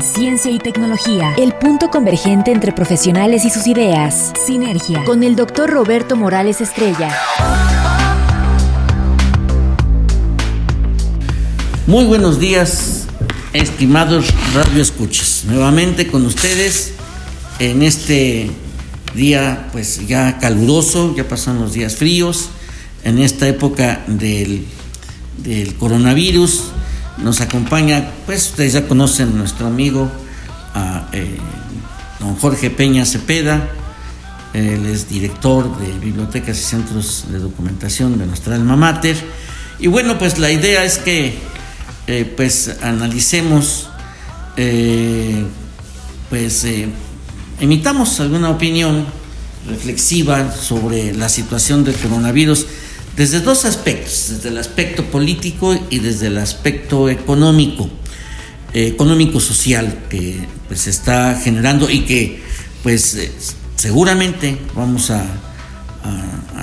Ciencia 0.00 0.50
y 0.50 0.58
tecnología, 0.58 1.34
el 1.36 1.52
punto 1.52 1.90
convergente 1.90 2.50
entre 2.52 2.72
profesionales 2.72 3.44
y 3.44 3.50
sus 3.50 3.66
ideas. 3.66 4.32
Sinergia, 4.46 5.04
con 5.04 5.22
el 5.22 5.36
doctor 5.36 5.70
Roberto 5.70 6.16
Morales 6.16 6.60
Estrella. 6.60 7.16
Muy 11.86 12.04
buenos 12.04 12.38
días, 12.38 13.06
estimados 13.52 14.26
radio 14.54 14.82
escuchas. 14.82 15.44
Nuevamente 15.46 16.06
con 16.06 16.24
ustedes 16.26 16.94
en 17.58 17.82
este 17.82 18.50
día 19.14 19.68
pues 19.72 20.06
ya 20.06 20.38
caluroso, 20.38 21.14
ya 21.14 21.28
pasan 21.28 21.60
los 21.60 21.72
días 21.72 21.96
fríos, 21.96 22.48
en 23.04 23.18
esta 23.18 23.48
época 23.48 24.02
del, 24.06 24.64
del 25.38 25.74
coronavirus. 25.74 26.72
Nos 27.18 27.40
acompaña, 27.40 28.10
pues 28.26 28.50
ustedes 28.50 28.72
ya 28.72 28.88
conocen 28.88 29.38
nuestro 29.38 29.66
amigo, 29.66 30.10
eh, 31.12 31.38
don 32.18 32.34
Jorge 32.36 32.70
Peña 32.70 33.06
Cepeda. 33.06 33.68
Él 34.52 34.86
es 34.86 35.08
director 35.08 35.78
de 35.78 35.92
bibliotecas 35.98 36.58
y 36.58 36.62
centros 36.62 37.26
de 37.30 37.38
documentación 37.38 38.18
de 38.18 38.26
nuestra 38.26 38.56
alma 38.56 38.76
mater. 38.76 39.16
Y 39.78 39.86
bueno, 39.86 40.18
pues 40.18 40.38
la 40.38 40.50
idea 40.50 40.84
es 40.84 40.98
que 40.98 41.38
eh, 42.06 42.32
pues 42.36 42.76
analicemos, 42.82 43.88
eh, 44.56 45.44
pues 46.30 46.66
emitamos 47.60 48.20
alguna 48.20 48.50
opinión 48.50 49.06
reflexiva 49.68 50.52
sobre 50.52 51.14
la 51.14 51.28
situación 51.28 51.84
del 51.84 51.94
coronavirus 51.94 52.66
desde 53.16 53.40
dos 53.40 53.64
aspectos, 53.64 54.26
desde 54.30 54.48
el 54.48 54.58
aspecto 54.58 55.04
político 55.04 55.78
y 55.90 55.98
desde 56.00 56.26
el 56.28 56.38
aspecto 56.38 57.08
económico, 57.08 57.88
económico-social 58.72 60.04
que 60.08 60.40
pues 60.66 60.80
se 60.80 60.90
está 60.90 61.36
generando 61.36 61.88
y 61.88 62.00
que 62.00 62.42
pues 62.82 63.56
seguramente 63.76 64.58
vamos 64.74 65.10
a, 65.10 65.24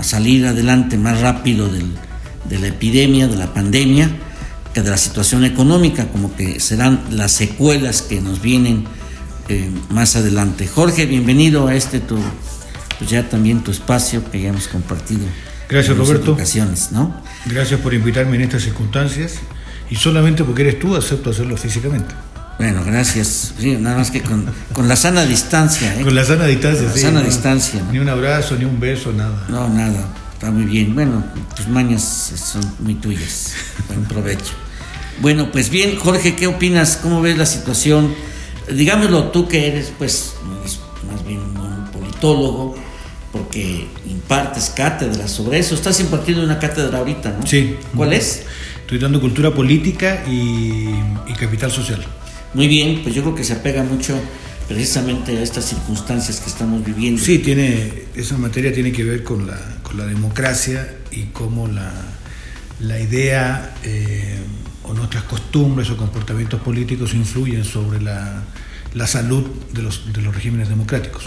salir 0.03 0.47
adelante 0.47 0.97
más 0.97 1.21
rápido 1.21 1.67
del, 1.67 1.91
de 2.49 2.57
la 2.57 2.67
epidemia, 2.67 3.27
de 3.27 3.35
la 3.35 3.53
pandemia, 3.53 4.09
que 4.73 4.81
de 4.81 4.89
la 4.89 4.97
situación 4.97 5.45
económica, 5.45 6.07
como 6.07 6.35
que 6.35 6.59
serán 6.59 7.03
las 7.11 7.33
secuelas 7.33 8.01
que 8.01 8.19
nos 8.19 8.41
vienen 8.41 8.85
eh, 9.47 9.69
más 9.89 10.15
adelante. 10.15 10.67
Jorge, 10.67 11.05
bienvenido 11.05 11.67
a 11.67 11.75
este 11.75 11.99
tu, 11.99 12.17
pues 12.97 13.11
ya 13.11 13.29
también 13.29 13.63
tu 13.63 13.69
espacio 13.69 14.23
que 14.31 14.41
ya 14.41 14.49
hemos 14.49 14.67
compartido. 14.67 15.25
Gracias, 15.71 15.97
Roberto. 15.97 16.33
Ocasiones, 16.33 16.91
¿no? 16.91 17.15
Gracias 17.45 17.79
por 17.79 17.93
invitarme 17.93 18.35
en 18.35 18.41
estas 18.43 18.63
circunstancias 18.63 19.35
y 19.89 19.95
solamente 19.95 20.43
porque 20.43 20.63
eres 20.63 20.79
tú 20.79 20.95
acepto 20.95 21.29
hacerlo 21.29 21.55
físicamente. 21.55 22.13
Bueno, 22.59 22.83
gracias. 22.85 23.53
Sí, 23.57 23.77
nada 23.77 23.97
más 23.97 24.11
que 24.11 24.21
con, 24.21 24.45
con 24.73 24.87
la 24.87 24.95
sana 24.95 25.25
distancia. 25.25 25.95
¿eh? 25.95 26.03
Con 26.03 26.13
la 26.13 26.25
sana 26.25 26.45
distancia, 26.45 26.87
la 26.87 26.93
sí. 26.93 26.99
sana 26.99 27.21
no, 27.21 27.25
distancia. 27.25 27.81
¿no? 27.81 27.91
Ni 27.91 27.99
un 27.99 28.09
abrazo, 28.09 28.55
ni 28.57 28.65
un 28.65 28.79
beso, 28.79 29.13
nada. 29.13 29.45
No, 29.49 29.69
nada. 29.69 30.13
Está 30.33 30.51
muy 30.51 30.65
bien. 30.65 30.93
Bueno, 30.93 31.23
tus 31.55 31.67
mañas 31.67 32.33
son 32.35 32.61
muy 32.79 32.95
tuyas. 32.95 33.53
Buen 33.87 34.03
provecho. 34.03 34.53
Bueno, 35.21 35.51
pues 35.51 35.69
bien, 35.69 35.97
Jorge, 35.97 36.35
¿qué 36.35 36.47
opinas? 36.47 36.97
¿Cómo 37.01 37.21
ves 37.21 37.37
la 37.37 37.45
situación? 37.45 38.13
Digámoslo 38.71 39.31
tú 39.31 39.47
que 39.47 39.67
eres, 39.67 39.91
pues, 39.97 40.33
más 41.11 41.25
bien 41.25 41.39
un 41.39 41.89
politólogo, 41.91 42.75
porque 43.31 43.87
impartes 44.09 44.69
cátedras 44.69 45.31
sobre 45.31 45.59
eso. 45.59 45.75
Estás 45.75 45.99
impartiendo 45.99 46.43
una 46.43 46.59
cátedra 46.59 46.99
ahorita, 46.99 47.37
¿no? 47.39 47.47
Sí. 47.47 47.75
¿Cuál 47.95 48.13
es? 48.13 48.43
Estoy 48.81 48.99
dando 48.99 49.21
cultura 49.21 49.53
política 49.53 50.23
y, 50.27 50.89
y 51.27 51.33
capital 51.39 51.71
social. 51.71 52.03
Muy 52.53 52.67
bien, 52.67 53.01
pues 53.03 53.15
yo 53.15 53.21
creo 53.21 53.35
que 53.35 53.43
se 53.43 53.53
apega 53.53 53.83
mucho 53.83 54.19
precisamente 54.67 55.37
a 55.37 55.41
estas 55.41 55.65
circunstancias 55.65 56.39
que 56.39 56.49
estamos 56.49 56.83
viviendo. 56.83 57.21
Sí, 57.21 57.39
tiene, 57.39 58.03
esa 58.15 58.37
materia 58.37 58.73
tiene 58.73 58.91
que 58.91 59.03
ver 59.03 59.23
con 59.23 59.47
la, 59.47 59.57
con 59.83 59.97
la 59.97 60.05
democracia 60.05 60.95
y 61.11 61.25
cómo 61.25 61.67
la, 61.67 61.91
la 62.79 62.99
idea 62.99 63.75
eh, 63.83 64.39
o 64.83 64.93
nuestras 64.93 65.23
costumbres 65.23 65.89
o 65.89 65.97
comportamientos 65.97 66.61
políticos 66.61 67.13
influyen 67.13 67.63
sobre 67.63 68.01
la, 68.01 68.43
la 68.93 69.07
salud 69.07 69.45
de 69.73 69.81
los, 69.81 70.13
de 70.13 70.21
los, 70.21 70.33
regímenes 70.33 70.69
democráticos. 70.69 71.25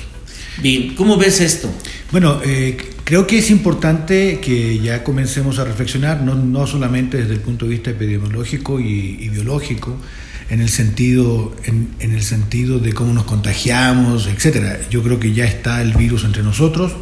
Bien, 0.62 0.94
¿cómo 0.94 1.16
ves 1.16 1.40
esto? 1.40 1.72
Bueno, 2.12 2.40
eh, 2.44 2.76
creo 3.02 3.26
que 3.26 3.38
es 3.38 3.50
importante 3.50 4.38
que 4.40 4.78
ya 4.78 5.02
comencemos 5.02 5.58
a 5.58 5.64
reflexionar, 5.64 6.22
no, 6.22 6.34
no 6.34 6.66
solamente 6.66 7.18
desde 7.18 7.34
el 7.34 7.40
punto 7.40 7.64
de 7.66 7.72
vista 7.72 7.90
epidemiológico 7.90 8.78
y, 8.78 9.18
y 9.20 9.28
biológico, 9.30 9.98
en 10.50 10.60
el 10.60 10.68
sentido 10.68 11.56
en, 11.64 11.88
en, 11.98 12.12
el 12.12 12.22
sentido 12.22 12.78
de 12.78 12.92
cómo 12.92 13.12
nos 13.12 13.24
contagiamos, 13.24 14.26
etcétera. 14.26 14.78
Yo 14.90 15.02
creo 15.02 15.18
que 15.18 15.32
ya 15.32 15.44
está 15.44 15.82
el 15.82 15.92
virus 15.94 16.24
entre 16.24 16.42
nosotros. 16.42 16.92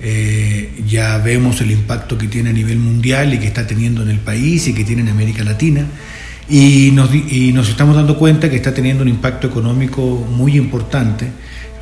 Eh, 0.00 0.82
ya 0.86 1.18
vemos 1.18 1.60
el 1.62 1.70
impacto 1.70 2.18
que 2.18 2.28
tiene 2.28 2.50
a 2.50 2.52
nivel 2.52 2.78
mundial 2.78 3.32
y 3.32 3.38
que 3.38 3.46
está 3.46 3.66
teniendo 3.66 4.02
en 4.02 4.10
el 4.10 4.18
país 4.18 4.68
y 4.68 4.74
que 4.74 4.84
tiene 4.84 5.02
en 5.02 5.08
América 5.08 5.42
Latina. 5.44 5.86
Y 6.48 6.90
nos, 6.92 7.10
y 7.14 7.52
nos 7.54 7.70
estamos 7.70 7.96
dando 7.96 8.18
cuenta 8.18 8.50
que 8.50 8.56
está 8.56 8.74
teniendo 8.74 9.02
un 9.02 9.08
impacto 9.08 9.46
económico 9.46 10.02
muy 10.02 10.58
importante 10.58 11.26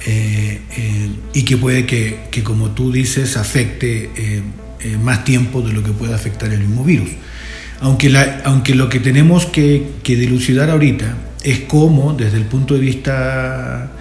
eh, 0.07 0.61
eh, 0.77 1.09
y 1.33 1.43
que 1.43 1.57
puede 1.57 1.87
que, 1.87 2.25
que, 2.31 2.43
como 2.43 2.71
tú 2.71 2.93
dices, 2.93 3.37
afecte 3.37 4.11
más 5.01 5.25
tiempo 5.25 5.63
de 5.63 5.73
lo 5.73 5.83
que 5.85 5.93
puede 5.93 6.13
afectar 6.13 6.53
el 6.53 6.59
mismo 6.61 6.85
virus. 6.85 7.11
Aunque, 7.81 8.11
la, 8.11 8.43
aunque 8.45 8.75
lo 8.75 8.89
que 8.89 9.01
tenemos 9.01 9.47
que, 9.47 9.87
que, 10.03 10.17
dilucidar 10.17 10.71
ahorita 10.71 11.17
es 11.43 11.61
cómo, 11.61 12.15
desde 12.15 12.37
el 12.37 12.45
punto 12.45 12.75
de 12.75 12.81
vista 12.81 13.93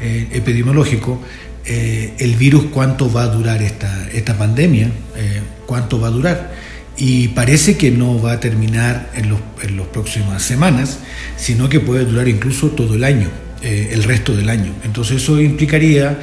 eh, 0.00 0.28
epidemiológico, 0.32 1.22
eh, 1.64 2.14
el 2.18 2.34
virus, 2.34 2.64
cuánto 2.72 3.10
va 3.12 3.22
a 3.22 3.28
durar 3.28 3.62
esta, 3.62 4.08
esta 4.12 4.36
pandemia, 4.36 4.88
eh, 5.16 5.40
cuánto 5.64 6.00
va 6.00 6.08
a 6.08 6.10
durar. 6.10 6.52
Y 6.96 7.28
parece 7.28 7.76
que 7.76 7.90
no 7.90 8.20
va 8.20 8.32
a 8.32 8.40
terminar 8.40 9.10
en, 9.14 9.30
los, 9.30 9.40
en 9.62 9.76
las 9.76 9.86
próximas 9.86 10.42
semanas, 10.42 10.98
sino 11.36 11.68
que 11.68 11.80
puede 11.80 12.04
durar 12.04 12.28
incluso 12.28 12.68
todo 12.68 12.94
el 12.96 13.04
año, 13.04 13.28
el 13.62 14.02
resto 14.04 14.34
del 14.34 14.48
año. 14.48 14.72
Entonces 14.84 15.22
eso 15.22 15.40
implicaría 15.40 16.18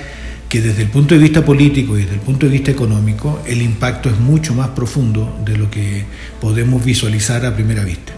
que 0.50 0.62
desde 0.62 0.82
el 0.82 0.90
punto 0.90 1.14
de 1.14 1.22
vista 1.22 1.46
político 1.46 1.98
y 1.98 2.02
desde 2.02 2.16
el 2.16 2.22
punto 2.22 2.48
de 2.48 2.52
vista 2.52 2.72
económico 2.72 3.42
el 3.46 3.62
impacto 3.62 4.10
es 4.10 4.20
mucho 4.20 4.56
más 4.56 4.70
profundo 4.70 5.40
de 5.46 5.56
lo 5.56 5.70
que 5.70 6.04
podemos 6.42 6.84
visualizar 6.84 7.46
a 7.46 7.54
primera 7.54 7.84
vista. 7.84 8.14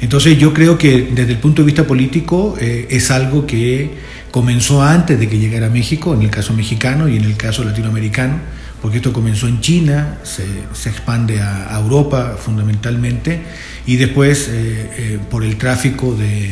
Entonces 0.00 0.38
yo 0.38 0.54
creo 0.54 0.78
que 0.78 1.10
desde 1.12 1.32
el 1.32 1.38
punto 1.38 1.62
de 1.62 1.66
vista 1.66 1.84
político 1.84 2.56
eh, 2.60 2.86
es 2.90 3.10
algo 3.10 3.46
que 3.46 3.90
comenzó 4.30 4.82
antes 4.82 5.18
de 5.18 5.28
que 5.28 5.38
llegara 5.38 5.66
a 5.66 5.70
México, 5.70 6.14
en 6.14 6.22
el 6.22 6.30
caso 6.30 6.52
mexicano 6.52 7.08
y 7.08 7.16
en 7.16 7.24
el 7.24 7.36
caso 7.36 7.64
latinoamericano, 7.64 8.38
porque 8.82 8.98
esto 8.98 9.12
comenzó 9.12 9.48
en 9.48 9.60
China, 9.60 10.18
se, 10.22 10.44
se 10.72 10.90
expande 10.90 11.40
a, 11.40 11.74
a, 11.74 11.80
Europa 11.80 12.36
fundamentalmente, 12.38 13.40
y 13.86 13.96
después 13.96 14.48
eh, 14.48 14.90
eh, 14.98 15.18
por 15.30 15.44
el 15.44 15.56
tráfico 15.56 16.14
de, 16.14 16.50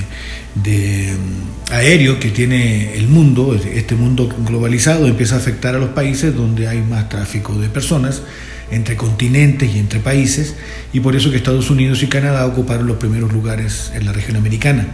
de, 0.54 1.14
aéreo 1.70 2.20
que 2.20 2.31
tiene 2.31 2.94
el 2.94 3.08
mundo, 3.08 3.54
este 3.54 3.94
mundo 3.94 4.28
globalizado 4.46 5.06
empieza 5.06 5.34
a 5.34 5.38
afectar 5.38 5.75
a 5.75 5.78
los 5.78 5.90
países 5.90 6.34
donde 6.34 6.69
hay 6.69 6.81
más 6.81 7.08
tráfico 7.08 7.54
de 7.58 7.69
personas, 7.69 8.22
entre 8.70 8.96
continentes 8.96 9.75
y 9.75 9.78
entre 9.78 10.00
países, 10.00 10.54
y 10.93 11.00
por 11.00 11.16
eso 11.16 11.31
que 11.31 11.37
Estados 11.37 11.70
Unidos 11.70 12.02
y 12.02 12.06
Canadá 12.06 12.46
ocuparon 12.46 12.87
los 12.87 12.96
primeros 12.96 13.32
lugares 13.32 13.93
en 13.94 14.06
la 14.06 14.12
región 14.12 14.37
americana. 14.37 14.87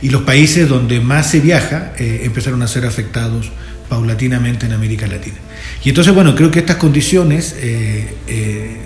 Y 0.00 0.10
los 0.10 0.22
países 0.22 0.68
donde 0.68 1.00
más 1.00 1.30
se 1.30 1.40
viaja 1.40 1.92
eh, 1.98 2.22
empezaron 2.24 2.62
a 2.62 2.68
ser 2.68 2.84
afectados 2.84 3.52
paulatinamente 3.92 4.64
en 4.64 4.72
América 4.72 5.06
Latina. 5.06 5.36
Y 5.84 5.90
entonces, 5.90 6.14
bueno, 6.14 6.34
creo 6.34 6.50
que 6.50 6.60
estas 6.60 6.76
condiciones 6.76 7.54
eh, 7.58 8.14
eh, 8.26 8.76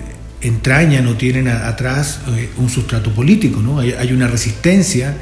entrañan 0.41 1.07
o 1.07 1.15
tienen 1.15 1.47
atrás 1.47 2.19
eh, 2.35 2.49
un 2.57 2.69
sustrato 2.69 3.11
político, 3.11 3.61
¿no? 3.61 3.79
Hay, 3.79 3.93
hay, 3.93 4.11
una 4.11 4.27
resistencia 4.27 5.15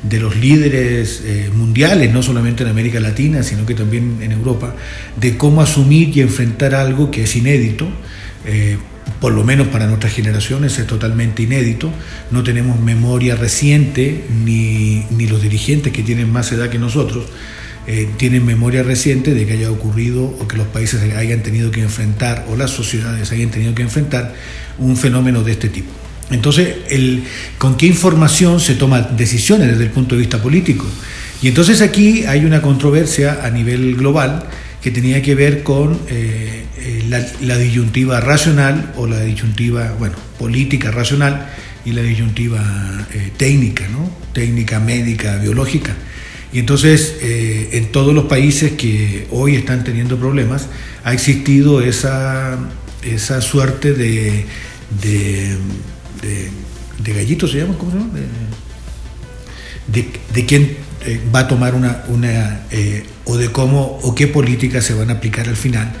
de 0.00 0.20
los 0.20 0.36
líderes 0.36 1.22
eh, 1.24 1.50
mundiales, 1.52 2.12
no 2.12 2.22
solamente 2.22 2.62
en 2.62 2.68
América 2.68 3.00
Latina, 3.00 3.42
sino 3.42 3.66
que 3.66 3.74
también 3.74 4.18
en 4.20 4.30
Europa, 4.30 4.76
de 5.20 5.36
cómo 5.36 5.60
asumir 5.60 6.16
y 6.16 6.20
enfrentar 6.20 6.76
algo 6.76 7.10
que 7.10 7.24
es 7.24 7.34
inédito, 7.34 7.88
eh, 8.46 8.78
por 9.20 9.32
lo 9.32 9.42
menos 9.42 9.66
para 9.66 9.88
nuestras 9.88 10.12
generaciones 10.12 10.78
es 10.78 10.86
totalmente 10.86 11.42
inédito. 11.42 11.90
No 12.30 12.44
tenemos 12.44 12.78
memoria 12.78 13.34
reciente, 13.34 14.24
ni, 14.44 15.04
ni 15.10 15.26
los 15.26 15.42
dirigentes 15.42 15.92
que 15.92 16.04
tienen 16.04 16.30
más 16.30 16.52
edad 16.52 16.70
que 16.70 16.78
nosotros 16.78 17.24
eh, 17.84 18.08
tienen 18.16 18.46
memoria 18.46 18.84
reciente 18.84 19.34
de 19.34 19.44
que 19.44 19.54
haya 19.54 19.68
ocurrido 19.68 20.22
o 20.22 20.46
que 20.46 20.56
los 20.56 20.68
países 20.68 21.02
hayan 21.16 21.42
tenido 21.42 21.72
que 21.72 21.80
enfrentar 21.80 22.46
o 22.48 22.54
las 22.54 22.70
sociedades 22.70 23.32
hayan 23.32 23.50
tenido 23.50 23.74
que 23.74 23.82
enfrentar 23.82 24.34
un 24.78 24.96
fenómeno 24.96 25.42
de 25.42 25.50
este 25.50 25.68
tipo. 25.68 25.90
Entonces, 26.30 26.76
¿con 27.58 27.76
qué 27.76 27.86
información 27.86 28.60
se 28.60 28.76
toman 28.76 29.16
decisiones 29.16 29.68
desde 29.68 29.84
el 29.84 29.90
punto 29.90 30.14
de 30.14 30.20
vista 30.20 30.40
político? 30.40 30.86
Y 31.42 31.48
entonces 31.48 31.82
aquí 31.82 32.24
hay 32.24 32.44
una 32.44 32.62
controversia 32.62 33.40
a 33.42 33.50
nivel 33.50 33.96
global 33.96 34.44
que 34.80 34.92
tenía 34.92 35.20
que 35.20 35.34
ver 35.34 35.64
con 35.64 35.98
eh, 36.08 36.64
eh, 36.78 37.04
la, 37.40 37.58
disyuntiva 37.58 38.20
racional 38.20 38.92
o 38.96 39.08
la 39.08 39.20
disyuntiva, 39.20 39.92
bueno, 39.98 40.14
política 40.38 40.92
racional 40.92 41.48
y 41.84 41.92
la 41.92 42.02
disyuntiva 42.02 42.62
técnica, 43.36 43.88
¿no? 43.88 44.08
Técnica, 44.32 44.78
médica, 44.78 45.36
biológica. 45.38 45.96
Y 46.52 46.58
entonces 46.58 47.16
en 47.22 47.92
todos 47.92 48.14
los 48.14 48.24
países 48.24 48.72
que 48.72 49.26
hoy 49.30 49.56
están 49.56 49.84
teniendo 49.84 50.18
problemas 50.18 50.66
ha 51.02 51.14
existido 51.14 51.80
esa, 51.80 52.58
esa 53.02 53.40
suerte 53.40 53.94
de, 53.94 54.44
de, 55.02 55.56
de, 57.02 57.12
gallitos, 57.14 57.52
¿se 57.52 57.58
llama? 57.58 57.78
¿Cómo 57.78 57.92
se 57.92 57.98
llama? 57.98 58.10
De, 59.86 60.06
de, 60.34 60.46
quién 60.46 60.76
va 61.34 61.40
a 61.40 61.48
tomar 61.48 61.74
una, 61.74 62.04
una 62.08 62.66
o 63.24 63.36
de 63.36 63.50
cómo 63.50 63.98
o 64.02 64.14
qué 64.14 64.26
políticas 64.26 64.84
se 64.84 64.94
van 64.94 65.10
a 65.10 65.14
aplicar 65.14 65.48
al 65.48 65.56
final 65.56 65.92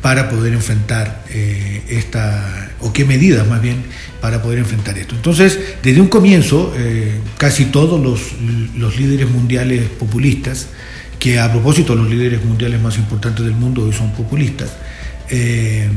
para 0.00 0.28
poder 0.28 0.52
enfrentar 0.52 1.24
eh, 1.30 1.82
esta, 1.88 2.67
o 2.80 2.92
qué 2.92 3.04
medidas 3.04 3.46
más 3.46 3.60
bien 3.60 3.82
para 4.20 4.42
poder 4.42 4.58
enfrentar 4.58 4.98
esto. 4.98 5.14
Entonces, 5.14 5.58
desde 5.82 6.00
un 6.00 6.08
comienzo, 6.08 6.72
eh, 6.76 7.20
casi 7.36 7.66
todos 7.66 8.00
los, 8.00 8.96
líderes 8.96 9.30
mundiales 9.30 9.88
populistas, 9.88 10.68
que 11.18 11.40
a 11.40 11.50
propósito 11.50 11.94
los 11.94 12.08
líderes 12.08 12.44
mundiales 12.44 12.80
más 12.80 12.96
importantes 12.96 13.44
del 13.44 13.54
mundo 13.54 13.82
hoy 13.82 13.92
son 13.92 14.12
populistas, 14.12 14.70
eh, 15.30 15.88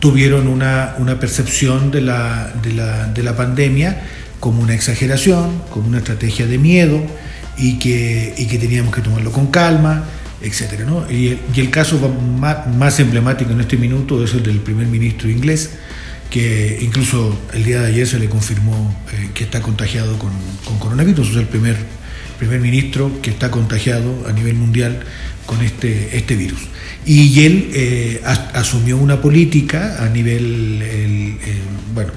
tuvieron 0.00 0.48
una, 0.48 0.94
percepción 1.18 1.90
de 1.90 2.02
la, 2.02 2.52
de, 2.62 2.72
la, 2.72 3.06
de 3.06 3.22
la 3.22 3.34
pandemia 3.34 4.02
como 4.38 4.62
una 4.62 4.74
exageración, 4.74 5.62
como 5.70 5.88
una 5.88 5.98
estrategia 5.98 6.46
de 6.46 6.58
miedo, 6.58 7.02
y 7.56 7.78
que 7.78 8.58
teníamos 8.60 8.94
que 8.94 9.00
tomarlo 9.00 9.32
con 9.32 9.46
calma, 9.46 10.04
etc. 10.46 10.80
¿no? 10.86 11.10
Y, 11.10 11.38
el, 11.56 11.70
caso 11.70 11.98
más, 12.38 13.00
emblemático 13.00 13.52
en 13.52 13.60
este 13.60 13.76
minuto 13.76 14.22
es 14.24 14.34
el 14.34 14.42
del 14.42 14.58
primer 14.58 14.86
ministro 14.86 15.28
inglés, 15.28 15.70
que 16.30 16.78
incluso 16.82 17.38
el 17.52 17.64
día 17.64 17.80
de 17.82 17.88
ayer 17.88 18.06
se 18.06 18.18
le 18.18 18.28
confirmó 18.28 18.96
eh, 19.12 19.30
que 19.34 19.44
está 19.44 19.60
contagiado 19.62 20.18
con, 20.18 20.32
con, 20.64 20.78
coronavirus, 20.78 21.30
es 21.30 21.36
el 21.36 21.46
primer, 21.46 21.76
primer 22.38 22.60
ministro 22.60 23.20
que 23.22 23.30
está 23.30 23.50
contagiado 23.50 24.26
a 24.28 24.32
nivel 24.32 24.54
mundial 24.54 25.00
con 25.44 25.62
este, 25.62 26.16
este 26.16 26.34
virus. 26.36 26.60
Y 27.04 27.44
él 27.44 27.70
eh, 27.72 28.22
asumió 28.52 28.96
una 28.96 29.20
política 29.20 30.04
a 30.04 30.08
nivel 30.08 31.38
bueno, 31.94 32.10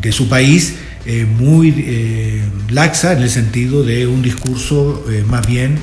de 0.00 0.10
su 0.10 0.28
país 0.28 0.74
eh, 1.06 1.24
muy 1.24 2.42
laxa 2.70 3.12
en 3.12 3.22
el 3.22 3.30
sentido 3.30 3.84
de 3.84 4.08
un 4.08 4.22
discurso 4.22 5.04
más 5.28 5.46
bien 5.46 5.78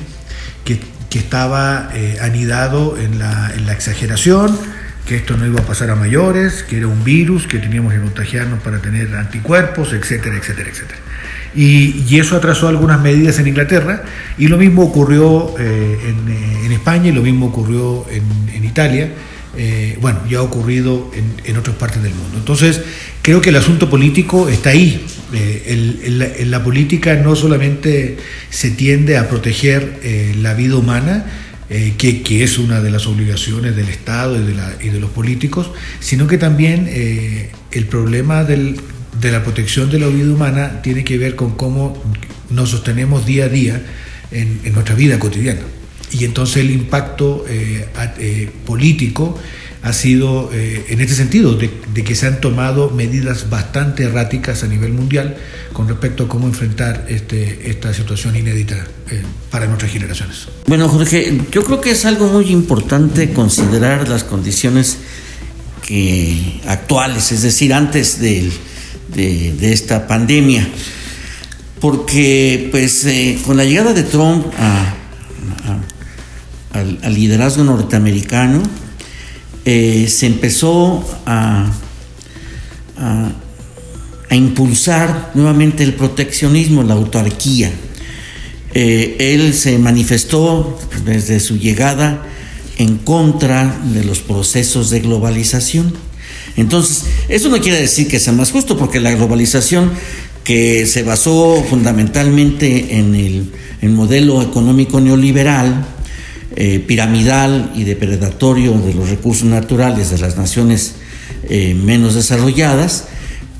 que, 0.66 0.78
que 1.12 1.18
estaba 1.18 1.90
anidado 2.22 2.96
en 2.98 3.18
la, 3.18 3.52
exageración, 3.72 4.58
que 5.06 5.16
esto 5.16 5.36
no 5.36 5.46
iba 5.46 5.60
a 5.60 5.64
pasar 5.64 5.90
a 5.90 5.94
mayores, 5.94 6.62
que 6.62 6.78
era 6.78 6.86
un 6.86 7.04
virus, 7.04 7.46
que 7.46 7.58
teníamos 7.58 7.92
que 7.92 8.00
contagiarnos 8.00 8.62
para 8.62 8.78
tener 8.78 9.14
anticuerpos, 9.14 9.92
etcétera, 9.92 10.36
etcétera, 10.36 10.70
etcétera. 10.70 11.00
Y, 11.54 12.18
eso 12.18 12.36
atrasó 12.36 12.68
algunas 12.68 13.00
medidas 13.00 13.38
en 13.38 13.48
Inglaterra 13.48 14.04
y 14.38 14.48
lo 14.48 14.56
mismo 14.56 14.82
ocurrió 14.82 15.54
en, 15.58 16.64
en, 16.64 16.72
España 16.72 17.08
y 17.08 17.12
lo 17.12 17.22
mismo 17.22 17.46
ocurrió 17.46 18.06
en, 18.10 18.64
Italia. 18.64 19.10
bueno, 20.00 20.20
ya 20.30 20.38
ha 20.38 20.42
ocurrido 20.42 21.10
en, 21.44 21.56
otras 21.58 21.76
partes 21.76 22.02
del 22.02 22.14
mundo. 22.14 22.38
Entonces, 22.38 22.80
Creo 23.22 23.40
que 23.40 23.50
el 23.50 23.56
asunto 23.56 23.88
político 23.88 24.48
está 24.48 24.70
ahí. 24.70 25.00
Eh, 25.32 26.34
en 26.38 26.50
la 26.50 26.62
política 26.62 27.14
no 27.16 27.34
solamente 27.36 28.18
se 28.50 28.70
tiende 28.70 29.16
a 29.16 29.28
proteger 29.28 30.00
eh, 30.02 30.34
la 30.38 30.54
vida 30.54 30.76
humana, 30.76 31.24
eh, 31.70 31.94
que, 31.96 32.44
es 32.44 32.58
una 32.58 32.80
de 32.82 32.90
las 32.90 33.06
obligaciones 33.06 33.74
del 33.74 33.88
Estado 33.88 34.38
y 34.38 34.44
de, 34.46 34.54
la, 34.54 34.74
y 34.80 34.90
de 34.90 35.00
los 35.00 35.10
políticos, 35.10 35.70
sino 36.00 36.26
que 36.26 36.36
también 36.36 36.88
el 37.70 37.86
problema 37.86 38.44
del, 38.44 38.78
de 39.20 39.32
la 39.32 39.42
protección 39.42 39.90
de 39.90 39.98
la 39.98 40.08
vida 40.08 40.30
humana 40.30 40.82
tiene 40.82 41.02
que 41.02 41.16
ver 41.16 41.34
con 41.34 41.52
cómo 41.52 42.02
nos 42.50 42.70
sostenemos 42.70 43.24
día 43.24 43.46
a 43.46 43.48
día 43.48 43.82
en, 44.32 44.60
en 44.64 44.72
nuestra 44.74 44.94
vida 44.94 45.18
cotidiana. 45.18 45.62
Y 46.10 46.26
entonces 46.26 46.58
el 46.58 46.70
impacto 46.70 47.46
político 48.66 49.40
ha 49.82 49.92
sido 49.92 50.50
eh, 50.52 50.86
en 50.90 51.00
este 51.00 51.14
sentido, 51.16 51.54
de, 51.54 51.68
que 51.70 52.14
se 52.14 52.28
han 52.28 52.40
tomado 52.40 52.90
medidas 52.90 53.50
bastante 53.50 54.04
erráticas 54.04 54.62
a 54.62 54.68
nivel 54.68 54.92
mundial 54.92 55.36
con 55.72 55.88
respecto 55.88 56.24
a 56.24 56.28
cómo 56.28 56.46
enfrentar 56.46 57.06
este, 57.08 57.68
esta 57.68 57.92
situación 57.92 58.36
inédita 58.36 58.76
eh, 59.10 59.22
para 59.50 59.66
nuestras 59.66 59.90
generaciones. 59.90 60.46
Bueno, 60.68 60.88
Jorge, 60.88 61.36
yo 61.50 61.64
creo 61.64 61.80
que 61.80 61.90
es 61.90 62.04
algo 62.04 62.28
muy 62.28 62.50
importante 62.50 63.32
considerar 63.32 64.08
las 64.08 64.22
condiciones 64.24 64.98
actuales, 66.66 67.32
es 67.32 67.42
decir, 67.42 67.74
antes 67.74 68.18
de, 68.18 68.50
esta 69.60 70.06
pandemia, 70.06 70.66
porque 71.80 72.68
pues 72.70 73.04
eh, 73.04 73.38
con 73.44 73.58
la 73.58 73.64
llegada 73.64 73.92
de 73.92 74.02
Trump 74.04 74.46
al 76.72 77.14
liderazgo 77.14 77.64
norteamericano, 77.64 78.62
eh, 79.64 80.06
se 80.08 80.26
empezó 80.26 81.04
a, 81.24 81.70
a, 82.98 83.32
impulsar 84.34 85.30
nuevamente 85.34 85.84
el 85.84 85.94
proteccionismo, 85.94 86.82
la 86.82 86.94
autarquía. 86.94 87.70
Eh, 88.74 89.16
él 89.18 89.52
se 89.52 89.78
manifestó 89.78 90.78
desde 91.04 91.38
su 91.38 91.58
llegada 91.58 92.26
en 92.78 92.96
contra 92.96 93.78
de 93.92 94.04
los 94.04 94.20
procesos 94.20 94.88
de 94.88 95.00
globalización. 95.00 95.92
Entonces, 96.56 97.04
eso 97.28 97.50
no 97.50 97.60
quiere 97.60 97.80
decir 97.80 98.08
que 98.08 98.18
sea 98.18 98.32
más 98.32 98.50
justo, 98.50 98.78
porque 98.78 99.00
la 99.00 99.12
globalización 99.12 99.92
que 100.44 100.86
se 100.86 101.02
basó 101.02 101.62
fundamentalmente 101.68 102.98
en 102.98 103.14
el 103.14 103.90
modelo 103.90 104.42
económico 104.42 105.00
neoliberal, 105.00 105.86
eh, 106.56 106.80
piramidal 106.80 107.72
y 107.74 107.84
depredatorio 107.84 108.72
de 108.72 108.94
los 108.94 109.08
recursos 109.08 109.44
naturales 109.44 110.10
de 110.10 110.18
las 110.18 110.36
naciones 110.36 110.94
eh, 111.48 111.74
menos 111.74 112.14
desarrolladas, 112.14 113.06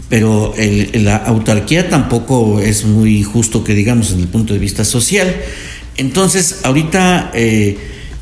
pero 0.09 0.55
la 0.93 1.17
autarquía 1.17 1.89
tampoco 1.89 2.61
es 2.61 2.85
muy 2.85 3.23
justo 3.23 3.65
que 3.65 3.75
digamos 3.75 4.11
desde 4.11 4.23
el 4.23 4.29
punto 4.29 4.53
de 4.53 4.59
vista 4.59 4.85
social. 4.85 5.35
Entonces, 5.97 6.61
ahorita, 6.65 7.31
eh, 7.35 7.79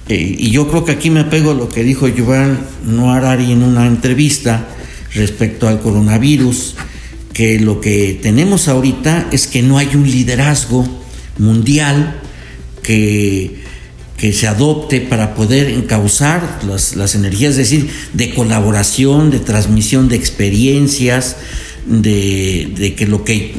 y 0.08 0.50
yo 0.50 0.68
creo 0.68 0.84
que 0.84 0.92
aquí 0.92 1.10
me 1.10 1.20
apego 1.20 1.50
a 1.50 1.54
lo 1.54 1.68
que 1.68 1.82
dijo 1.82 2.06
Yuval 2.08 2.58
Noarari 2.86 3.52
en 3.52 3.62
una 3.62 3.86
entrevista 3.86 4.68
respecto 5.14 5.68
al 5.68 5.80
coronavirus, 5.80 6.76
que 7.32 7.58
lo 7.60 7.80
que 7.80 8.18
tenemos 8.20 8.68
ahorita 8.68 9.28
es 9.32 9.46
que 9.46 9.62
no 9.62 9.78
hay 9.78 9.88
un 9.94 10.08
liderazgo 10.08 10.86
mundial 11.38 12.20
que 12.82 13.59
que 14.20 14.34
se 14.34 14.46
adopte 14.46 15.00
para 15.00 15.34
poder 15.34 15.70
encauzar 15.70 16.60
las, 16.68 16.94
las, 16.94 17.14
energías, 17.14 17.52
es 17.52 17.56
decir, 17.56 17.88
de 18.12 18.34
colaboración, 18.34 19.30
de 19.30 19.38
transmisión 19.38 20.10
de 20.10 20.16
experiencias, 20.16 21.36
de, 21.86 22.70
de, 22.76 22.94
que 22.94 23.06
lo 23.06 23.24
que 23.24 23.54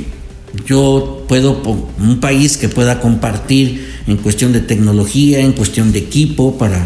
yo 0.67 1.25
puedo, 1.27 1.63
un 1.97 2.19
país 2.19 2.57
que 2.57 2.69
pueda 2.69 2.99
compartir 2.99 3.91
en 4.05 4.17
cuestión 4.17 4.53
de 4.53 4.59
tecnología, 4.59 5.39
en 5.39 5.53
cuestión 5.53 5.91
de 5.91 5.97
equipo 5.97 6.59
para, 6.59 6.85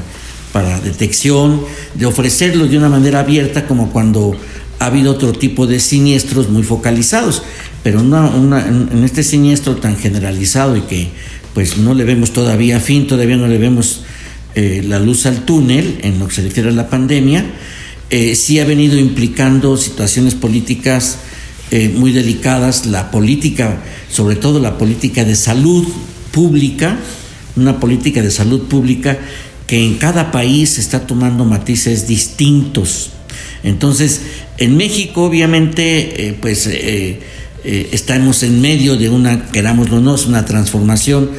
para 0.53 0.79
detección, 0.79 1.61
de 1.95 2.05
ofrecerlo 2.05 2.67
de 2.67 2.77
una 2.77 2.87
manera 2.87 3.19
abierta 3.19 3.67
como 3.67 3.91
cuando 3.91 4.37
ha 4.79 4.85
habido 4.85 5.11
otro 5.11 5.33
tipo 5.33 5.67
de 5.67 5.81
siniestros 5.81 6.49
muy 6.49 6.63
focalizados, 6.63 7.43
pero 7.83 7.99
en 7.99 9.03
este 9.03 9.21
siniestro 9.21 9.75
tan 9.75 9.97
generalizado 9.97 10.77
y 10.77 10.81
que 10.81 11.09
pues 11.55 11.77
no 11.77 11.93
le 11.93 12.03
vemos 12.03 12.33
todavía 12.33 12.81
fin, 12.81 13.07
todavía 13.07 13.37
no 13.37 13.47
le 13.47 13.57
vemos 13.57 14.01
eh, 14.55 14.83
la 14.85 14.99
luz 14.99 15.25
al 15.25 15.45
túnel 15.45 15.99
en 16.03 16.19
lo 16.19 16.27
que 16.27 16.35
se 16.35 16.41
refiere 16.41 16.67
a 16.67 16.73
la 16.73 16.89
pandemia. 16.89 17.45
Eh, 18.09 18.35
sí 18.35 18.59
ha 18.59 18.65
venido 18.65 18.99
implicando 18.99 19.77
situaciones 19.77 20.35
políticas 20.35 21.17
eh, 21.71 21.87
muy 21.95 22.11
delicadas, 22.11 22.85
la 22.85 23.09
política, 23.09 23.81
sobre 24.11 24.35
todo 24.35 24.59
la 24.59 24.77
política 24.77 25.23
de 25.23 25.35
salud 25.37 25.87
pública, 26.31 26.99
una 27.55 27.79
política 27.79 28.21
de 28.21 28.31
salud 28.31 28.63
pública 28.67 29.17
que 29.65 29.83
en 29.83 29.95
cada 29.95 30.33
país 30.33 30.77
está 30.77 31.07
tomando 31.07 31.45
matices 31.45 32.05
distintos. 32.05 33.11
Entonces, 33.63 34.21
En 34.57 34.77
México, 34.77 35.25
obviamente, 35.25 36.29
eh, 36.29 36.33
pues 36.39 36.69
eh, 37.65 37.81
eh, 37.81 37.89
estamos 37.91 38.43
en 38.43 38.61
medio 38.61 38.95
de 38.95 39.09
una, 39.09 39.47
querámoslo 39.47 39.97
o 39.97 39.99
no, 39.99 40.15
una 40.27 40.45
transformación 40.45 41.31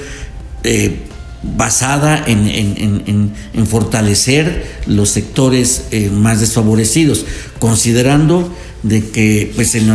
basada 1.56 2.24
en, 2.26 3.30
fortalecer 3.66 4.66
los 4.86 5.10
sectores 5.10 5.84
más 6.12 6.40
desfavorecidos, 6.40 7.24
considerando 7.60 8.52
de 8.82 9.10
que 9.10 9.52
pues 9.54 9.76
el, 9.76 9.86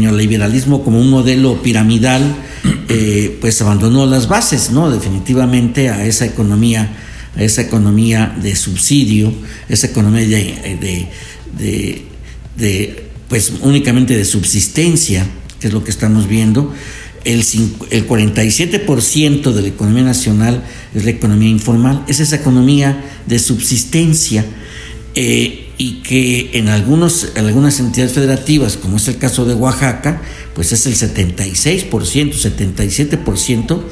neoliberalismo 0.00 0.84
como 0.84 1.00
un 1.00 1.10
modelo 1.10 1.60
piramidal 1.62 2.22
pues 3.40 3.60
abandonó 3.60 4.06
las 4.06 4.28
bases, 4.28 4.70
¿no? 4.70 4.88
Definitivamente 4.88 5.88
a 5.88 6.06
esa 6.06 6.26
economía, 6.26 6.96
a 7.36 7.42
esa 7.42 7.62
economía 7.62 8.36
de 8.40 8.54
subsidio, 8.54 9.32
esa 9.68 9.88
economía 9.88 10.28
de, 10.28 11.08
pues 13.28 13.52
únicamente 13.62 14.16
de 14.16 14.24
subsistencia, 14.24 15.26
que 15.60 15.68
es 15.68 15.72
lo 15.72 15.84
que 15.84 15.90
estamos 15.90 16.26
viendo. 16.26 16.72
El, 17.24 17.44
el 17.90 18.08
47% 18.08 19.52
de 19.52 19.62
la 19.62 19.68
economía 19.68 20.02
nacional 20.02 20.64
es 20.94 21.04
la 21.04 21.10
economía 21.10 21.50
informal, 21.50 22.04
es 22.08 22.20
esa 22.20 22.36
economía 22.36 23.04
de 23.26 23.38
subsistencia 23.38 24.44
eh, 25.14 25.68
y 25.76 26.02
que 26.02 26.50
en 26.54 26.68
algunos, 26.68 27.32
algunas 27.36 27.78
entidades 27.80 28.12
federativas, 28.12 28.76
como 28.76 28.96
es 28.96 29.08
el 29.08 29.18
caso 29.18 29.44
de 29.44 29.54
Oaxaca, 29.54 30.22
pues 30.54 30.72
es 30.72 30.86
el 30.86 30.94
76%, 30.94 32.32
77% 32.32 33.82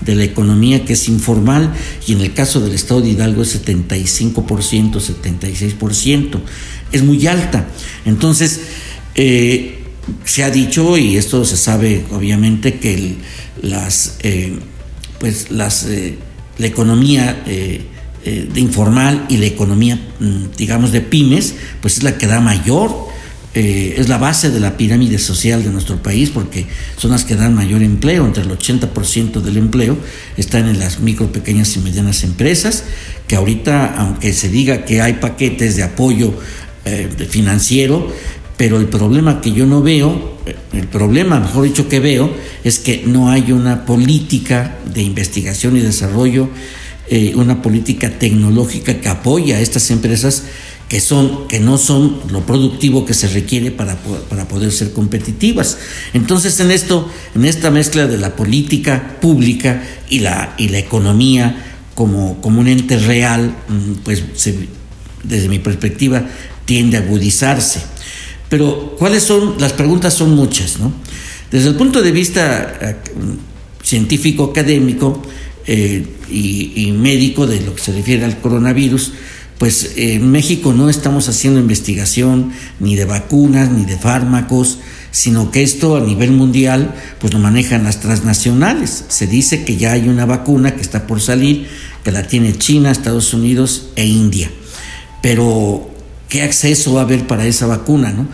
de 0.00 0.14
la 0.14 0.24
economía 0.24 0.84
que 0.84 0.94
es 0.94 1.08
informal 1.08 1.72
y 2.06 2.12
en 2.12 2.20
el 2.20 2.34
caso 2.34 2.60
del 2.60 2.74
estado 2.74 3.00
de 3.00 3.10
Hidalgo 3.10 3.42
es 3.42 3.64
75%, 3.64 4.34
76% 4.34 6.40
es 6.92 7.02
muy 7.02 7.26
alta. 7.26 7.66
Entonces, 8.04 8.60
eh, 9.14 9.83
se 10.24 10.44
ha 10.44 10.50
dicho, 10.50 10.96
y 10.98 11.16
esto 11.16 11.44
se 11.44 11.56
sabe 11.56 12.04
obviamente, 12.12 12.78
que 12.78 13.16
las, 13.62 14.16
eh, 14.22 14.58
pues 15.18 15.50
las, 15.50 15.84
eh, 15.84 16.18
la 16.58 16.66
economía 16.66 17.42
de 17.44 18.60
informal 18.60 19.26
y 19.28 19.36
la 19.36 19.46
economía, 19.46 19.98
mm, 20.18 20.56
digamos, 20.56 20.92
de 20.92 21.02
pymes, 21.02 21.54
pues 21.82 21.98
es 21.98 22.02
la 22.02 22.16
que 22.16 22.26
da 22.26 22.40
mayor 22.40 23.12
es 23.54 24.08
la 24.08 24.18
base 24.18 24.50
de 24.50 24.58
la 24.58 24.76
pirámide 24.76 25.16
social 25.18 25.62
de 25.62 25.70
nuestro 25.70 26.02
país 26.02 26.30
porque 26.30 26.66
son 26.96 27.12
las 27.12 27.24
que 27.24 27.36
dan 27.36 27.54
mayor 27.54 27.82
empleo, 27.82 28.26
entre 28.26 28.42
el 28.42 28.50
80% 28.50 29.40
del 29.40 29.56
empleo 29.58 29.96
están 30.36 30.66
en 30.66 30.80
las 30.80 30.98
micro, 30.98 31.30
pequeñas 31.30 31.76
y 31.76 31.78
medianas 31.78 32.24
empresas, 32.24 32.82
que 33.28 33.36
ahorita, 33.36 33.94
aunque 33.96 34.32
se 34.32 34.48
diga 34.48 34.84
que 34.84 35.00
hay 35.00 35.14
paquetes 35.14 35.76
de 35.76 35.84
apoyo 35.84 36.34
eh, 36.84 37.08
financiero, 37.30 38.12
pero 38.56 38.78
el 38.78 38.86
problema 38.86 39.40
que 39.40 39.52
yo 39.52 39.66
no 39.66 39.82
veo, 39.82 40.38
eh, 40.46 40.56
el 40.72 40.86
problema, 40.86 41.40
mejor 41.40 41.64
dicho, 41.64 41.88
que 41.88 42.00
veo, 42.00 42.32
es 42.62 42.78
que 42.78 43.02
no 43.06 43.30
hay 43.30 43.52
una 43.52 43.84
política 43.84 44.78
de 44.92 45.02
investigación 45.02 45.76
y 45.76 45.80
desarrollo, 45.80 46.48
eh, 47.08 47.32
una 47.36 47.62
política 47.62 48.10
tecnológica 48.18 49.00
que 49.00 49.08
apoya 49.08 49.56
a 49.56 49.60
estas 49.60 49.90
empresas 49.90 50.44
que, 50.88 51.00
son, 51.00 51.48
que 51.48 51.60
no 51.60 51.78
son 51.78 52.20
lo 52.30 52.46
productivo 52.46 53.04
que 53.04 53.14
se 53.14 53.28
requiere 53.28 53.70
para, 53.70 53.96
para 54.28 54.46
poder 54.46 54.70
ser 54.72 54.92
competitivas. 54.92 55.78
Entonces, 56.12 56.60
en 56.60 56.70
esto, 56.70 57.10
en 57.34 57.44
esta 57.44 57.70
mezcla 57.70 58.06
de 58.06 58.18
la 58.18 58.36
política 58.36 59.16
pública 59.20 59.82
y 60.08 60.20
la, 60.20 60.54
y 60.56 60.68
la 60.68 60.78
economía 60.78 61.56
como, 61.94 62.40
como 62.40 62.60
un 62.60 62.68
ente 62.68 62.98
real, 62.98 63.54
mm, 63.68 63.92
pues 64.04 64.22
desde 65.22 65.48
mi 65.48 65.58
perspectiva, 65.58 66.26
tiende 66.64 66.96
a 66.96 67.00
agudizarse. 67.00 67.93
Pero, 68.54 68.94
¿cuáles 69.00 69.24
son? 69.24 69.56
Las 69.58 69.72
preguntas 69.72 70.14
son 70.14 70.36
muchas, 70.36 70.78
¿no? 70.78 70.92
Desde 71.50 71.70
el 71.70 71.74
punto 71.74 72.02
de 72.02 72.12
vista 72.12 72.78
eh, 72.80 72.94
científico, 73.82 74.44
académico 74.44 75.20
eh, 75.66 76.06
y, 76.30 76.92
médico 76.92 77.48
de 77.48 77.60
lo 77.62 77.74
que 77.74 77.82
se 77.82 77.90
refiere 77.90 78.24
al 78.24 78.40
coronavirus, 78.40 79.12
pues 79.58 79.94
en 79.96 80.30
México 80.30 80.72
no 80.72 80.88
estamos 80.88 81.28
haciendo 81.28 81.58
investigación 81.58 82.52
ni 82.78 82.94
de 82.94 83.06
vacunas 83.06 83.72
ni 83.72 83.86
de 83.86 83.98
fármacos, 83.98 84.78
sino 85.10 85.50
que 85.50 85.64
esto 85.64 85.96
a 85.96 86.00
nivel 86.00 86.30
mundial 86.30 86.94
pues 87.18 87.32
lo 87.32 87.40
manejan 87.40 87.82
las 87.82 87.98
transnacionales. 87.98 89.06
Se 89.08 89.26
dice 89.26 89.64
que 89.64 89.76
ya 89.76 89.90
hay 89.90 90.08
una 90.08 90.26
vacuna 90.26 90.76
que 90.76 90.82
está 90.82 91.08
por 91.08 91.20
salir, 91.20 91.66
que 92.04 92.12
la 92.12 92.28
tiene 92.28 92.56
China, 92.56 92.92
Estados 92.92 93.34
Unidos 93.34 93.88
e 93.96 94.06
India. 94.06 94.48
Pero 95.22 95.93
qué 96.34 96.42
acceso 96.42 96.94
va 96.94 97.02
a 97.02 97.04
haber 97.04 97.28
para 97.28 97.46
esa 97.46 97.66
vacuna, 97.66 98.10
¿no? 98.10 98.26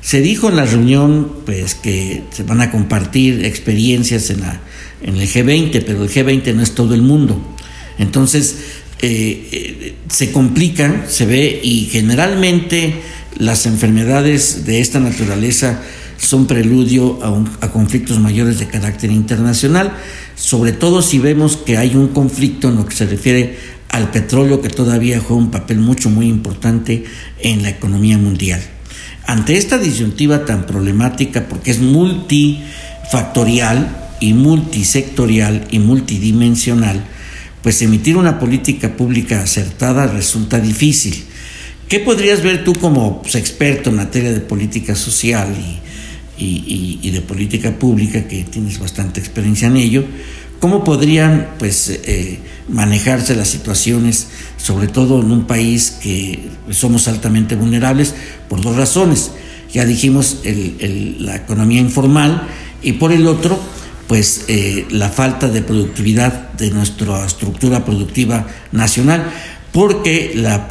Se 0.00 0.20
dijo 0.20 0.48
en 0.48 0.54
la 0.54 0.64
reunión 0.64 1.28
pues 1.44 1.74
que 1.74 2.22
se 2.30 2.44
van 2.44 2.60
a 2.60 2.70
compartir 2.70 3.44
experiencias 3.44 4.30
en, 4.30 4.42
la, 4.42 4.60
en 5.02 5.16
el 5.16 5.28
G20, 5.28 5.82
pero 5.84 6.04
el 6.04 6.08
G20 6.08 6.54
no 6.54 6.62
es 6.62 6.76
todo 6.76 6.94
el 6.94 7.02
mundo. 7.02 7.56
Entonces, 7.98 8.58
eh, 9.02 9.48
eh, 9.50 9.94
se 10.08 10.30
complican, 10.30 11.06
se 11.08 11.26
ve, 11.26 11.60
y 11.60 11.86
generalmente 11.86 12.94
las 13.38 13.66
enfermedades 13.66 14.64
de 14.64 14.80
esta 14.80 15.00
naturaleza 15.00 15.82
son 16.16 16.46
preludio 16.46 17.18
a, 17.24 17.66
a, 17.66 17.72
conflictos 17.72 18.20
mayores 18.20 18.60
de 18.60 18.68
carácter 18.68 19.10
internacional, 19.10 19.96
sobre 20.36 20.70
todo 20.70 21.02
si 21.02 21.18
vemos 21.18 21.56
que 21.56 21.76
hay 21.76 21.96
un 21.96 22.08
conflicto 22.08 22.68
en 22.68 22.76
lo 22.76 22.86
que 22.86 22.94
se 22.94 23.06
refiere 23.06 23.77
al 23.88 24.10
petróleo 24.10 24.60
que 24.60 24.68
todavía 24.68 25.20
juega 25.20 25.42
un 25.42 25.50
papel 25.50 25.78
mucho 25.78 26.10
muy 26.10 26.28
importante 26.28 27.04
en 27.40 27.62
la 27.62 27.70
economía 27.70 28.18
mundial. 28.18 28.60
Ante 29.26 29.56
esta 29.56 29.78
disyuntiva 29.78 30.44
tan 30.44 30.66
problemática, 30.66 31.48
porque 31.48 31.70
es 31.70 31.80
multifactorial 31.80 34.08
y 34.20 34.34
multisectorial 34.34 35.66
y 35.70 35.78
multidimensional, 35.78 37.02
pues 37.62 37.80
emitir 37.82 38.16
una 38.16 38.38
política 38.38 38.96
pública 38.96 39.42
acertada 39.42 40.06
resulta 40.06 40.60
difícil. 40.60 41.24
¿Qué 41.88 41.98
podrías 42.00 42.42
ver 42.42 42.64
tú 42.64 42.74
como 42.74 43.22
pues, 43.22 43.34
experto 43.34 43.90
en 43.90 43.96
materia 43.96 44.32
de 44.32 44.40
política 44.40 44.94
social 44.94 45.48
y, 46.38 46.98
y 47.02 47.10
de 47.10 47.20
política 47.20 47.78
pública, 47.78 48.26
que 48.28 48.44
tienes 48.44 48.78
bastante 48.78 49.20
experiencia 49.20 49.68
en 49.68 49.76
ello? 49.76 50.04
¿Cómo 50.60 50.82
podrían 50.82 51.50
pues, 51.58 51.88
eh, 51.88 52.40
manejarse 52.68 53.36
las 53.36 53.48
situaciones, 53.48 54.26
sobre 54.56 54.88
todo 54.88 55.20
en 55.20 55.30
un 55.30 55.46
país 55.46 55.98
que 56.02 56.50
somos 56.70 57.06
altamente 57.06 57.54
vulnerables, 57.54 58.14
por 58.48 58.60
dos 58.60 58.74
razones? 58.74 59.30
Ya 59.72 59.84
dijimos 59.84 60.38
la 61.20 61.36
economía 61.36 61.80
informal 61.80 62.48
y 62.82 62.94
por 62.94 63.12
el 63.12 63.28
otro, 63.28 63.60
pues 64.08 64.46
eh, 64.48 64.86
la 64.90 65.10
falta 65.10 65.48
de 65.48 65.62
productividad 65.62 66.52
de 66.52 66.70
nuestra 66.70 67.24
estructura 67.24 67.84
productiva 67.84 68.48
nacional, 68.72 69.30
porque 69.70 70.32
la, 70.34 70.66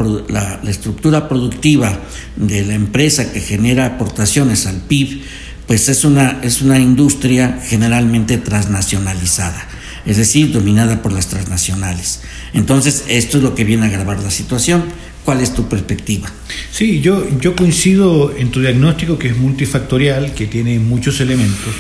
la 0.63 0.70
estructura 0.70 1.29
productiva 1.29 1.98
de 2.36 2.65
la 2.65 2.74
empresa 2.74 3.32
que 3.32 3.39
genera 3.39 3.86
aportaciones 3.86 4.65
al 4.65 4.77
PIB, 4.77 5.22
pues 5.65 5.88
es 5.88 6.03
una, 6.03 6.39
es 6.41 6.62
una 6.62 6.79
industria 6.79 7.60
generalmente 7.63 8.38
transnacionalizada 8.38 9.76
es 10.07 10.17
decir, 10.17 10.51
dominada 10.51 11.01
por 11.01 11.11
las 11.11 11.27
transnacionales. 11.27 12.21
Entonces, 12.53 13.03
esto 13.09 13.37
es 13.37 13.43
lo 13.43 13.53
que 13.53 13.65
viene 13.65 13.83
a 13.83 13.89
agravar 13.89 14.23
la 14.23 14.31
situación. 14.31 14.85
¿Cuál 15.25 15.41
es 15.41 15.53
tu 15.53 15.67
perspectiva? 15.67 16.31
Sí, 16.71 17.01
yo, 17.01 17.27
yo 17.41 17.53
coincido 17.53 18.33
en 18.37 18.49
tu 18.49 18.61
diagnóstico 18.61 19.19
que 19.19 19.27
es 19.27 19.37
multifactorial, 19.37 20.33
que 20.33 20.47
tiene 20.47 20.79
muchos 20.79 21.19
elementos, 21.19 21.75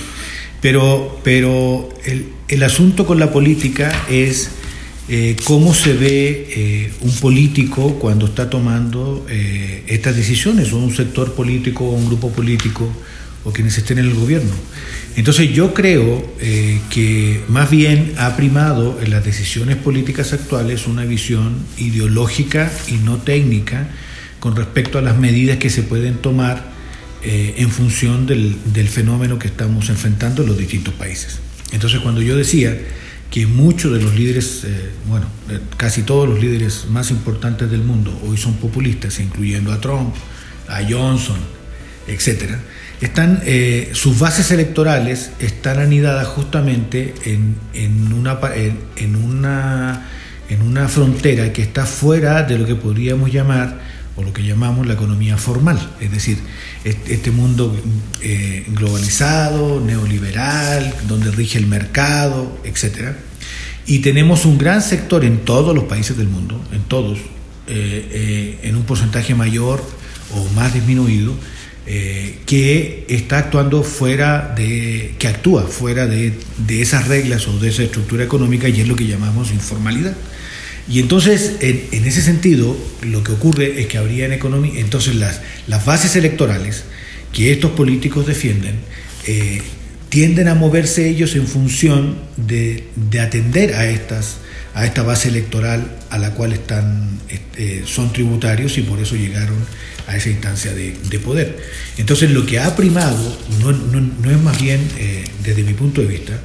pero, 0.61 1.21
pero 1.23 1.87
el, 2.49 2.63
asunto 2.63 3.05
con 3.05 3.19
la 3.19 3.31
política 3.31 4.03
es 4.09 4.49
eh, 5.07 5.37
cómo 5.45 5.73
se 5.73 5.93
ve 5.93 6.49
eh, 6.49 6.91
un 6.99 7.13
político 7.13 7.97
cuando 7.99 8.25
está 8.25 8.49
tomando 8.49 9.25
eh, 9.29 9.85
estas 9.87 10.17
decisiones, 10.17 10.73
o 10.73 10.77
un 10.77 10.93
sector 10.93 11.33
político, 11.33 11.85
o 11.85 11.91
un 11.91 12.07
grupo 12.07 12.29
político, 12.31 12.91
o 13.47 13.53
quienes 13.53 13.77
estén 13.77 13.97
en 13.99 14.05
el 14.07 14.13
gobierno. 14.13 14.51
Entonces 15.15 15.53
yo 15.53 15.73
creo 15.73 16.33
eh, 16.41 16.81
que 16.89 17.41
más 17.47 17.69
bien 17.69 18.13
ha 18.17 18.35
primado 18.35 18.99
en 19.01 19.09
las 19.09 19.23
decisiones 19.23 19.77
políticas 19.77 20.33
actuales 20.33 20.85
una 20.85 21.05
visión 21.05 21.55
ideológica 21.77 22.69
y 22.89 22.95
no 22.95 23.19
técnica 23.19 23.87
con 24.41 24.57
respecto 24.57 24.97
a 24.97 25.01
las 25.01 25.17
medidas 25.17 25.59
que 25.59 25.69
se 25.69 25.81
pueden 25.83 26.15
tomar 26.15 26.73
eh, 27.23 27.55
en 27.59 27.71
función 27.71 28.27
del, 28.27 28.89
fenómeno 28.89 29.39
que 29.39 29.47
estamos 29.47 29.87
enfrentando 29.89 30.41
en 30.41 30.49
los 30.49 30.57
distintos 30.57 30.93
países. 30.95 31.39
Entonces 31.71 32.01
cuando 32.01 32.21
yo 32.21 32.35
decía 32.35 32.77
que 33.31 33.47
muchos 33.47 33.93
de 33.93 34.01
los 34.01 34.13
líderes, 34.13 34.65
eh, 34.65 34.89
bueno, 35.07 35.25
casi 35.77 36.03
todos 36.03 36.27
los 36.27 36.41
líderes 36.41 36.87
más 36.89 37.11
importantes 37.11 37.71
del 37.71 37.81
mundo 37.81 38.11
hoy 38.27 38.35
son 38.35 38.55
populistas, 38.55 39.21
incluyendo 39.21 39.71
a 39.71 39.79
Trump, 39.79 40.13
a 40.67 40.81
Johnson, 40.83 41.37
etcétera, 42.07 42.59
están, 43.01 43.41
eh, 43.45 43.91
sus 43.93 44.17
bases 44.19 44.51
electorales 44.51 45.31
están 45.39 45.79
anidadas 45.79 46.27
justamente 46.27 47.13
en, 47.25 47.55
en, 47.73 48.13
una, 48.13 48.39
en, 48.95 49.15
una, 49.15 50.07
en 50.49 50.61
una 50.61 50.87
frontera 50.87 51.53
que 51.53 51.61
está 51.61 51.85
fuera 51.85 52.43
de 52.43 52.57
lo 52.57 52.65
que 52.65 52.75
podríamos 52.75 53.31
llamar 53.31 53.79
o 54.17 54.23
lo 54.23 54.33
que 54.33 54.43
llamamos 54.43 54.87
la 54.87 54.93
economía 54.93 55.37
formal, 55.37 55.79
es 55.99 56.11
decir, 56.11 56.39
este 56.83 57.29
mundo 57.29 57.79
eh, 58.19 58.65
globalizado, 58.69 59.79
neoliberal, 59.79 60.91
donde 61.07 61.29
rige 61.29 61.59
el 61.59 61.67
mercado, 61.67 62.59
etc. 62.63 63.11
Y 63.85 63.99
tenemos 63.99 64.45
un 64.45 64.57
gran 64.57 64.81
sector 64.81 65.23
en 65.23 65.45
todos 65.45 65.75
los 65.75 65.83
países 65.83 66.17
del 66.17 66.29
mundo, 66.29 66.59
en 66.71 66.81
todos, 66.83 67.19
eh, 67.19 68.09
eh, 68.11 68.59
en 68.63 68.75
un 68.75 68.83
porcentaje 68.83 69.35
mayor 69.35 69.83
o 70.33 70.49
más 70.55 70.73
disminuido, 70.73 71.35
que 72.45 73.05
está 73.07 73.37
actuando 73.37 73.81
fuera 73.81 74.53
de, 74.55 75.13
que 75.17 75.27
actúa 75.29 75.63
fuera 75.63 76.05
de, 76.05 76.33
de 76.57 76.81
esas 76.81 77.07
reglas 77.07 77.47
o 77.47 77.57
de 77.59 77.69
esa 77.69 77.83
estructura 77.83 78.25
económica 78.25 78.67
y 78.67 78.81
es 78.81 78.87
lo 78.87 78.95
que 78.95 79.07
llamamos 79.07 79.51
informalidad. 79.51 80.15
Y 80.89 80.99
entonces, 80.99 81.57
en, 81.59 82.05
ese 82.05 82.21
sentido, 82.21 82.77
lo 83.01 83.23
que 83.23 83.33
ocurre 83.33 83.81
es 83.81 83.87
que 83.87 83.97
habría 83.97 84.25
en 84.25 84.33
economía, 84.33 84.79
entonces 84.79 85.15
las, 85.15 85.41
las 85.67 85.85
bases 85.85 86.15
electorales 86.15 86.85
que 87.33 87.51
estos 87.51 87.71
políticos 87.71 88.25
defienden, 88.25 88.75
eh, 89.25 89.61
tienden 90.07 90.47
a 90.47 90.55
moverse 90.55 91.09
ellos 91.09 91.35
en 91.35 91.45
función 91.45 92.15
de, 92.37 92.85
atender 93.21 93.73
a, 93.73 93.89
estas, 93.89 94.37
a 94.77 94.85
esta 94.85 95.01
base 95.01 95.29
electoral 95.29 95.89
a 96.11 96.19
la 96.19 96.35
cual 96.35 96.53
están, 96.53 97.19
este, 97.29 97.83
son 97.87 98.13
tributarios 98.13 98.77
y 98.77 98.83
por 98.83 98.99
eso 98.99 99.15
llegaron 99.15 99.57
a 100.05 100.15
esa 100.15 100.29
instancia 100.29 100.71
de, 100.71 101.19
poder. 101.19 101.57
Entonces 101.97 102.29
lo 102.29 102.45
que 102.45 102.59
ha 102.59 102.75
primado 102.75 103.39
no, 103.59 103.71
no, 103.71 104.29
es 104.29 104.39
más 104.39 104.61
bien, 104.61 104.79
eh, 104.99 105.23
desde 105.43 105.63
mi 105.63 105.73
punto 105.73 106.01
de 106.01 106.07
vista, 106.07 106.39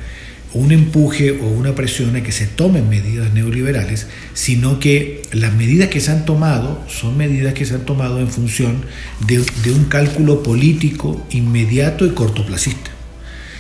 un 0.55 0.73
empuje 0.73 1.33
o 1.33 1.47
una 1.47 1.75
presión 1.75 2.17
a 2.17 2.23
que 2.23 2.33
se 2.33 2.47
tomen 2.47 2.89
medidas 2.89 3.35
neoliberales, 3.35 4.07
sino 4.33 4.81
que 4.81 5.21
las 5.33 5.53
medidas 5.53 5.91
que 5.91 6.01
se 6.01 6.11
han 6.11 6.25
tomado 6.25 6.83
son 6.89 7.19
medidas 7.19 7.53
que 7.53 7.67
se 7.67 7.75
han 7.75 7.85
tomado 7.85 8.19
en 8.19 8.29
función 8.29 8.83
de, 9.27 9.45
un 9.73 9.85
cálculo 9.91 10.43
político 10.43 11.27
inmediato 11.33 12.07
y 12.07 12.13
cortoplacista. 12.13 12.91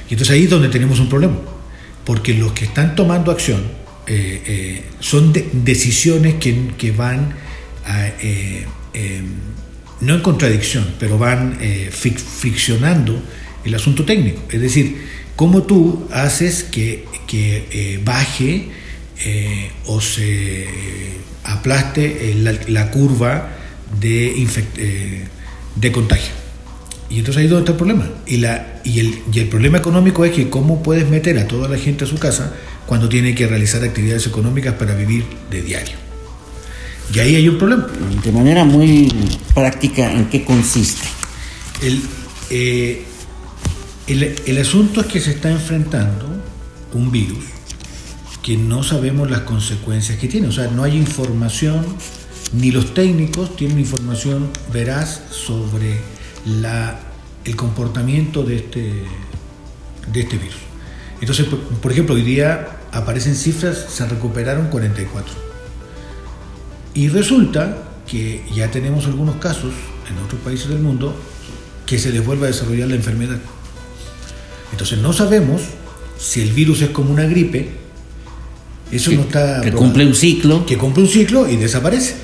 Y 0.09 0.15
entonces 0.15 0.35
ahí 0.35 0.45
es 0.45 0.51
donde 0.51 0.71
tenemos 0.71 0.99
un 0.99 1.11
problema, 1.11 1.37
porque 2.07 2.33
los 2.33 2.53
que 2.53 2.65
están 2.65 2.97
tomando 2.97 3.31
acción 3.31 3.82
eh, 4.07 4.43
eh, 4.47 4.85
son 5.01 5.33
decisiones 5.53 6.35
que, 6.37 6.93
van 6.93 7.35
eh, 8.21 8.67
no 10.01 10.15
en 10.15 10.21
contradicción, 10.21 10.95
pero 10.99 11.19
van 11.19 11.59
friccionando 12.41 13.23
el 13.65 13.75
asunto 13.75 14.05
técnico. 14.05 14.43
Es 14.51 14.61
decir, 14.61 14.97
¿Cómo 15.37 15.63
tú 15.63 16.07
haces 16.13 16.63
que, 16.63 17.05
eh, 17.33 18.01
baje 18.05 18.69
o 19.87 20.01
se 20.01 20.67
aplaste 21.45 22.35
la, 22.69 22.91
curva 22.91 23.49
de, 24.01 24.47
de 25.77 25.93
contagio? 25.93 26.33
Y 27.09 27.19
entonces 27.19 27.41
ahí 27.41 27.45
es 27.47 27.51
donde 27.51 27.63
está 27.63 27.73
el 27.73 27.79
problema. 27.79 28.11
Y, 28.27 28.37
la, 28.37 28.81
y, 28.85 29.01
el, 29.01 29.19
y 29.33 29.41
el 29.41 29.49
problema 29.49 29.79
económico 29.79 30.25
es 30.25 30.33
que 30.33 30.49
cómo 30.49 30.83
puedes 30.83 31.09
meter 31.09 31.39
a 31.39 31.49
toda 31.49 31.69
la 31.69 31.79
gente 31.79 32.05
a 32.05 32.07
su 32.07 32.19
casa 32.19 32.55
cuando 32.87 33.09
tiene 33.09 33.35
que 33.35 33.47
realizar 33.47 33.83
actividades 33.83 34.27
económicas 34.27 34.75
para 34.75 34.95
vivir 34.95 35.25
de 35.51 35.63
diario. 35.63 35.97
Y 37.15 37.19
ahí 37.19 37.37
hay 37.37 37.49
un 37.49 37.59
problema. 37.59 37.87
De 38.25 38.33
manera 38.33 38.65
muy 38.65 39.13
práctica, 39.55 40.11
¿en 40.13 40.27
qué 40.27 40.45
consiste? 40.45 41.07
El, 41.83 42.03
el, 44.07 44.59
asunto 44.59 45.01
es 45.01 45.07
que 45.07 45.21
se 45.21 45.31
está 45.33 45.51
enfrentando 45.51 46.27
un 46.93 47.11
virus 47.11 47.45
que 48.43 48.57
no 48.57 48.83
sabemos 48.83 49.31
las 49.31 49.41
consecuencias 49.41 50.19
que 50.19 50.29
tiene. 50.29 50.49
O 50.49 50.53
sea, 50.53 50.69
no 50.69 50.85
hay 50.85 50.97
información, 50.97 51.85
ni 52.53 52.71
los 52.71 52.95
técnicos 52.95 53.57
tienen 53.57 53.79
información 53.79 54.51
veraz 54.73 55.23
sobre 55.31 55.99
la, 56.45 57.01
el 57.45 57.57
comportamiento 57.57 58.43
de 58.43 58.57
este, 58.57 58.93
de 60.13 60.21
este 60.21 60.39
virus. 60.39 60.72
Entonces, 61.23 61.47
por, 61.81 61.93
ejemplo, 61.93 62.17
hoy 62.17 62.23
día 62.23 62.67
aparecen 62.91 63.37
cifras, 63.37 63.87
se 63.89 64.05
recuperaron 64.07 64.67
44. 64.67 65.33
Y 66.95 67.09
resulta 67.11 67.79
que 68.09 68.45
ya 68.53 68.73
tenemos 68.73 69.07
algunos 69.07 69.37
casos 69.37 69.73
en 70.11 70.19
otros 70.19 70.41
países 70.41 70.69
del 70.69 70.81
mundo 70.81 71.17
que 71.87 72.01
se 72.01 72.11
les 72.11 72.27
vuelve 72.27 72.47
a 72.47 72.49
desarrollar 72.49 72.89
la 72.89 72.97
enfermedad. 72.97 73.39
Entonces 74.73 74.99
no 74.99 75.13
sabemos 75.13 75.63
si 76.19 76.41
el 76.41 76.51
virus 76.51 76.83
es 76.83 76.91
como 76.91 77.13
una 77.13 77.25
gripe, 77.27 77.71
eso 78.91 79.13
no 79.13 79.21
está... 79.21 79.61
Que 79.61 79.71
cumple 79.71 80.05
un 80.05 80.17
ciclo. 80.17 80.67
Que 80.67 80.77
cumple 80.77 81.05
un 81.05 81.09
ciclo 81.09 81.49
y 81.49 81.55
desaparece. 81.55 82.17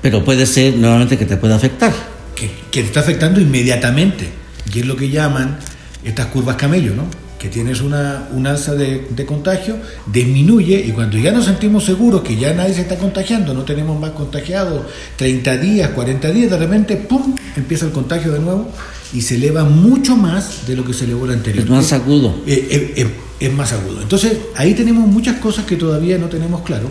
Pero 0.00 0.24
puede 0.24 0.46
ser 0.46 0.76
nuevamente 0.76 1.18
que 1.18 1.26
te 1.26 1.36
pueda 1.36 1.56
afectar. 1.56 1.92
Que, 2.36 2.48
que 2.70 2.82
te 2.82 2.86
está 2.86 3.00
afectando 3.00 3.40
inmediatamente, 3.40 4.28
y 4.72 4.78
es 4.78 4.86
lo 4.86 4.94
que 4.94 5.10
llaman 5.10 5.58
estas 6.04 6.26
curvas 6.26 6.54
camello, 6.54 6.94
¿no? 6.94 7.23
Que 7.44 7.50
tienes 7.50 7.82
una, 7.82 8.26
un 8.32 8.46
alza 8.46 8.74
de, 8.74 9.06
de, 9.10 9.26
contagio, 9.26 9.76
disminuye 10.06 10.82
y 10.82 10.92
cuando 10.92 11.18
ya 11.18 11.30
nos 11.30 11.44
sentimos 11.44 11.84
seguros 11.84 12.22
que 12.22 12.36
ya 12.36 12.54
nadie 12.54 12.72
se 12.72 12.80
está 12.80 12.96
contagiando, 12.96 13.52
no 13.52 13.64
tenemos 13.64 14.00
más 14.00 14.12
contagiados, 14.12 14.86
30 15.16 15.58
días, 15.58 15.90
40 15.90 16.30
días, 16.30 16.50
de 16.50 16.56
repente, 16.56 16.96
¡pum!, 16.96 17.34
empieza 17.54 17.84
el 17.84 17.92
contagio 17.92 18.32
de 18.32 18.38
nuevo 18.38 18.70
y 19.12 19.20
se 19.20 19.34
eleva 19.34 19.64
mucho 19.64 20.16
más 20.16 20.66
de 20.66 20.74
lo 20.74 20.86
que 20.86 20.94
se 20.94 21.04
elevó 21.04 21.26
el 21.26 21.32
anterior. 21.32 21.64
Es 21.64 21.70
más 21.70 21.92
agudo. 21.92 22.34
Eh, 22.46 22.66
eh, 22.70 22.94
eh, 22.96 23.08
es 23.40 23.52
más 23.52 23.74
agudo. 23.74 24.00
Entonces, 24.00 24.38
ahí 24.56 24.72
tenemos 24.72 25.06
muchas 25.06 25.36
cosas 25.36 25.66
que 25.66 25.76
todavía 25.76 26.16
no 26.16 26.28
tenemos 26.28 26.62
claro, 26.62 26.88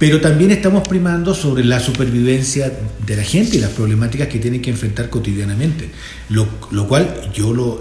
pero 0.00 0.20
también 0.20 0.50
estamos 0.50 0.88
primando 0.88 1.36
sobre 1.36 1.62
la 1.62 1.78
supervivencia 1.78 2.72
de 3.06 3.16
la 3.16 3.22
gente 3.22 3.58
y 3.58 3.60
las 3.60 3.70
problemáticas 3.70 4.26
que 4.26 4.40
tienen 4.40 4.60
que 4.60 4.70
enfrentar 4.70 5.08
cotidianamente, 5.08 5.88
lo, 6.30 6.48
lo 6.72 6.88
cual 6.88 7.30
yo 7.32 7.52
lo, 7.52 7.80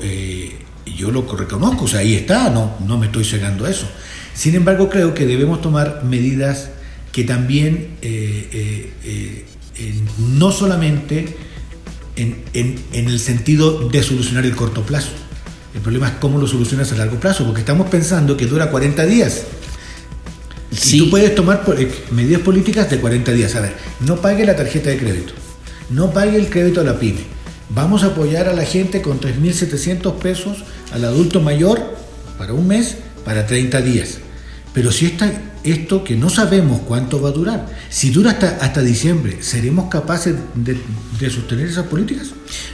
yo 0.85 1.11
lo 1.11 1.21
reconozco, 1.35 1.85
o 1.85 1.87
sea, 1.87 1.99
ahí 1.99 2.15
está, 2.15 2.49
no, 2.49 2.75
no 2.85 2.97
me 2.97 3.07
estoy 3.07 3.25
cegando 3.25 3.65
a 3.65 3.69
eso. 3.69 3.87
Sin 4.33 4.55
embargo, 4.55 4.89
creo 4.89 5.13
que 5.13 5.25
debemos 5.25 5.61
tomar 5.61 6.03
medidas 6.03 6.69
que 7.11 7.23
también 7.23 7.89
no 10.17 10.51
solamente 10.51 11.35
en, 12.15 12.79
el 12.93 13.19
sentido 13.19 13.89
de 13.89 14.03
solucionar 14.03 14.45
el 14.45 14.55
corto 14.55 14.83
plazo. 14.83 15.09
El 15.73 15.81
problema 15.81 16.07
es 16.07 16.13
cómo 16.19 16.37
lo 16.37 16.47
solucionas 16.47 16.91
a 16.91 16.95
largo 16.95 17.19
plazo, 17.19 17.45
porque 17.45 17.61
estamos 17.61 17.89
pensando 17.89 18.37
que 18.37 18.45
dura 18.45 18.69
40 18.69 19.05
días. 19.05 19.43
Y 20.71 20.97
tú 20.97 21.09
puedes 21.09 21.33
tomar 21.35 21.63
eh, 21.77 21.91
medidas 22.11 22.41
políticas 22.41 22.89
de 22.89 22.99
40 22.99 23.31
días. 23.31 23.55
A 23.55 23.61
ver, 23.61 23.73
no 24.01 24.17
pague 24.17 24.45
la 24.45 24.55
tarjeta 24.55 24.89
de 24.89 24.97
crédito, 24.97 25.33
no 25.89 26.11
pague 26.11 26.37
el 26.37 26.49
crédito 26.49 26.81
a 26.81 26.83
la 26.83 26.99
pyme. 26.99 27.21
Vamos 27.69 28.03
a 28.03 28.07
apoyar 28.07 28.47
a 28.47 28.53
la 28.53 28.65
gente 28.65 29.01
con 29.01 29.19
3.700 29.19 30.13
pesos 30.15 30.63
al 30.91 31.05
adulto 31.05 31.41
mayor 31.41 31.81
para 32.37 32.53
un 32.53 32.67
mes, 32.67 32.97
para 33.25 33.45
30 33.47 33.81
días. 33.81 34.17
Pero 34.73 34.91
si 34.91 35.15
esto 35.63 36.03
que 36.03 36.15
no 36.15 36.29
sabemos 36.29 36.81
cuánto 36.81 37.21
va 37.21 37.29
a 37.29 37.31
durar, 37.31 37.67
si 37.89 38.09
dura 38.09 38.31
hasta, 38.31 38.57
hasta 38.59 38.81
diciembre, 38.81 39.37
¿seremos 39.41 39.89
capaces 39.89 40.35
de, 40.55 41.29
sostener 41.29 41.67
esas 41.67 41.85
políticas? 41.85 42.29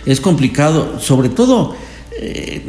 Es 0.06 0.21
complicado, 0.21 0.99
sobre 0.99 1.30
todo 1.30 1.75
eh, 2.21 2.65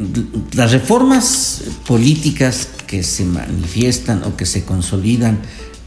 las 0.52 0.72
reformas 0.72 1.62
políticas 1.86 2.68
que 2.86 3.02
se 3.04 3.24
manifiestan 3.24 4.24
o 4.24 4.36
que 4.36 4.46
se 4.46 4.64
consolidan 4.64 5.40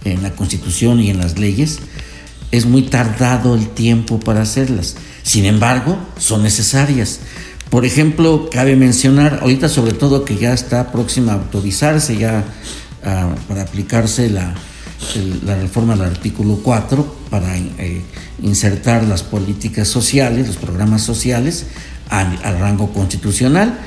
en 0.06 0.24
la 0.24 0.32
Constitución 0.32 1.00
y 1.00 1.10
en 1.10 1.18
las 1.18 1.38
leyes, 1.38 1.80
es 2.52 2.66
muy 2.66 2.84
tardado 2.84 3.56
el 3.56 3.70
tiempo 3.70 4.20
para 4.20 4.42
hacerlas. 4.42 4.96
Sin 5.24 5.46
embargo, 5.46 5.98
son 6.18 6.44
necesarias. 6.44 7.20
Por 7.70 7.86
ejemplo, 7.86 8.50
cabe 8.52 8.76
mencionar 8.76 9.40
ahorita 9.42 9.68
sobre 9.68 9.94
todo 9.94 10.26
que 10.26 10.38
ya 10.38 10.54
está 10.54 10.92
próxima 10.92 11.32
a 11.32 11.36
autorizarse, 11.36 12.18
ya 12.18 12.44
para 13.48 13.64
aplicarse 13.64 14.30
la, 14.30 14.54
reforma 15.60 15.96
del 15.96 16.06
artículo 16.06 16.60
4 16.64 17.16
para 17.30 17.58
eh, 17.58 18.02
insertar 18.42 19.04
las 19.04 19.24
políticas 19.24 19.88
sociales, 19.90 20.48
los 20.48 20.56
programas 20.56 21.02
sociales 21.02 21.66
al, 22.10 22.38
rango 22.60 22.94
constitucional. 22.94 23.80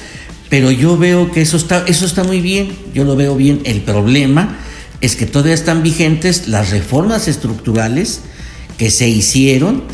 Pero 0.51 0.71
yo 0.71 0.99
veo 0.99 1.33
que 1.33 1.43
eso 1.43 1.57
está, 1.57 1.85
eso 1.87 2.07
está 2.07 2.23
muy 2.23 2.41
bien, 2.41 2.77
yo 2.93 3.05
lo 3.05 3.17
veo 3.17 3.37
bien. 3.37 3.61
El 3.65 3.83
problema 3.83 4.59
es 5.01 5.17
que 5.17 5.27
todavía 5.27 5.55
están 5.55 5.83
vigentes 5.83 6.49
las 6.49 6.71
reformas 6.71 7.29
estructurales 7.29 8.21
que 8.79 8.91
se 8.91 9.09
hicieron 9.09 9.85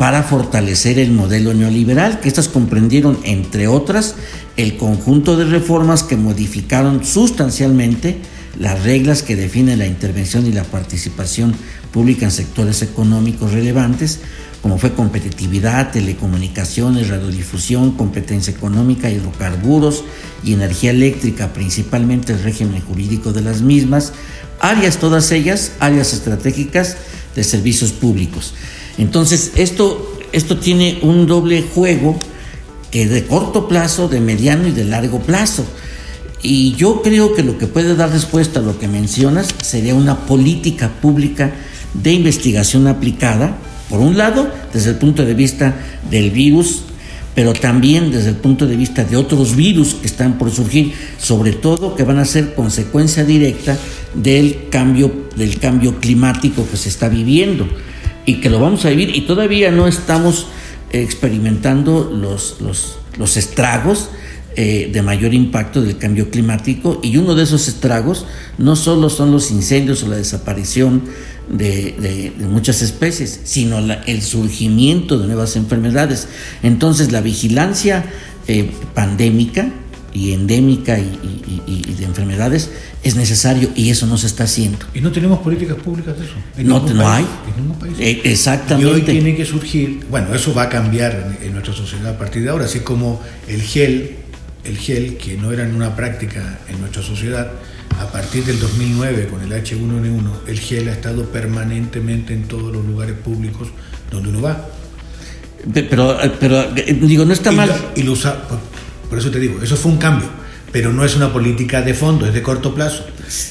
para 0.00 0.22
fortalecer 0.22 0.98
el 0.98 1.10
modelo 1.10 1.52
neoliberal, 1.52 2.20
que 2.20 2.28
estas 2.28 2.48
comprendieron, 2.48 3.18
entre 3.22 3.68
otras, 3.68 4.14
el 4.56 4.78
conjunto 4.78 5.36
de 5.36 5.44
reformas 5.44 6.04
que 6.04 6.16
modificaron 6.16 7.04
sustancialmente 7.04 8.16
las 8.58 8.82
reglas 8.82 9.22
que 9.22 9.36
definen 9.36 9.78
la 9.78 9.86
intervención 9.86 10.46
y 10.46 10.52
la 10.52 10.64
participación 10.64 11.54
pública 11.92 12.24
en 12.24 12.30
sectores 12.30 12.80
económicos 12.80 13.52
relevantes, 13.52 14.20
como 14.62 14.78
fue 14.78 14.94
competitividad, 14.94 15.90
telecomunicaciones, 15.90 17.08
radiodifusión, 17.08 17.90
competencia 17.90 18.54
económica, 18.54 19.10
hidrocarburos 19.10 20.04
y 20.42 20.54
energía 20.54 20.92
eléctrica, 20.92 21.52
principalmente 21.52 22.32
el 22.32 22.42
régimen 22.42 22.80
jurídico 22.80 23.34
de 23.34 23.42
las 23.42 23.60
mismas, 23.60 24.14
áreas 24.60 24.96
todas 24.96 25.30
ellas, 25.30 25.72
áreas 25.78 26.14
estratégicas 26.14 26.96
de 27.36 27.44
servicios 27.44 27.92
públicos. 27.92 28.54
Entonces, 29.00 29.52
esto 29.56 30.10
esto 30.32 30.58
tiene 30.58 30.98
un 31.02 31.26
doble 31.26 31.64
juego 31.74 32.18
que 32.90 33.08
de 33.08 33.26
corto 33.26 33.68
plazo, 33.68 34.08
de 34.08 34.20
mediano 34.20 34.68
y 34.68 34.72
de 34.72 34.84
largo 34.84 35.20
plazo. 35.20 35.64
Y 36.42 36.74
yo 36.74 37.02
creo 37.02 37.34
que 37.34 37.42
lo 37.42 37.58
que 37.58 37.66
puede 37.66 37.94
dar 37.94 38.10
respuesta 38.10 38.60
a 38.60 38.62
lo 38.62 38.78
que 38.78 38.88
mencionas 38.88 39.48
sería 39.62 39.94
una 39.94 40.26
política 40.26 40.88
pública 41.00 41.52
de 41.94 42.12
investigación 42.12 42.86
aplicada, 42.86 43.56
por 43.88 44.00
un 44.00 44.16
lado, 44.16 44.50
desde 44.72 44.90
el 44.90 44.96
punto 44.96 45.24
de 45.24 45.34
vista 45.34 45.74
del 46.10 46.30
virus, 46.30 46.82
pero 47.34 47.52
también 47.52 48.10
desde 48.10 48.30
el 48.30 48.36
punto 48.36 48.66
de 48.66 48.76
vista 48.76 49.04
de 49.04 49.16
otros 49.16 49.56
virus 49.56 49.94
que 49.94 50.06
están 50.06 50.38
por 50.38 50.50
surgir, 50.50 50.92
sobre 51.18 51.52
todo 51.52 51.94
que 51.94 52.04
van 52.04 52.18
a 52.18 52.24
ser 52.24 52.54
consecuencia 52.54 53.24
directa 53.24 53.76
del 54.14 54.68
cambio, 54.70 55.28
del 55.36 55.58
cambio 55.58 55.98
climático 55.98 56.66
que 56.70 56.76
se 56.76 56.88
está 56.88 57.08
viviendo 57.08 57.68
y 58.26 58.40
que 58.40 58.50
lo 58.50 58.60
vamos 58.60 58.84
a 58.84 58.90
vivir 58.90 59.14
y 59.14 59.22
todavía 59.22 59.70
no 59.70 59.86
estamos 59.86 60.46
experimentando 60.92 62.10
los, 62.12 62.60
los, 62.60 62.98
los 63.18 63.36
estragos 63.36 64.10
eh, 64.56 64.90
de 64.92 65.00
mayor 65.00 65.32
impacto 65.32 65.80
del 65.80 65.96
cambio 65.96 66.28
climático 66.28 66.98
y 67.04 67.16
uno 67.18 67.36
de 67.36 67.44
esos 67.44 67.68
estragos 67.68 68.26
no 68.58 68.74
solo 68.74 69.08
son 69.08 69.30
los 69.30 69.52
incendios 69.52 70.02
o 70.02 70.08
la 70.08 70.16
desaparición 70.16 71.02
de, 71.48 72.32
muchas 72.50 72.82
especies, 72.82 73.40
sino 73.44 73.78
el 73.78 74.22
surgimiento 74.22 75.18
de 75.18 75.26
nuevas 75.28 75.54
enfermedades. 75.54 76.26
Entonces 76.64 77.12
la 77.12 77.20
vigilancia 77.20 78.04
eh, 78.48 78.70
pandémica 78.92 79.70
y 80.12 80.32
endémica 80.32 80.98
y, 80.98 81.94
de 81.98 82.04
enfermedades 82.04 82.70
es 83.02 83.14
necesario 83.16 83.70
y 83.74 83.90
eso 83.90 84.06
no 84.06 84.16
se 84.18 84.26
está 84.26 84.44
haciendo. 84.44 84.78
Y 84.94 85.00
no 85.00 85.12
tenemos 85.12 85.40
políticas 85.40 85.76
públicas 85.76 86.18
de 86.18 86.24
eso. 86.24 86.34
no, 86.58 86.80
no 86.80 87.08
hay. 87.08 87.26
Eh, 87.98 88.20
exactamente. 88.24 88.90
Y 88.90 88.94
hoy 88.94 89.02
tiene 89.02 89.36
que 89.36 89.44
surgir, 89.44 90.00
bueno, 90.10 90.34
eso 90.34 90.54
va 90.54 90.62
a 90.64 90.68
cambiar 90.68 91.38
en, 91.42 91.52
nuestra 91.52 91.74
sociedad 91.74 92.14
a 92.14 92.18
partir 92.18 92.42
de 92.42 92.50
ahora, 92.50 92.64
así 92.64 92.80
como 92.80 93.20
el 93.48 93.62
gel, 93.62 94.16
el 94.64 94.76
gel 94.78 95.16
que 95.16 95.36
no 95.36 95.52
era 95.52 95.64
una 95.64 95.94
práctica 95.94 96.60
en 96.68 96.80
nuestra 96.80 97.02
sociedad, 97.02 97.52
a 97.98 98.06
partir 98.10 98.44
del 98.44 98.58
2009 98.58 99.28
con 99.28 99.42
el 99.42 99.50
H1N1, 99.52 100.48
el 100.48 100.58
gel 100.58 100.88
ha 100.88 100.92
estado 100.92 101.24
permanentemente 101.26 102.32
en 102.32 102.44
todos 102.44 102.72
los 102.72 102.84
lugares 102.84 103.16
públicos 103.16 103.68
donde 104.10 104.30
uno 104.30 104.42
va. 104.42 104.68
Pero, 105.74 106.16
pero 106.38 106.72
digo, 106.72 107.24
no 107.24 107.32
está 107.32 107.52
mal. 107.52 107.70
y 107.94 108.02
lo 108.02 108.12
usa, 108.12 108.42
por 109.10 109.18
eso 109.18 109.30
te 109.30 109.40
digo, 109.40 109.60
eso 109.60 109.76
fue 109.76 109.90
un 109.90 109.98
cambio, 109.98 110.28
pero 110.70 110.92
no 110.92 111.04
es 111.04 111.16
una 111.16 111.32
política 111.32 111.82
de 111.82 111.94
fondo, 111.94 112.26
es 112.26 112.32
de 112.32 112.42
corto 112.42 112.72
plazo. 112.72 113.04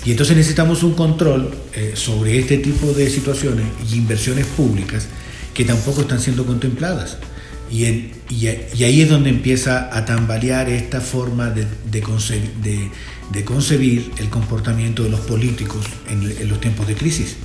Y 0.06 0.12
entonces 0.12 0.38
necesitamos 0.38 0.84
un 0.84 0.93
control 0.93 1.52
eh, 1.74 1.91
sobre 1.95 2.39
este 2.39 2.58
tipo 2.58 2.93
de 2.93 3.10
situaciones 3.10 3.65
y 3.91 3.98
inversiones 3.98 4.45
públicas 4.45 5.08
que 5.54 5.65
tampoco 5.65 6.02
están 6.02 6.22
siendo 6.22 6.45
contempladas. 6.45 7.17
Y, 7.69 7.84
y, 8.30 8.48
ahí 8.48 9.02
es 9.02 9.10
donde 9.10 9.30
empieza 9.30 9.95
a 9.95 10.06
tambalear 10.06 10.69
esta 10.69 11.02
forma 11.02 11.50
de, 11.52 11.67
de, 11.91 12.02
concebir, 13.43 14.12
el 14.17 14.30
comportamiento 14.30 15.04
de 15.04 15.10
los 15.10 15.19
políticos 15.19 15.86
en, 16.10 16.24
en 16.24 16.48
los 16.48 16.60
tiempos 16.62 16.88
de 16.88 16.95
crisis. 16.95 17.36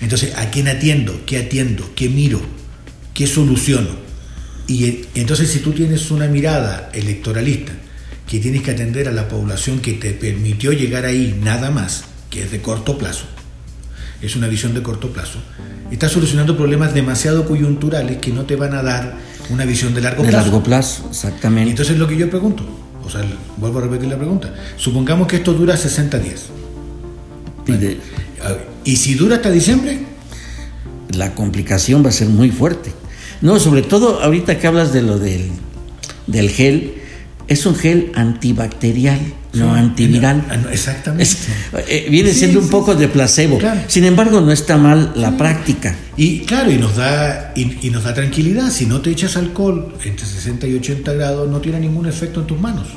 Entonces, 0.00 0.32
¿a 0.36 0.50
quién 0.50 0.68
atiendo? 0.68 1.20
¿Qué 1.26 1.38
atiendo? 1.38 1.90
¿Qué 1.94 2.08
miro? 2.08 2.40
¿Qué 3.12 3.26
soluciono? 3.26 4.03
Y 4.66 5.06
entonces 5.14 5.50
si 5.50 5.58
tú 5.58 5.72
tienes 5.72 6.10
una 6.10 6.26
mirada 6.26 6.90
electoralista, 6.92 7.72
que 8.26 8.38
tienes 8.38 8.62
que 8.62 8.70
atender 8.70 9.08
a 9.08 9.12
la 9.12 9.28
población 9.28 9.80
que 9.80 9.92
te 9.92 10.12
permitió 10.12 10.72
llegar 10.72 11.04
ahí 11.04 11.38
nada 11.42 11.70
más, 11.70 12.04
que 12.30 12.42
es 12.42 12.50
de 12.50 12.62
corto 12.62 12.96
plazo, 12.96 13.26
es 14.22 14.36
una 14.36 14.48
visión 14.48 14.72
de 14.72 14.82
corto 14.82 15.12
plazo, 15.12 15.38
estás 15.90 16.12
solucionando 16.12 16.56
problemas 16.56 16.94
demasiado 16.94 17.44
coyunturales 17.44 18.18
que 18.18 18.30
no 18.30 18.44
te 18.46 18.56
van 18.56 18.74
a 18.74 18.82
dar 18.82 19.18
una 19.50 19.66
visión 19.66 19.94
de 19.94 20.00
largo 20.00 20.22
plazo. 20.22 20.36
De 20.36 20.42
largo 20.42 20.62
plazo, 20.62 21.06
exactamente. 21.10 21.68
Y 21.68 21.70
entonces 21.70 21.98
lo 21.98 22.08
que 22.08 22.16
yo 22.16 22.30
pregunto, 22.30 22.64
o 23.04 23.10
sea, 23.10 23.22
vuelvo 23.58 23.80
a 23.80 23.82
repetir 23.82 24.08
la 24.08 24.16
pregunta, 24.16 24.54
supongamos 24.78 25.28
que 25.28 25.36
esto 25.36 25.52
dura 25.52 25.76
60 25.76 26.18
días. 26.18 26.44
¿Y 28.84 28.96
si 28.96 29.14
dura 29.14 29.36
hasta 29.36 29.50
diciembre? 29.50 29.98
La 31.10 31.34
complicación 31.34 32.04
va 32.04 32.08
a 32.08 32.12
ser 32.12 32.28
muy 32.28 32.50
fuerte. 32.50 32.92
No, 33.44 33.60
sobre 33.60 33.82
todo 33.82 34.22
ahorita 34.22 34.58
que 34.58 34.66
hablas 34.66 34.94
de 34.94 35.02
lo 35.02 35.18
del, 35.18 35.50
del 36.26 36.48
gel, 36.48 36.94
es 37.46 37.66
un 37.66 37.76
gel 37.76 38.10
antibacterial, 38.14 39.20
no 39.52 39.74
antiviral. 39.74 40.46
Ah, 40.48 40.56
exactamente. 40.72 41.36
Eh, 41.86 42.06
viene 42.10 42.32
siendo 42.32 42.58
un 42.58 42.70
poco 42.70 42.94
de 42.94 43.06
placebo. 43.06 43.58
Sin 43.86 44.04
embargo, 44.04 44.40
no 44.40 44.50
está 44.50 44.78
mal 44.78 45.12
la 45.16 45.36
práctica. 45.36 45.94
Y 46.16 46.40
claro, 46.40 46.72
y 46.72 46.78
nos 46.78 46.96
da 46.96 47.52
y, 47.54 47.90
nos 47.90 48.04
da 48.04 48.14
tranquilidad. 48.14 48.70
Si 48.70 48.86
no 48.86 49.02
te 49.02 49.10
echas 49.10 49.36
alcohol 49.36 49.94
entre 50.02 50.24
60 50.24 50.66
y 50.66 50.76
80 50.76 51.12
grados, 51.12 51.46
no 51.46 51.60
tiene 51.60 51.80
ningún 51.80 52.06
efecto 52.06 52.40
en 52.40 52.46
tus 52.46 52.58
manos, 52.58 52.88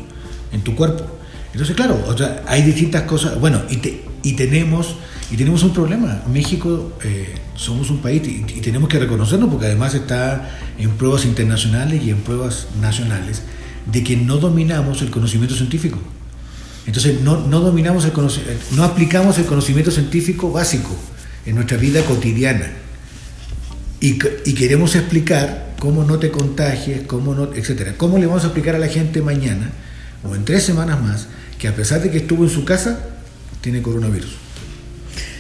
en 0.54 0.62
tu 0.62 0.76
cuerpo. 0.78 1.06
Entonces, 1.52 1.76
claro, 1.76 2.02
o 2.08 2.18
sea, 2.18 2.44
hay 2.48 2.62
distintas 2.62 3.02
cosas. 3.02 3.38
Bueno, 3.38 3.64
y, 3.70 3.82
y 4.24 4.32
tenemos 4.32 4.96
y 5.30 5.36
tenemos 5.36 5.63
un 5.63 5.74
problema. 5.74 6.24
México 6.32 6.94
eh, 7.04 7.36
somos 7.56 7.90
un 7.90 8.00
país 8.00 8.22
y, 8.26 8.62
tenemos 8.62 8.88
que 8.88 8.98
reconocerlo 8.98 9.50
porque 9.50 9.66
además 9.66 9.94
está 9.94 10.58
en 10.78 10.92
pruebas 10.92 11.26
internacionales 11.26 12.02
y 12.04 12.12
en 12.12 12.18
pruebas 12.18 12.68
nacionales 12.82 13.42
de 13.92 14.04
que 14.04 14.16
no 14.16 14.38
dominamos 14.38 15.02
el 15.02 15.10
conocimiento 15.10 15.56
científico. 15.56 16.00
Entonces 16.86 17.22
no, 17.22 17.46
no 17.46 17.60
dominamos 17.60 18.06
el 18.06 18.13
no 18.76 18.84
aplicamos 18.84 19.38
el 19.38 19.46
conocimiento 19.46 19.92
científico 19.92 20.52
básico 20.52 20.96
en 21.46 21.56
nuestra 21.56 21.78
vida 21.78 22.02
cotidiana. 22.04 22.72
Y, 24.00 24.20
y, 24.46 24.54
queremos 24.54 24.96
explicar 24.96 25.74
cómo 25.80 26.04
no 26.04 26.20
te 26.20 26.30
contagies, 26.30 27.02
cómo 27.08 27.34
no, 27.34 27.52
etcétera. 27.54 27.96
¿Cómo 27.98 28.18
le 28.20 28.28
vamos 28.28 28.44
a 28.44 28.48
explicar 28.48 28.76
a 28.76 28.80
la 28.80 28.88
gente 28.88 29.22
mañana 29.22 29.72
o 30.24 30.36
en 30.36 30.46
tres 30.46 30.63
semanas 30.63 31.02
más 31.02 31.28
que 31.58 31.68
a 31.68 31.76
pesar 31.76 32.02
de 32.02 32.12
que 32.12 32.20
estuvo 32.20 32.44
en 32.44 32.52
su 32.52 32.63
casa, 32.63 33.00
tiene 33.62 33.82
coronavirus? 33.82 34.47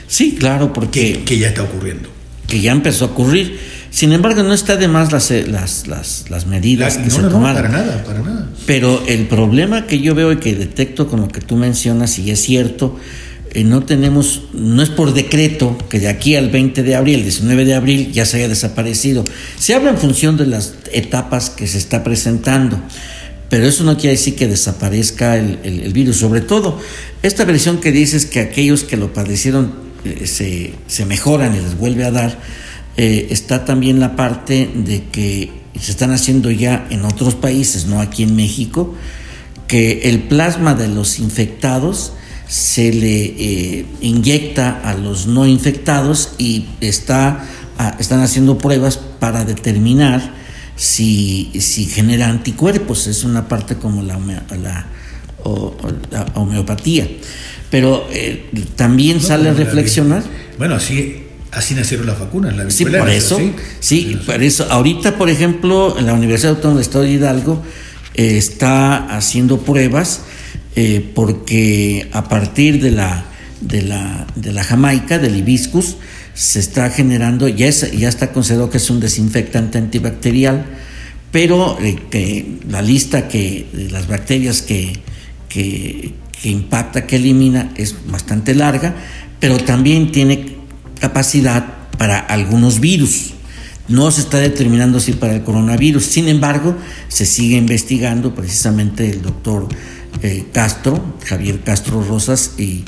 Sí, 0.07 0.35
claro, 0.35 0.73
porque... 0.73 1.23
Que, 1.25 1.37
ya 1.37 1.49
está 1.49 1.63
ocurriendo. 1.63 2.09
Que 2.47 2.61
ya 2.61 2.71
empezó 2.71 3.05
a 3.05 3.07
ocurrir. 3.09 3.59
Sin 3.89 4.13
embargo, 4.13 4.43
no 4.43 4.53
está 4.53 4.77
de 4.77 4.87
más 4.87 5.11
las, 5.11 5.31
eh, 5.31 5.45
las, 5.47 5.87
las, 5.87 6.45
medidas 6.47 6.97
que 6.97 7.09
se 7.09 7.21
no, 7.21 7.41
para 7.41 7.67
nada, 7.67 8.03
para 8.03 8.21
nada. 8.21 8.49
Pero 8.65 9.03
el 9.07 9.27
problema 9.27 9.87
que 9.87 9.99
yo 9.99 10.15
veo 10.15 10.31
y 10.31 10.37
que 10.37 10.55
detecto 10.55 11.07
con 11.07 11.21
lo 11.21 11.27
que 11.27 11.41
tú 11.41 11.55
mencionas, 11.55 12.19
y 12.19 12.31
es 12.31 12.41
cierto, 12.41 12.97
eh, 13.51 13.63
no 13.63 13.83
tenemos, 13.83 14.43
no 14.53 14.81
es 14.81 14.89
por 14.89 15.13
decreto 15.13 15.77
que 15.89 15.99
de 15.99 16.07
aquí 16.07 16.35
al 16.35 16.49
20 16.49 16.83
de 16.83 16.95
abril, 16.95 17.15
el 17.19 17.23
19 17.23 17.65
de 17.65 17.73
abril, 17.75 18.11
ya 18.11 18.25
se 18.25 18.37
haya 18.37 18.49
desaparecido. 18.49 19.23
Se 19.57 19.73
habla 19.73 19.89
en 19.89 19.97
función 19.97 20.37
de 20.37 20.45
las 20.45 20.75
etapas 20.91 21.49
que 21.49 21.67
se 21.67 21.77
está 21.77 22.03
presentando 22.03 22.81
pero 23.49 23.65
eso 23.65 23.83
no 23.83 23.95
quiere 23.95 24.11
decir 24.11 24.35
que 24.35 24.47
desaparezca 24.47 25.37
el, 25.37 25.59
el, 25.63 25.93
virus. 25.93 26.17
Sobre 26.17 26.41
todo, 26.41 26.79
esta 27.23 27.45
versión 27.45 27.79
que 27.79 27.91
dices 27.91 28.25
que 28.25 28.41
aquellos 28.41 28.83
que 28.83 28.97
lo 28.97 29.13
padecieron 29.13 29.86
se, 30.25 30.73
se, 30.87 31.05
mejoran 31.05 31.55
y 31.55 31.59
les 31.59 31.77
vuelve 31.77 32.05
a 32.05 32.11
dar, 32.11 32.39
eh, 32.97 33.27
está 33.29 33.65
también 33.65 33.99
la 33.99 34.15
parte 34.15 34.69
de 34.73 35.03
que 35.05 35.51
se 35.79 35.91
están 35.91 36.11
haciendo 36.11 36.51
ya 36.51 36.87
en 36.89 37.05
otros 37.05 37.35
países, 37.35 37.85
no 37.85 38.01
aquí 38.01 38.23
en 38.23 38.35
México, 38.35 38.95
que 39.67 40.09
el 40.09 40.23
plasma 40.23 40.73
de 40.73 40.87
los 40.87 41.19
infectados 41.19 42.13
se 42.47 42.93
le 42.93 43.23
eh, 43.25 43.85
inyecta 44.01 44.81
a 44.83 44.93
los 44.93 45.27
no 45.27 45.45
infectados 45.45 46.33
y 46.37 46.65
está, 46.79 47.45
están 47.99 48.21
haciendo 48.21 48.57
pruebas 48.57 48.97
para 48.97 49.43
determinar 49.43 50.33
si, 50.77 51.51
si 51.59 51.85
genera 51.85 52.29
anticuerpos. 52.29 53.07
Es 53.07 53.25
una 53.25 53.49
parte 53.49 53.75
como 53.75 54.01
la, 54.01 54.17
la, 54.17 54.87
la 56.11 56.25
homeopatía 56.35 57.07
pero 57.69 58.07
eh, 58.11 58.45
también 58.75 59.21
sale 59.21 59.49
a 59.49 59.53
reflexionar. 59.53 60.23
Bueno, 60.57 60.75
así, 60.75 61.23
así 61.51 61.75
nacieron 61.75 62.07
las 62.07 62.19
vacunas, 62.19 62.55
la 62.55 62.69
Sí, 62.69 62.85
por 62.85 63.09
eso, 63.09 63.39
sí, 63.79 64.19
por 64.25 64.41
eso. 64.41 64.67
Ahorita, 64.69 65.17
por 65.17 65.29
ejemplo, 65.29 65.97
en 65.97 66.05
la 66.05 66.13
Universidad 66.13 66.55
Autónoma 66.55 66.79
del 66.79 66.87
Estado 66.87 67.03
de 67.03 67.11
Hidalgo 67.11 67.63
eh, 68.15 68.37
está 68.37 69.15
haciendo 69.15 69.59
pruebas 69.59 70.21
eh, 70.75 71.03
porque 71.15 72.07
a 72.13 72.29
partir 72.29 72.81
de 72.81 72.91
la, 72.91 73.25
de 73.61 73.81
la, 73.81 74.27
de 74.35 74.51
la 74.53 74.63
Jamaica, 74.63 75.17
del 75.17 75.35
hibiscus, 75.35 75.97
se 76.35 76.59
está 76.59 76.91
generando, 76.91 77.47
ya, 77.47 77.67
ya 77.69 78.07
está 78.07 78.31
considerado 78.31 78.69
que 78.69 78.77
es 78.77 78.89
un 78.91 78.99
desinfectante 78.99 79.79
antibacterial, 79.79 80.65
pero 81.31 81.79
que 82.11 82.59
la 82.69 82.83
lista 82.83 83.27
que, 83.27 83.65
de 83.73 83.89
las 83.89 84.07
bacterias 84.07 84.61
que, 84.61 84.99
que, 85.49 86.13
que 86.41 86.49
impacta, 86.49 87.05
que 87.07 87.17
elimina, 87.17 87.71
es 87.75 87.95
bastante 88.07 88.53
larga, 88.55 88.95
pero 89.39 89.57
también 89.57 90.11
tiene 90.11 90.57
capacidad 90.99 91.65
para 91.97 92.19
algunos 92.19 92.79
virus. 92.79 93.33
No 93.87 94.11
se 94.11 94.21
está 94.21 94.37
determinando 94.37 94.99
si 94.99 95.13
para 95.13 95.35
el 95.35 95.43
coronavirus, 95.43 96.05
sin 96.05 96.27
embargo, 96.27 96.75
se 97.07 97.25
sigue 97.25 97.57
investigando 97.57 98.35
precisamente 98.35 99.09
el 99.09 99.21
doctor 99.21 99.67
eh, 100.21 100.45
Castro, 100.51 101.15
Javier 101.25 101.61
Castro 101.61 102.03
Rosas 102.03 102.51
y, 102.57 102.83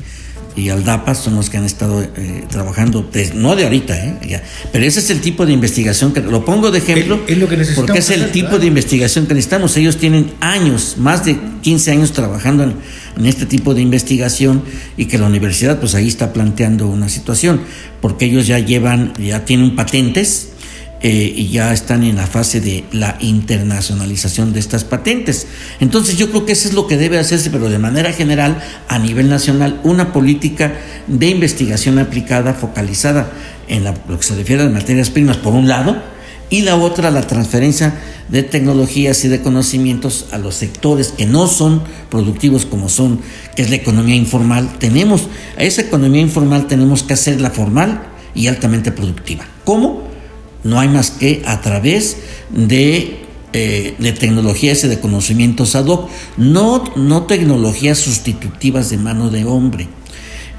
y 0.59 0.69
Aldapa 0.69 1.15
son 1.15 1.35
los 1.35 1.49
que 1.49 1.57
han 1.57 1.65
estado 1.65 2.03
eh, 2.03 2.43
trabajando, 2.49 3.09
no 3.35 3.55
de 3.55 3.63
ahorita, 3.63 3.95
¿eh? 3.97 4.41
pero 4.71 4.85
ese 4.85 4.99
es 4.99 5.09
el 5.09 5.21
tipo 5.21 5.45
de 5.45 5.53
investigación 5.53 6.13
que 6.13 6.21
lo 6.21 6.43
pongo 6.43 6.69
de 6.69 6.79
ejemplo, 6.79 7.19
es, 7.27 7.37
lo 7.37 7.47
que 7.47 7.57
porque 7.75 7.99
es 7.99 8.09
el 8.09 8.31
tipo 8.31 8.59
de 8.59 8.67
investigación 8.67 9.25
que 9.25 9.33
necesitamos. 9.33 9.75
Ellos 9.77 9.97
tienen 9.97 10.33
años, 10.41 10.95
más 10.97 11.25
de 11.25 11.39
15 11.61 11.91
años 11.91 12.11
trabajando 12.11 12.63
en, 12.63 12.73
en, 13.17 13.25
este 13.25 13.45
tipo 13.45 13.73
de 13.73 13.81
investigación 13.81 14.63
y 14.97 15.05
que 15.05 15.17
la 15.17 15.27
universidad 15.27 15.79
pues 15.79 15.95
ahí 15.95 16.07
está 16.07 16.33
planteando 16.33 16.87
una 16.87 17.09
situación, 17.09 17.61
porque 18.01 18.25
ellos 18.25 18.45
ya 18.45 18.59
llevan, 18.59 19.13
ya 19.17 19.45
tienen 19.45 19.75
patentes 19.75 20.48
eh, 21.01 21.33
y 21.35 21.47
ya 21.47 21.71
están 21.71 22.03
en 22.03 22.17
la 22.17 22.27
fase 22.27 22.59
de 22.59 22.83
la 22.91 23.17
internacionalización 23.21 24.51
de 24.51 24.59
estas 24.59 24.83
patentes. 24.83 25.47
Entonces 25.79 26.17
yo 26.17 26.29
creo 26.29 26.45
que 26.45 26.51
eso 26.51 26.67
es 26.67 26.73
lo 26.73 26.87
que 26.87 26.97
debe 26.97 27.17
hacerse, 27.17 27.49
pero 27.49 27.69
de 27.69 27.79
manera 27.79 28.11
general, 28.11 28.61
a 28.89 28.99
nivel 28.99 29.29
nacional, 29.29 29.79
una 29.83 30.11
política 30.11 30.73
de 31.07 31.27
investigación 31.27 31.99
aplicada, 31.99 32.53
focalizada 32.53 33.31
en 33.69 33.85
lo 33.85 34.19
que 34.19 34.23
se 34.23 34.35
refiere 34.35 34.63
a 34.63 34.65
las 34.65 34.73
materias 34.73 35.09
primas, 35.09 35.37
por 35.37 35.53
un 35.53 35.69
lado, 35.69 36.01
y 36.49 36.63
la 36.63 36.75
otra, 36.75 37.11
la 37.11 37.21
transferencia 37.21 37.93
de 38.27 38.43
tecnologías 38.43 39.23
y 39.23 39.27
de 39.29 39.41
conocimientos 39.41 40.27
a 40.31 40.37
los 40.37 40.55
sectores 40.55 41.13
que 41.15 41.25
no 41.25 41.47
son 41.47 41.83
productivos 42.09 42.65
como 42.65 42.89
son, 42.89 43.21
que 43.55 43.61
es 43.61 43.69
la 43.69 43.77
economía 43.77 44.15
informal. 44.15 44.77
Tenemos, 44.79 45.27
a 45.57 45.63
esa 45.63 45.81
economía 45.81 46.21
informal 46.21 46.67
tenemos 46.67 47.03
que 47.03 47.13
hacerla 47.13 47.51
formal 47.51 48.01
y 48.35 48.47
altamente 48.47 48.91
productiva. 48.91 49.45
¿Cómo? 49.63 50.08
No 50.63 50.79
hay 50.79 50.89
más 50.89 51.11
que 51.11 51.41
a 51.45 51.61
través 51.61 52.17
de, 52.49 53.19
eh, 53.53 53.95
de 53.97 54.11
tecnologías 54.11 54.83
y 54.83 54.87
de 54.87 54.99
conocimientos 54.99 55.75
ad 55.75 55.85
hoc, 55.85 56.09
no, 56.37 56.83
no 56.95 57.23
tecnologías 57.23 57.97
sustitutivas 57.97 58.89
de 58.89 58.97
mano 58.97 59.29
de 59.29 59.45
hombre. 59.45 59.87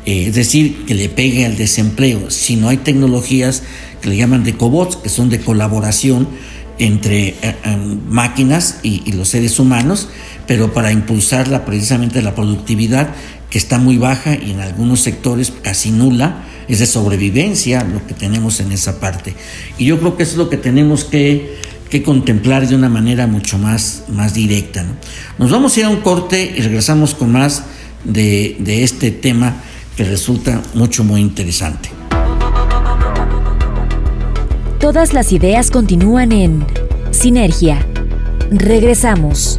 Eh, 0.06 0.26
es 0.28 0.34
decir, 0.34 0.86
que 0.86 0.94
le 0.94 1.08
pegue 1.08 1.44
al 1.44 1.56
desempleo, 1.56 2.30
Si 2.30 2.56
no 2.56 2.68
hay 2.68 2.78
tecnologías 2.78 3.62
que 4.00 4.08
le 4.08 4.16
llaman 4.16 4.44
de 4.44 4.56
cobots, 4.56 4.96
que 4.96 5.10
son 5.10 5.28
de 5.28 5.40
colaboración 5.40 6.26
entre 6.78 7.34
eh, 7.42 7.54
máquinas 8.08 8.80
y, 8.82 9.02
y, 9.04 9.12
los 9.12 9.28
seres 9.28 9.58
humanos, 9.58 10.08
pero 10.46 10.72
para 10.72 10.90
impulsar 10.92 11.64
precisamente 11.66 12.22
la 12.22 12.34
productividad 12.34 13.14
que 13.50 13.58
está 13.58 13.78
muy 13.78 13.98
baja 13.98 14.34
y 14.34 14.52
en 14.52 14.60
algunos 14.60 15.00
sectores 15.00 15.52
casi 15.62 15.90
nula, 15.90 16.44
es 16.72 16.78
de 16.78 16.86
sobrevivencia 16.86 17.84
lo 17.84 18.06
que 18.06 18.14
tenemos 18.14 18.60
en 18.60 18.72
esa 18.72 19.00
parte. 19.00 19.34
Y 19.78 19.86
yo 19.86 19.98
creo 19.98 20.16
que 20.16 20.22
eso 20.22 20.32
es 20.32 20.38
lo 20.38 20.48
que 20.48 20.56
tenemos 20.56 21.04
que, 21.04 21.58
contemplar 22.04 22.68
de 22.68 22.76
una 22.76 22.88
manera 22.88 23.26
mucho 23.26 23.58
más, 23.58 24.04
más 24.08 24.32
directa. 24.32 24.84
Nos 25.38 25.50
vamos 25.50 25.76
a 25.76 25.80
ir 25.80 25.86
a 25.86 25.88
un 25.88 26.00
corte 26.00 26.54
y 26.56 26.60
regresamos 26.60 27.14
con 27.14 27.32
más 27.32 27.64
de, 28.04 28.56
de 28.60 28.84
este 28.84 29.10
tema 29.10 29.56
que 29.96 30.04
resulta 30.04 30.62
mucho, 30.74 31.02
muy 31.02 31.20
interesante. 31.20 31.90
Todas 34.78 35.12
las 35.12 35.32
ideas 35.32 35.70
continúan 35.70 36.32
en 36.32 36.64
Sinergia. 37.10 37.84
Regresamos. 38.50 39.58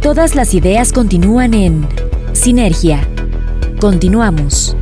Todas 0.00 0.34
las 0.34 0.54
ideas 0.54 0.92
continúan 0.92 1.54
en 1.54 1.86
Sinergia. 2.32 3.06
Continuamos. 3.84 4.74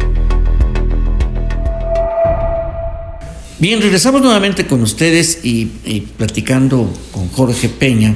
Bien, 3.58 3.82
regresamos 3.82 4.22
nuevamente 4.22 4.68
con 4.68 4.80
ustedes 4.80 5.40
y, 5.42 5.66
platicando 6.16 6.88
con 7.10 7.26
Jorge 7.30 7.68
Peña, 7.68 8.14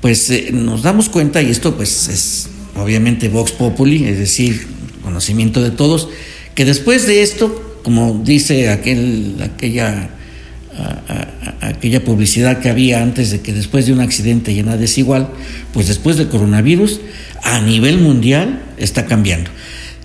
pues 0.00 0.30
eh, 0.30 0.50
nos 0.52 0.84
damos 0.84 1.08
cuenta, 1.08 1.42
y 1.42 1.50
esto 1.50 1.74
pues 1.74 2.06
es 2.06 2.48
obviamente 2.76 3.28
Vox 3.28 3.50
Populi, 3.50 4.04
es 4.04 4.18
decir, 4.20 4.68
conocimiento 5.02 5.62
de 5.62 5.72
todos, 5.72 6.08
que 6.54 6.64
después 6.64 7.08
de 7.08 7.22
esto, 7.22 7.80
como 7.82 8.22
dice 8.24 8.68
aquel, 8.68 9.34
aquella, 9.42 10.10
aquella 11.60 12.04
publicidad 12.04 12.60
que 12.60 12.70
había 12.70 13.02
antes 13.02 13.32
de 13.32 13.40
que 13.40 13.52
después 13.52 13.86
de 13.86 13.94
un 13.94 14.00
accidente 14.00 14.54
ya 14.54 14.62
nada 14.62 14.84
es 14.84 14.96
igual, 14.96 15.30
pues 15.72 15.88
después 15.88 16.18
del 16.18 16.28
coronavirus, 16.28 17.00
a 17.42 17.60
nivel 17.62 17.98
mundial 17.98 18.62
está 18.78 19.06
cambiando. 19.06 19.50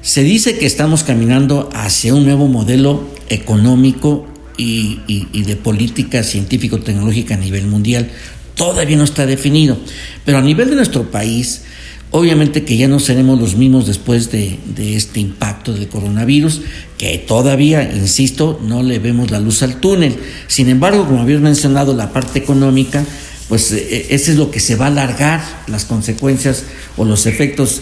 Se 0.05 0.21
dice 0.21 0.59
que 0.59 0.67
estamos 0.67 1.03
caminando 1.03 1.67
hacia 1.73 2.13
un 2.13 2.25
nuevo 2.25 2.47
modelo 2.47 3.09
económico 3.27 4.27
y, 4.55 4.99
de 5.33 5.55
política 5.55 6.21
científico-tecnológica 6.21 7.33
a 7.33 7.37
nivel 7.37 7.65
mundial. 7.65 8.11
Todavía 8.53 8.97
no 8.97 9.03
está 9.03 9.25
definido, 9.25 9.79
pero 10.23 10.37
a 10.37 10.41
nivel 10.43 10.69
de 10.69 10.75
nuestro 10.75 11.09
país, 11.09 11.63
obviamente 12.11 12.63
que 12.65 12.77
ya 12.77 12.87
no 12.87 12.99
seremos 12.99 13.39
los 13.41 13.55
mismos 13.55 13.87
después 13.87 14.29
de, 14.29 14.59
este 14.77 15.21
impacto 15.21 15.73
del 15.73 15.87
coronavirus, 15.87 16.61
que 16.99 17.17
todavía, 17.17 17.91
insisto, 17.91 18.59
no 18.61 18.83
le 18.83 18.99
vemos 18.99 19.31
la 19.31 19.39
luz 19.39 19.63
al 19.63 19.79
túnel. 19.79 20.17
Sin 20.45 20.69
embargo, 20.69 21.07
como 21.07 21.23
habías 21.23 21.41
mencionado, 21.41 21.95
la 21.95 22.13
parte 22.13 22.37
económica, 22.37 23.03
pues 23.49 23.71
eh, 23.71 23.87
eh, 23.89 24.07
ese 24.11 24.33
es 24.33 24.37
lo 24.37 24.51
que 24.51 24.59
se 24.59 24.75
va 24.75 24.85
a 24.85 24.89
alargar 24.89 25.43
las 25.65 25.85
consecuencias 25.85 26.63
o 26.95 27.05
los 27.05 27.25
efectos 27.25 27.81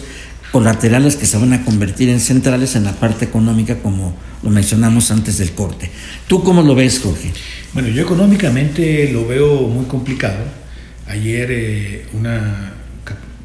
colaterales 0.54 1.16
que 1.16 1.26
se 1.26 1.36
van 1.36 1.52
a 1.52 1.64
convertir 1.64 2.08
en 2.10 2.20
centrales 2.20 2.76
en 2.76 2.84
la 2.84 2.92
parte 2.92 3.24
económica, 3.24 3.78
como 3.78 4.16
lo 4.40 4.50
mencionamos 4.50 5.10
antes 5.10 5.38
del 5.38 5.50
corte. 5.50 5.90
¿Tú 6.28 6.44
cómo 6.44 6.62
lo 6.62 6.76
ves, 6.76 7.00
Jorge? 7.00 7.32
Bueno, 7.72 7.88
yo 7.88 8.02
económicamente 8.02 9.10
lo 9.12 9.26
veo 9.26 9.62
muy 9.62 9.86
complicado. 9.86 10.44
Ayer 11.08 11.48
eh, 11.50 12.06
una 12.12 12.72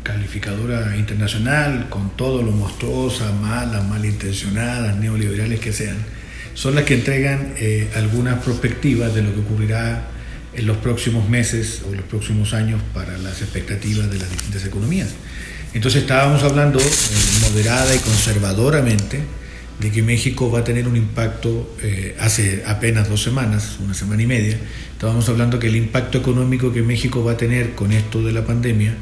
calificadora 0.04 0.96
internacional, 0.98 1.90
con 1.90 2.16
todo 2.16 2.44
lo 2.44 2.52
monstruosa, 2.52 3.32
mala, 3.32 3.82
malintencionadas, 3.82 4.96
neoliberales 4.98 5.60
que 5.60 5.74
sean, 5.74 5.98
son 6.54 6.76
las 6.76 6.84
que 6.84 6.94
entregan 6.94 7.56
eh, 7.58 7.90
algunas 7.96 8.38
perspectivas 8.44 9.16
de 9.16 9.24
lo 9.24 9.34
que 9.34 9.40
ocurrirá 9.40 10.10
en 10.54 10.68
los 10.68 10.78
próximos 10.78 11.28
meses 11.28 11.82
o 11.90 11.96
los 11.96 12.06
próximos 12.06 12.54
años 12.54 12.80
para 12.94 13.18
las 13.18 13.42
expectativas 13.42 14.12
de 14.12 14.20
las 14.20 14.30
distintas 14.30 14.64
economías. 14.64 15.10
Entonces 15.74 16.02
estábamos 16.02 16.44
hablando 16.44 16.80
eh, 16.80 16.84
moderada 17.42 17.96
y 17.96 18.00
conservadoramente 18.00 19.20
de 19.80 19.92
que 19.92 20.02
México 20.02 20.52
va 20.52 20.60
a 20.60 20.64
tener 20.64 20.88
un 20.88 20.98
impacto 20.98 21.76
eh, 21.82 22.16
hace 22.20 22.64
apenas 22.66 23.08
dos 23.08 23.22
semanas, 23.24 23.78
una 23.80 23.94
semana 23.94 24.22
y 24.24 24.26
media, 24.26 24.58
estábamos 24.92 25.30
hablando 25.30 25.58
que 25.60 25.68
el 25.68 25.76
impacto 25.76 26.18
económico 26.18 26.74
que 26.74 26.82
México 26.82 27.24
va 27.24 27.34
a 27.34 27.38
tener 27.38 27.76
con 27.76 27.92
esto 27.92 28.22
de 28.22 28.34
la 28.34 28.46
pandemia 28.46 28.96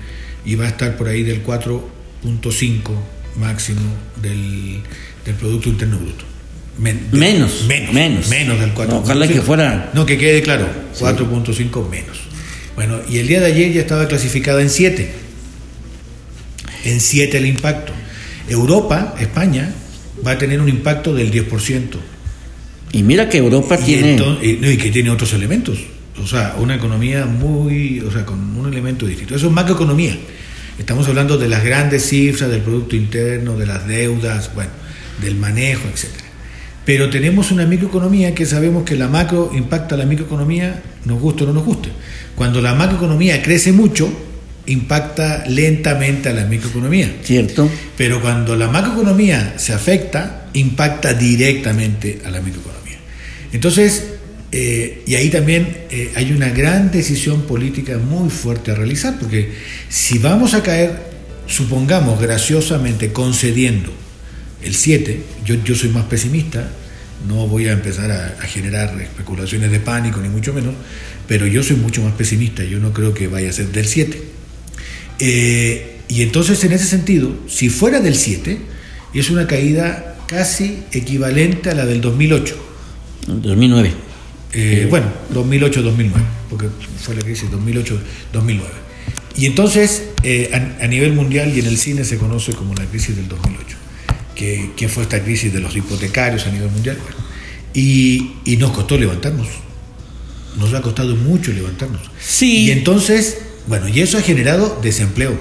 iba 0.45 0.65
a 0.65 0.67
estar 0.67 0.95
por 0.97 1.07
ahí 1.07 1.23
del 1.23 1.43
4.5 1.43 2.91
máximo 3.37 3.81
del, 4.21 4.81
Producto 5.39 5.67
Interno 5.67 5.97
Bruto. 5.97 6.23
menos, 6.77 7.65
menos, 7.67 7.93
menos, 7.93 8.29
menos 8.29 8.59
del 8.59 8.71
4. 8.71 8.97
ojalá 8.99 9.27
que 9.27 9.41
fuera. 9.41 9.91
No, 9.93 10.05
que 10.05 10.17
quede 10.17 10.41
claro, 10.41 10.67
4.5 10.97 11.89
menos. 11.89 12.19
Bueno, 12.75 12.99
y 13.09 13.17
el 13.17 13.27
día 13.27 13.41
de 13.41 13.47
ayer 13.47 13.73
ya 13.73 13.81
estaba 13.81 14.07
clasificada 14.07 14.61
en 14.61 14.69
7 14.69 15.26
en 16.83 16.99
7 16.99 17.37
el 17.37 17.45
impacto. 17.45 17.93
Europa, 18.49 19.15
España, 19.19 19.73
va 20.25 20.31
a 20.31 20.37
tener 20.37 20.61
un 20.61 20.69
impacto 20.69 21.13
del 21.13 21.31
10%. 21.31 21.97
Y 22.93 23.03
mira 23.03 23.27
que 23.29 23.37
Europa 23.37 23.77
tiene... 23.77 24.17
y, 24.41 24.77
que 24.77 24.89
tiene 24.89 25.09
otros 25.09 25.33
elementos. 25.33 25.79
O 26.21 26.27
sea, 26.27 26.55
una 26.57 26.75
economía 26.75 27.25
muy... 27.25 27.99
O 28.01 28.11
sea, 28.11 28.25
con 28.25 28.57
un 28.57 28.67
elemento 28.71 29.05
distinto. 29.05 29.35
Eso 29.35 29.47
es 29.47 29.53
macroeconomía. 29.53 30.17
Estamos 30.79 31.07
hablando 31.07 31.37
de 31.37 31.47
las 31.47 31.63
grandes 31.63 32.07
cifras 32.07 32.49
del 32.49 32.61
Producto 32.61 32.95
Interno, 32.95 33.57
de 33.57 33.65
las 33.65 33.87
deudas, 33.87 34.53
bueno, 34.53 34.69
del 35.21 35.35
manejo, 35.35 35.87
etc. 35.87 36.05
Pero 36.85 37.09
tenemos 37.09 37.51
una 37.51 37.65
microeconomía 37.65 38.33
que 38.33 38.45
sabemos 38.45 38.83
que 38.83 38.95
la 38.95 39.07
macro 39.07 39.51
impacta 39.53 39.95
a 39.95 39.97
la 39.97 40.05
microeconomía, 40.05 40.81
nos 41.03 41.19
guste 41.19 41.43
o 41.43 41.47
no 41.47 41.53
nos 41.53 41.65
guste. 41.65 41.89
Cuando 42.35 42.61
la 42.61 42.75
macroeconomía 42.75 43.41
crece 43.41 43.71
mucho, 43.71 44.09
impacta 44.67 45.45
lentamente 45.47 46.29
a 46.29 46.33
la 46.33 46.45
microeconomía. 46.45 47.17
Cierto. 47.23 47.69
Pero 47.97 48.21
cuando 48.21 48.55
la 48.55 48.67
macroeconomía 48.67 49.55
se 49.57 49.73
afecta, 49.73 50.47
impacta 50.53 51.13
directamente 51.13 52.21
a 52.25 52.29
la 52.29 52.41
microeconomía. 52.41 52.97
Entonces, 53.51 54.03
eh, 54.51 55.03
y 55.05 55.15
ahí 55.15 55.29
también 55.29 55.85
eh, 55.89 56.11
hay 56.15 56.31
una 56.31 56.49
gran 56.49 56.91
decisión 56.91 57.41
política 57.43 57.97
muy 57.97 58.29
fuerte 58.29 58.71
a 58.71 58.75
realizar, 58.75 59.17
porque 59.19 59.51
si 59.89 60.19
vamos 60.19 60.53
a 60.53 60.63
caer, 60.63 61.07
supongamos 61.47 62.19
graciosamente 62.19 63.11
concediendo 63.11 63.91
el 64.61 64.75
7, 64.75 65.21
yo, 65.45 65.55
yo 65.63 65.75
soy 65.75 65.89
más 65.89 66.05
pesimista, 66.05 66.69
no 67.27 67.47
voy 67.47 67.67
a 67.67 67.71
empezar 67.71 68.11
a, 68.11 68.37
a, 68.39 68.45
generar 68.45 68.99
especulaciones 69.01 69.71
de 69.71 69.79
pánico, 69.79 70.19
ni 70.19 70.29
mucho 70.29 70.53
menos, 70.53 70.75
pero 71.27 71.47
yo 71.47 71.63
soy 71.63 71.77
mucho 71.77 72.01
más 72.01 72.13
pesimista, 72.13 72.63
yo 72.63 72.79
no 72.79 72.93
creo 72.93 73.13
que 73.13 73.27
vaya 73.27 73.49
a 73.49 73.53
ser 73.53 73.67
del 73.71 73.85
7. 73.85 74.36
Eh, 75.19 76.01
y 76.07 76.21
entonces, 76.21 76.63
en 76.63 76.71
ese 76.71 76.85
sentido, 76.85 77.33
si 77.47 77.69
fuera 77.69 77.99
del 77.99 78.15
7, 78.15 78.57
es 79.13 79.29
una 79.29 79.47
caída 79.47 80.17
casi 80.27 80.83
equivalente 80.91 81.69
a 81.69 81.75
la 81.75 81.85
del 81.85 82.01
2008. 82.01 82.55
2009. 83.27 83.91
Eh, 84.53 84.87
bueno, 84.89 85.07
2008-2009, 85.33 86.11
porque 86.49 86.67
fue 87.01 87.15
la 87.15 87.21
crisis 87.21 87.49
2008-2009. 87.51 88.61
Y 89.37 89.45
entonces, 89.45 90.03
eh, 90.23 90.49
a, 90.53 90.83
a 90.83 90.87
nivel 90.87 91.13
mundial 91.13 91.51
y 91.55 91.59
en 91.59 91.67
el 91.67 91.77
cine 91.77 92.05
se 92.05 92.17
conoce 92.17 92.53
como 92.53 92.73
la 92.73 92.85
crisis 92.85 93.15
del 93.15 93.27
2008, 93.27 93.77
que, 94.35 94.71
que 94.75 94.89
fue 94.89 95.03
esta 95.03 95.23
crisis 95.23 95.53
de 95.53 95.59
los 95.59 95.75
hipotecarios 95.75 96.47
a 96.47 96.51
nivel 96.51 96.71
mundial. 96.71 96.97
Bueno, 97.01 97.17
y, 97.73 98.31
y 98.45 98.57
nos 98.57 98.71
costó 98.71 98.97
levantarnos, 98.97 99.47
nos 100.57 100.73
ha 100.73 100.81
costado 100.81 101.15
mucho 101.15 101.51
levantarnos. 101.51 102.01
Sí. 102.19 102.65
Y 102.65 102.71
entonces, 102.71 103.37
bueno, 103.67 103.87
y 103.89 103.99
eso 103.99 104.17
ha 104.17 104.21
generado 104.21 104.79
desempleo. 104.81 105.37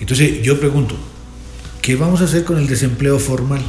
Entonces 0.00 0.42
yo 0.42 0.58
pregunto, 0.58 0.96
¿qué 1.80 1.94
vamos 1.94 2.20
a 2.20 2.24
hacer 2.24 2.44
con 2.44 2.58
el 2.58 2.66
desempleo 2.66 3.18
formal? 3.18 3.62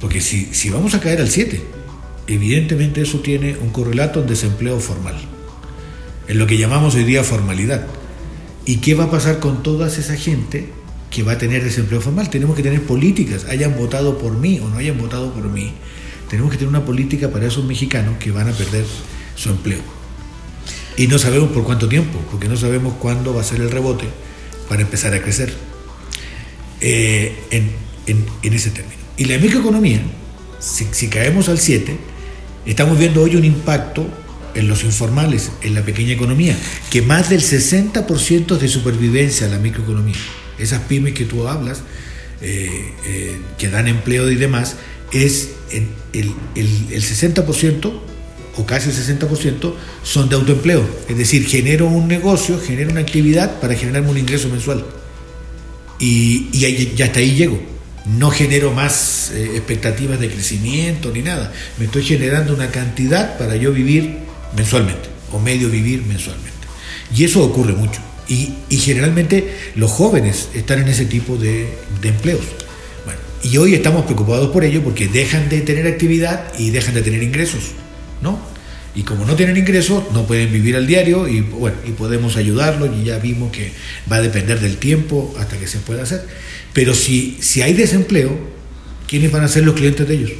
Porque 0.00 0.20
si, 0.20 0.46
si 0.52 0.70
vamos 0.70 0.94
a 0.94 1.00
caer 1.00 1.20
al 1.20 1.28
7, 1.28 1.62
evidentemente 2.26 3.02
eso 3.02 3.20
tiene 3.20 3.56
un 3.58 3.70
correlato 3.70 4.20
en 4.20 4.26
desempleo 4.26 4.80
formal, 4.80 5.16
en 6.26 6.38
lo 6.38 6.46
que 6.46 6.58
llamamos 6.58 6.94
hoy 6.94 7.04
día 7.04 7.22
formalidad. 7.22 7.86
¿Y 8.64 8.78
qué 8.78 8.94
va 8.94 9.04
a 9.04 9.10
pasar 9.10 9.38
con 9.38 9.62
toda 9.62 9.88
esa 9.88 10.16
gente 10.16 10.70
que 11.10 11.22
va 11.22 11.32
a 11.32 11.38
tener 11.38 11.62
desempleo 11.62 12.00
formal? 12.00 12.30
Tenemos 12.30 12.56
que 12.56 12.62
tener 12.62 12.82
políticas, 12.82 13.44
hayan 13.44 13.76
votado 13.76 14.18
por 14.18 14.32
mí 14.32 14.58
o 14.58 14.68
no 14.68 14.78
hayan 14.78 14.98
votado 14.98 15.32
por 15.32 15.44
mí. 15.48 15.72
Tenemos 16.28 16.50
que 16.50 16.56
tener 16.56 16.70
una 16.70 16.84
política 16.84 17.30
para 17.30 17.46
esos 17.46 17.64
mexicanos 17.64 18.16
que 18.18 18.32
van 18.32 18.48
a 18.48 18.52
perder 18.52 18.84
su 19.36 19.50
empleo. 19.50 19.95
Y 20.96 21.08
no 21.08 21.18
sabemos 21.18 21.50
por 21.50 21.64
cuánto 21.64 21.88
tiempo, 21.88 22.18
porque 22.30 22.48
no 22.48 22.56
sabemos 22.56 22.94
cuándo 22.94 23.34
va 23.34 23.42
a 23.42 23.44
ser 23.44 23.60
el 23.60 23.70
rebote 23.70 24.06
para 24.68 24.82
empezar 24.82 25.12
a 25.14 25.20
crecer 25.20 25.52
eh, 26.80 27.34
en, 27.50 27.74
ese 28.42 28.70
término. 28.70 28.96
Y 29.16 29.24
la 29.26 29.38
microeconomía, 29.38 30.00
si, 30.58 31.08
caemos 31.08 31.48
al 31.48 31.58
7, 31.58 31.96
estamos 32.64 32.98
viendo 32.98 33.22
hoy 33.22 33.36
un 33.36 33.44
impacto 33.44 34.06
en 34.54 34.68
los 34.68 34.84
informales, 34.84 35.50
en 35.62 35.74
la 35.74 35.82
pequeña 35.82 36.14
economía, 36.14 36.56
que 36.90 37.02
más 37.02 37.28
del 37.28 37.42
60% 37.42 38.56
de 38.56 38.68
supervivencia 38.68 39.46
a 39.46 39.50
la 39.50 39.58
microeconomía, 39.58 40.16
esas 40.58 40.80
pymes 40.82 41.12
que 41.12 41.26
tú 41.26 41.46
hablas, 41.46 41.82
eh, 42.40 42.92
eh, 43.04 43.38
que 43.58 43.68
dan 43.68 43.88
empleo 43.88 44.30
y 44.30 44.36
demás, 44.36 44.76
es 45.12 45.50
el, 45.70 45.88
el, 46.14 46.34
el 46.54 47.02
60% 47.02 48.05
o 48.56 48.66
casi 48.66 48.90
el 48.90 48.96
60% 48.96 49.74
son 50.02 50.28
de 50.28 50.36
autoempleo. 50.36 50.86
Es 51.08 51.16
decir, 51.16 51.46
genero 51.46 51.86
un 51.86 52.08
negocio, 52.08 52.60
genero 52.60 52.90
una 52.90 53.00
actividad 53.00 53.60
para 53.60 53.74
generarme 53.74 54.10
un 54.10 54.18
ingreso 54.18 54.48
mensual. 54.48 54.84
Y, 55.98 56.48
y 56.52 57.02
hasta 57.02 57.20
ahí 57.20 57.34
llego. 57.34 57.60
No 58.06 58.30
genero 58.30 58.72
más 58.72 59.32
eh, 59.34 59.52
expectativas 59.56 60.20
de 60.20 60.30
crecimiento 60.30 61.10
ni 61.10 61.22
nada. 61.22 61.52
Me 61.78 61.86
estoy 61.86 62.04
generando 62.04 62.54
una 62.54 62.70
cantidad 62.70 63.36
para 63.36 63.56
yo 63.56 63.72
vivir 63.72 64.18
mensualmente 64.56 65.08
o 65.32 65.40
medio 65.40 65.68
vivir 65.68 66.02
mensualmente. 66.02 66.52
Y 67.14 67.24
eso 67.24 67.42
ocurre 67.42 67.72
mucho. 67.72 68.00
Y, 68.28 68.54
generalmente 68.70 69.56
los 69.76 69.90
jóvenes 69.90 70.48
están 70.54 70.80
en 70.80 70.88
ese 70.88 71.06
tipo 71.06 71.36
de, 71.36 71.68
empleos. 72.02 72.44
Y 73.42 73.56
hoy 73.58 73.74
estamos 73.74 74.04
preocupados 74.04 74.50
por 74.50 74.64
ello 74.64 74.82
porque 74.82 75.06
dejan 75.06 75.48
de 75.48 75.60
tener 75.60 75.86
actividad 75.86 76.52
y 76.58 76.70
dejan 76.70 76.94
de 76.94 77.02
tener 77.02 77.22
ingresos. 77.22 77.72
¿No? 78.22 78.38
Y 78.94 79.02
como 79.02 79.26
no 79.26 79.36
tienen 79.36 79.58
ingresos, 79.58 80.04
no 80.14 80.26
pueden 80.26 80.50
vivir 80.50 80.74
al 80.74 80.86
diario 80.86 81.28
y 81.28 81.42
bueno, 81.42 81.76
y 81.86 81.90
podemos 81.90 82.36
ayudarlos 82.36 82.90
y 82.98 83.04
ya 83.04 83.18
vimos 83.18 83.52
que 83.52 83.72
va 84.10 84.16
a 84.16 84.22
depender 84.22 84.58
del 84.58 84.78
tiempo 84.78 85.34
hasta 85.38 85.58
que 85.58 85.66
se 85.66 85.78
pueda 85.78 86.02
hacer. 86.02 86.26
Pero 86.72 86.94
si, 86.94 87.36
si 87.40 87.60
hay 87.60 87.74
desempleo, 87.74 88.38
¿quiénes 89.06 89.30
van 89.30 89.44
a 89.44 89.48
ser 89.48 89.64
los 89.64 89.74
clientes 89.74 90.08
de 90.08 90.14
ellos? 90.14 90.32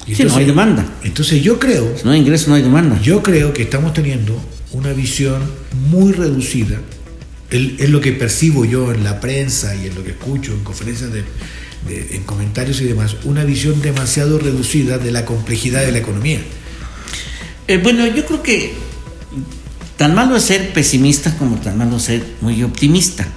Entonces, 0.00 0.16
sí, 0.16 0.24
no 0.24 0.36
hay 0.36 0.44
demanda. 0.44 0.92
Entonces 1.04 1.40
yo 1.40 1.60
creo... 1.60 1.96
Si 1.96 2.04
no 2.04 2.10
hay 2.10 2.18
ingreso, 2.18 2.50
no 2.50 2.56
hay 2.56 2.62
demanda. 2.62 3.00
Yo 3.00 3.22
creo 3.22 3.52
que 3.52 3.62
estamos 3.62 3.94
teniendo 3.94 4.42
una 4.72 4.92
visión 4.92 5.42
muy 5.88 6.12
reducida, 6.12 6.80
es 7.50 7.90
lo 7.90 8.00
que 8.00 8.12
percibo 8.12 8.64
yo 8.64 8.92
en 8.92 9.04
la 9.04 9.20
prensa 9.20 9.74
y 9.74 9.86
en 9.86 9.94
lo 9.94 10.04
que 10.04 10.10
escucho 10.10 10.52
en 10.52 10.64
conferencias 10.64 11.12
de, 11.12 11.24
de, 11.86 12.16
en 12.16 12.22
comentarios 12.24 12.80
y 12.80 12.84
demás, 12.84 13.16
una 13.24 13.44
visión 13.44 13.80
demasiado 13.82 14.38
reducida 14.38 14.98
de 14.98 15.10
la 15.10 15.24
complejidad 15.24 15.80
de 15.80 15.92
la 15.92 15.98
economía. 15.98 16.40
Eh, 17.68 17.78
bueno, 17.78 18.06
yo 18.06 18.26
creo 18.26 18.42
que 18.42 18.72
tan 19.96 20.14
malo 20.14 20.36
es 20.36 20.44
ser 20.44 20.72
pesimista 20.72 21.36
como 21.36 21.56
tan 21.56 21.78
malo 21.78 21.98
es 21.98 22.02
ser 22.02 22.24
muy 22.40 22.62
optimista. 22.62 23.28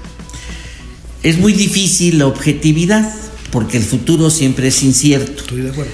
Es 1.21 1.37
muy 1.37 1.53
difícil 1.53 2.19
la 2.19 2.27
objetividad 2.27 3.13
porque 3.51 3.77
el 3.77 3.83
futuro 3.83 4.29
siempre 4.29 4.69
es 4.69 4.83
incierto. 4.83 5.43
Estoy 5.43 5.61
de 5.61 5.69
acuerdo. 5.69 5.91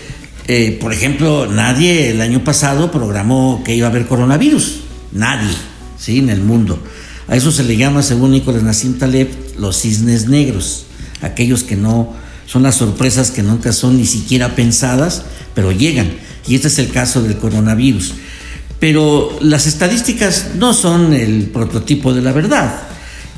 Eh, 0.47 0.77
por 0.81 0.93
ejemplo, 0.93 1.45
nadie 1.45 2.09
el 2.09 2.21
año 2.21 2.43
pasado 2.43 2.91
programó 2.91 3.61
que 3.63 3.75
iba 3.75 3.87
a 3.87 3.91
haber 3.91 4.07
coronavirus. 4.07 4.79
Nadie, 5.11 5.53
¿sí? 5.99 6.19
En 6.19 6.29
el 6.29 6.41
mundo. 6.41 6.81
A 7.27 7.35
eso 7.35 7.51
se 7.51 7.63
le 7.63 7.77
llama, 7.77 8.01
según 8.01 8.31
Nicolás 8.31 8.63
Nassim 8.63 8.97
Taleb, 8.97 9.29
los 9.59 9.81
cisnes 9.81 10.27
negros. 10.27 10.85
Aquellos 11.21 11.63
que 11.63 11.75
no 11.75 12.15
son 12.49 12.63
las 12.63 12.75
sorpresas 12.75 13.29
que 13.29 13.43
nunca 13.43 13.71
son 13.71 13.97
ni 13.97 14.07
siquiera 14.07 14.55
pensadas, 14.55 15.21
pero 15.53 15.71
llegan. 15.71 16.09
Y 16.47 16.55
este 16.55 16.67
es 16.67 16.79
el 16.79 16.89
caso 16.89 17.21
del 17.21 17.37
coronavirus. 17.37 18.13
Pero 18.79 19.37
las 19.39 19.67
estadísticas 19.67 20.55
no 20.55 20.73
son 20.73 21.13
el 21.13 21.43
prototipo 21.53 22.11
de 22.11 22.23
la 22.23 22.31
verdad. 22.31 22.81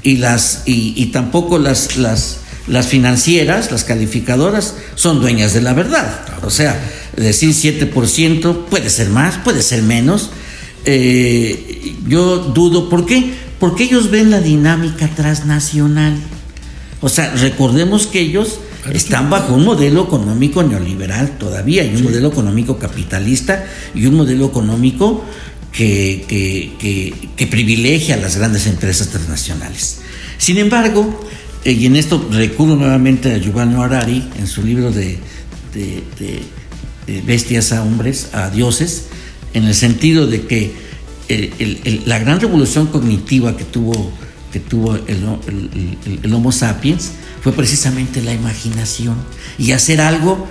Y, 0.01 0.15
las, 0.15 0.63
y, 0.65 1.05
tampoco 1.07 1.59
las, 1.59 1.97
las, 1.97 2.37
las 2.67 2.87
financieras, 2.87 3.69
las 3.69 3.83
calificadoras, 3.83 4.75
son 4.95 5.19
dueñas 5.19 5.53
de 5.53 5.61
la 5.61 5.73
verdad. 5.73 6.25
O 6.43 6.49
sea, 6.49 6.79
decir 7.17 7.49
7% 7.49 8.65
puede 8.69 8.89
ser 8.89 9.09
más, 9.09 9.39
puede 9.39 9.61
ser 9.61 9.83
menos. 9.83 10.29
Eh, 10.85 11.97
yo 12.07 12.37
dudo, 12.37 12.87
¿por 12.87 13.05
qué? 13.05 13.33
Porque 13.59 13.83
ellos 13.83 14.09
ven 14.09 14.31
la 14.31 14.39
dinámica 14.39 15.09
transnacional. 15.09 16.15
O 17.01 17.09
sea, 17.09 17.33
recordemos 17.35 18.07
que 18.07 18.21
ellos 18.21 18.59
están 18.93 19.29
bajo 19.29 19.53
un 19.53 19.65
modelo 19.65 20.03
económico 20.03 20.63
neoliberal 20.63 21.37
todavía, 21.37 21.83
y 21.83 21.91
un 21.91 21.97
sí. 21.97 22.03
modelo 22.03 22.29
económico 22.29 22.77
capitalista 22.77 23.65
y 23.93 24.05
un 24.05 24.15
modelo 24.15 24.45
económico 24.47 25.23
que, 25.71 26.25
que, 26.27 26.73
que, 26.79 27.13
que, 27.35 27.47
privilegia 27.47 28.15
a 28.15 28.17
las 28.17 28.37
grandes 28.37 28.67
empresas 28.67 29.09
transnacionales. 29.09 29.99
Sin 30.37 30.57
embargo, 30.57 31.23
eh, 31.63 31.71
y 31.71 31.85
en 31.85 31.95
esto 31.95 32.27
recurro 32.31 32.75
nuevamente 32.75 33.33
a 33.33 33.37
Giovanni 33.37 33.75
Harari 33.75 34.27
en 34.37 34.47
su 34.47 34.63
libro 34.63 34.91
de, 34.91 35.19
de, 35.73 36.03
de 37.07 37.21
Bestias 37.21 37.71
a 37.71 37.83
Hombres, 37.83 38.29
a 38.33 38.49
Dioses, 38.49 39.05
en 39.53 39.65
el 39.65 39.75
sentido 39.75 40.27
de 40.27 40.41
que 40.45 40.71
el, 41.29 41.53
el, 41.59 41.79
el, 41.85 42.01
la 42.05 42.19
gran 42.19 42.39
revolución 42.39 42.87
cognitiva 42.87 43.55
que 43.55 43.63
tuvo, 43.63 44.11
que 44.51 44.59
tuvo 44.59 44.95
el 44.95 46.33
Homo 46.33 46.51
sapiens 46.51 47.11
fue 47.41 47.53
precisamente 47.53 48.21
la 48.21 48.33
imaginación 48.33 49.15
y 49.57 49.71
hacer 49.71 50.01
algo 50.01 50.47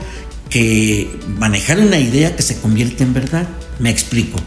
que 0.50 1.18
manejar 1.38 1.78
una 1.78 1.98
idea 1.98 2.34
que 2.36 2.42
se 2.42 2.60
convierte 2.60 3.04
en 3.04 3.14
verdad. 3.14 3.48
Me 3.78 3.90
explico. 3.90 4.38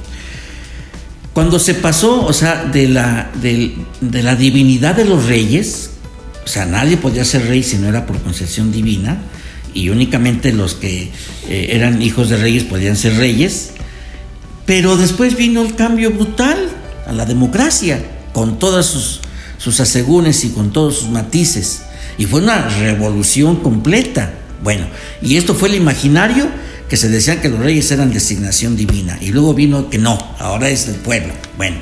Cuando 1.34 1.58
se 1.58 1.74
pasó, 1.74 2.26
o 2.26 2.34
sea, 2.34 2.66
de 2.66 2.88
la, 2.88 3.32
de, 3.42 3.74
la 4.22 4.36
divinidad 4.36 4.96
de 4.96 5.06
los 5.06 5.26
reyes, 5.26 5.90
o 6.46 6.48
sea, 6.48 6.66
nadie 6.66 6.98
podía 6.98 7.26
ser 7.26 7.48
rey 7.48 7.64
si 7.64 7.78
no 7.78 7.88
era 7.88 8.06
por 8.06 8.22
concepción 8.22 8.72
divina, 8.72 9.18
y 9.74 9.90
únicamente 9.90 10.54
los 10.54 10.76
que 10.76 11.10
eh, 11.48 11.70
eran 11.72 12.04
hijos 12.04 12.30
de 12.30 12.38
reyes 12.38 12.64
podían 12.66 12.96
ser 12.96 13.16
reyes, 13.16 13.72
pero 14.68 14.96
después 14.96 15.36
vino 15.36 15.64
el 15.64 15.74
cambio 15.74 16.12
brutal 16.12 16.70
a 17.08 17.14
la 17.14 17.26
democracia, 17.26 18.06
con 18.32 18.60
todas 18.60 18.86
sus, 18.86 19.22
sus 19.58 19.80
asegúnes 19.80 20.44
y 20.46 20.50
con 20.50 20.72
todos 20.72 21.00
sus 21.00 21.10
matices. 21.10 21.82
Y 22.18 22.26
fue 22.26 22.42
una 22.42 22.68
revolución 22.80 23.58
completa. 23.58 24.34
Bueno, 24.64 24.88
y 25.22 25.38
esto 25.38 25.56
fue 25.56 25.70
el 25.70 25.76
imaginario 25.76 26.48
que 26.88 26.98
se 26.98 27.10
decía 27.10 27.42
que 27.42 27.50
los 27.50 27.60
reyes 27.60 27.90
eran 27.92 28.12
designación 28.12 28.76
divina. 28.76 29.18
Y 29.20 29.30
luego 29.30 29.54
vino 29.54 29.90
que 29.90 29.98
no, 29.98 30.18
ahora 30.40 30.70
es 30.70 30.88
del 30.88 30.98
pueblo. 30.98 31.34
Bueno, 31.58 31.78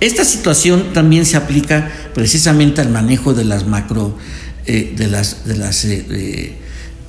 esta 0.00 0.24
situación 0.24 0.92
también 0.92 1.24
se 1.24 1.36
aplica 1.36 1.90
precisamente 2.14 2.80
al 2.80 2.90
manejo 2.90 3.32
de 3.32 3.44
las 3.44 3.66
macro, 3.66 4.18
eh, 4.66 4.92
de 4.96 5.08
las, 5.08 5.46
de 5.46 5.54
eh, 6.10 6.58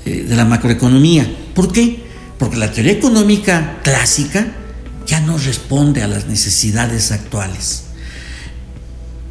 eh, 0.06 0.26
de 0.28 0.36
la 0.36 0.46
macroeconomía. 0.46 1.30
¿Por 1.54 1.72
qué? 1.72 2.04
Porque 2.38 2.58
la 2.58 2.72
teoría 2.72 2.94
económica 2.94 3.80
clásica 3.84 4.48
ya 5.06 5.20
no 5.20 5.38
responde 5.38 6.04
a 6.04 6.08
las 6.08 6.28
necesidades 6.28 7.12
actuales. 7.12 7.84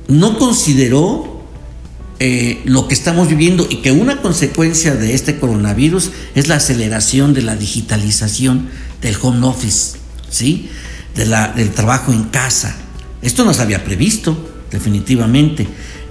No 0.09 0.39
consideró 0.39 1.34
eh, 2.21 2.63
lo 2.65 2.87
que 2.87 2.95
estamos 2.95 3.29
viviendo 3.29 3.67
y 3.69 3.77
que 3.77 3.91
una 3.91 4.23
consecuencia 4.23 4.95
de 4.95 5.15
este 5.15 5.39
coronavirus 5.39 6.13
es 6.35 6.49
la 6.49 6.57
aceleración 6.57 7.35
de 7.35 7.43
la 7.43 7.57
digitalización 7.57 8.69
del 9.03 9.17
home 9.21 9.47
office, 9.47 9.99
¿sí? 10.31 10.69
Del 11.15 11.71
trabajo 11.71 12.13
en 12.13 12.25
casa. 12.25 12.77
Esto 13.23 13.45
no 13.45 13.53
se 13.53 13.63
había 13.63 13.85
previsto, 13.85 14.37
definitivamente. 14.71 15.67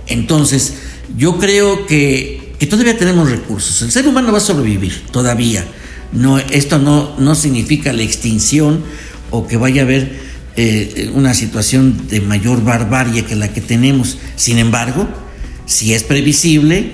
Entonces, 0.07 0.73
yo 1.17 1.37
creo 1.39 1.85
que, 1.85 2.55
que 2.59 2.67
todavía 2.67 2.97
tenemos 2.97 3.29
recursos. 3.29 3.81
El 3.81 3.91
ser 3.91 4.07
humano 4.07 4.31
va 4.31 4.39
a 4.39 4.41
sobrevivir, 4.41 5.03
todavía. 5.11 5.65
No, 6.11 6.37
esto 6.37 6.79
no, 6.79 7.15
no 7.17 7.35
significa 7.35 7.91
la 7.93 8.03
extinción 8.03 8.83
o 9.31 9.47
que 9.47 9.57
vaya 9.57 9.81
a 9.81 9.85
haber 9.85 10.19
eh, 10.55 11.11
una 11.15 11.33
situación 11.33 12.07
de 12.07 12.21
mayor 12.21 12.63
barbarie 12.63 13.25
que 13.25 13.35
la 13.35 13.51
que 13.51 13.61
tenemos. 13.61 14.17
Sin 14.35 14.59
embargo, 14.59 15.07
si 15.65 15.93
es 15.93 16.03
previsible, 16.03 16.91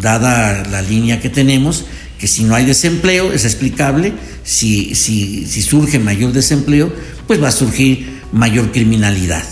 dada 0.00 0.64
la 0.68 0.82
línea 0.82 1.20
que 1.20 1.28
tenemos, 1.28 1.84
que 2.18 2.26
si 2.28 2.44
no 2.44 2.54
hay 2.54 2.64
desempleo, 2.64 3.32
es 3.32 3.44
explicable, 3.44 4.12
si, 4.44 4.94
si, 4.94 5.46
surge 5.62 5.98
mayor 5.98 6.32
desempleo, 6.32 6.92
pues 7.26 7.42
va 7.42 7.48
a 7.48 7.52
surgir 7.52 8.20
mayor 8.32 8.72
criminalidad, 8.72 9.44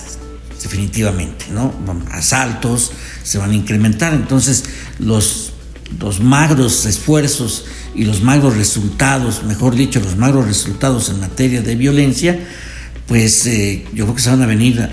definitivamente, 0.62 1.46
¿no? 1.52 1.74
Asaltos 2.12 2.92
se 3.22 3.38
van 3.38 3.50
a 3.50 3.54
incrementar, 3.54 4.14
entonces 4.14 4.64
los, 4.98 5.52
los 5.98 6.20
magros 6.20 6.86
esfuerzos 6.86 7.64
y 7.94 8.04
los 8.04 8.22
magros 8.22 8.56
resultados, 8.56 9.42
mejor 9.44 9.74
dicho, 9.74 10.00
los 10.00 10.16
magros 10.16 10.46
resultados 10.46 11.08
en 11.08 11.20
materia 11.20 11.62
de 11.62 11.74
violencia, 11.74 12.38
pues 13.06 13.46
eh, 13.46 13.84
yo 13.92 14.04
creo 14.04 14.14
que 14.14 14.22
se 14.22 14.30
van 14.30 14.42
a 14.42 14.46
venir 14.46 14.88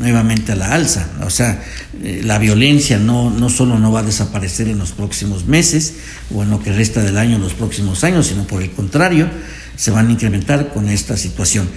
nuevamente 0.00 0.52
a 0.52 0.56
la 0.56 0.72
alza. 0.72 1.06
O 1.24 1.30
sea, 1.30 1.62
eh, 2.02 2.22
la 2.24 2.38
violencia 2.38 2.98
no, 2.98 3.30
no 3.30 3.50
solo 3.50 3.78
no 3.78 3.92
va 3.92 4.00
a 4.00 4.02
desaparecer 4.02 4.66
en 4.68 4.78
los 4.78 4.92
próximos 4.92 5.46
meses 5.46 5.94
o 6.34 6.42
en 6.42 6.50
lo 6.50 6.58
que 6.60 6.72
resta 6.72 7.02
del 7.02 7.18
año, 7.18 7.36
en 7.36 7.42
los 7.42 7.52
próximos 7.52 8.02
años, 8.02 8.26
sino 8.26 8.44
por 8.44 8.62
el 8.62 8.70
contrario, 8.70 9.28
se 9.76 9.90
van 9.90 10.08
a 10.08 10.12
incrementar 10.12 10.72
con 10.72 10.88
esta 10.88 11.16
situación. 11.16 11.68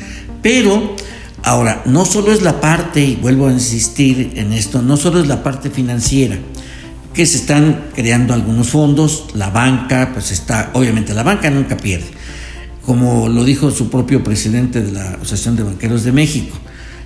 Pero 0.42 0.96
ahora, 1.44 1.84
no 1.86 2.06
solo 2.06 2.32
es 2.32 2.42
la 2.42 2.62
parte, 2.62 3.04
y 3.04 3.16
vuelvo 3.18 3.50
a 3.50 3.52
insistir 3.52 4.32
en 4.36 4.54
esto, 4.54 4.82
no 4.82 4.96
solo 4.96 5.20
es 5.22 5.28
la 5.28 5.44
parte 5.44 5.70
financiera, 5.70 6.38
que 7.14 7.26
se 7.26 7.38
están 7.38 7.90
creando 7.94 8.34
algunos 8.34 8.70
fondos, 8.70 9.28
la 9.36 9.50
banca, 9.50 10.12
pues 10.14 10.32
está, 10.32 10.72
obviamente 10.74 11.14
la 11.14 11.24
banca 11.24 11.50
nunca 11.50 11.78
pierde, 11.78 12.08
como 12.86 13.28
lo 13.28 13.44
dijo 13.44 13.70
su 13.70 13.90
propio 13.90 14.24
presidente 14.24 14.82
de 14.82 14.94
la 14.94 15.12
Asociación 15.16 15.58
de 15.58 15.64
Banqueros 15.64 16.04
de 16.04 16.12
México, 16.12 16.58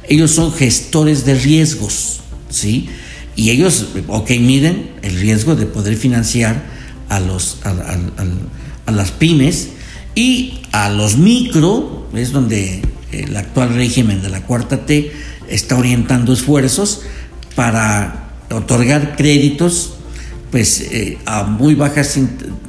ellos 0.08 0.32
son 0.32 0.54
gestores 0.54 1.26
de 1.26 1.36
riesgos, 1.36 2.22
¿sí? 2.50 2.90
Y 3.36 3.52
ellos, 3.52 3.88
ok, 4.08 4.32
miden 4.40 4.90
el 5.04 5.20
riesgo 5.20 5.56
de 5.56 5.66
poder 5.66 5.96
financiar 5.96 6.64
a, 7.10 7.20
los, 7.20 7.60
a, 7.64 8.92
las 8.92 9.12
pymes 9.12 9.70
y 10.16 10.62
a 10.72 10.90
los 10.90 11.18
micro, 11.18 12.08
es 12.14 12.32
donde 12.32 12.82
el 13.12 13.38
actual 13.38 13.76
régimen 13.76 14.22
de 14.22 14.30
la 14.30 14.42
cuarta 14.42 14.86
T 14.86 15.12
está 15.50 15.78
orientando 15.78 16.34
esfuerzos 16.34 17.02
para 17.56 18.32
otorgar 18.50 19.16
créditos 19.16 19.94
pues 20.52 20.82
eh, 20.92 21.18
a 21.26 21.44
muy 21.44 21.76
bajas 21.76 22.18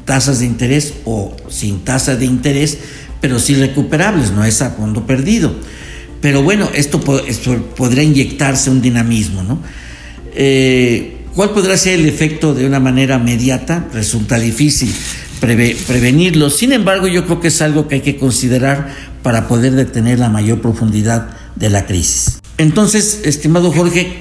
tasas 0.05 0.41
de 0.41 0.47
interés 0.47 0.95
o 1.05 1.37
sin 1.49 1.85
tasa 1.85 2.17
de 2.17 2.25
interés, 2.25 2.79
pero 3.21 3.39
sí 3.39 3.55
recuperables, 3.55 4.33
no 4.33 4.45
es 4.45 4.61
a 4.63 4.71
fondo 4.71 5.07
perdido. 5.07 5.55
Pero 6.21 6.43
bueno, 6.43 6.69
esto, 6.75 7.01
podría 7.01 8.03
inyectarse 8.03 8.71
un 8.71 8.81
dinamismo, 8.83 9.43
¿no? 9.43 9.63
Eh, 10.35 11.15
¿Cuál 11.35 11.51
podrá 11.51 11.77
ser 11.77 12.01
el 12.01 12.07
efecto 12.07 12.55
de 12.55 12.67
una 12.67 12.81
manera 12.81 13.17
inmediata? 13.17 13.87
Resulta 13.93 14.39
difícil 14.39 14.93
prevenirlo. 15.39 16.51
Sin 16.51 16.73
embargo, 16.73 17.07
yo 17.07 17.25
creo 17.25 17.41
que 17.41 17.49
es 17.49 17.63
algo 17.63 17.87
que 17.87 17.97
hay 17.97 18.01
que 18.01 18.17
considerar 18.17 18.93
para 19.23 19.47
poder 19.47 19.75
detener 19.75 20.19
la 20.19 20.29
mayor 20.29 20.61
profundidad 20.61 21.29
de 21.55 21.71
la 21.71 21.87
crisis. 21.87 22.41
Entonces, 22.57 23.21
estimado 23.25 23.71
Jorge, 23.71 24.19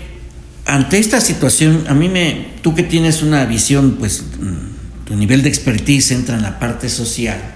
ante 0.66 1.00
esta 1.00 1.22
situación, 1.22 1.86
a 1.88 1.94
mí 1.94 2.10
me, 2.10 2.50
tú 2.62 2.76
que 2.76 2.84
tienes 2.84 3.24
una 3.24 3.46
visión, 3.46 3.96
pues 4.00 4.24
mm, 4.40 5.06
tu 5.06 5.16
nivel 5.16 5.42
de 5.42 5.50
expertise 5.50 6.12
entra 6.12 6.36
en 6.36 6.44
la 6.44 6.60
parte 6.60 6.90
social, 6.90 7.56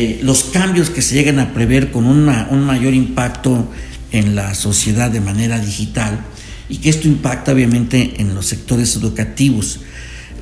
eh, 0.00 0.20
los 0.22 0.44
cambios 0.44 0.90
que 0.90 1.02
se 1.02 1.16
llegan 1.16 1.40
a 1.40 1.52
prever 1.52 1.90
con 1.90 2.06
un 2.06 2.24
mayor 2.64 2.94
impacto 2.94 3.68
en 4.12 4.36
la 4.36 4.54
sociedad 4.54 5.10
de 5.10 5.20
manera 5.20 5.58
digital 5.58 6.20
y 6.68 6.76
que 6.76 6.88
esto 6.88 7.08
impacta 7.08 7.50
obviamente 7.50 8.14
en 8.18 8.32
los 8.32 8.46
sectores 8.46 8.94
educativos. 8.94 9.80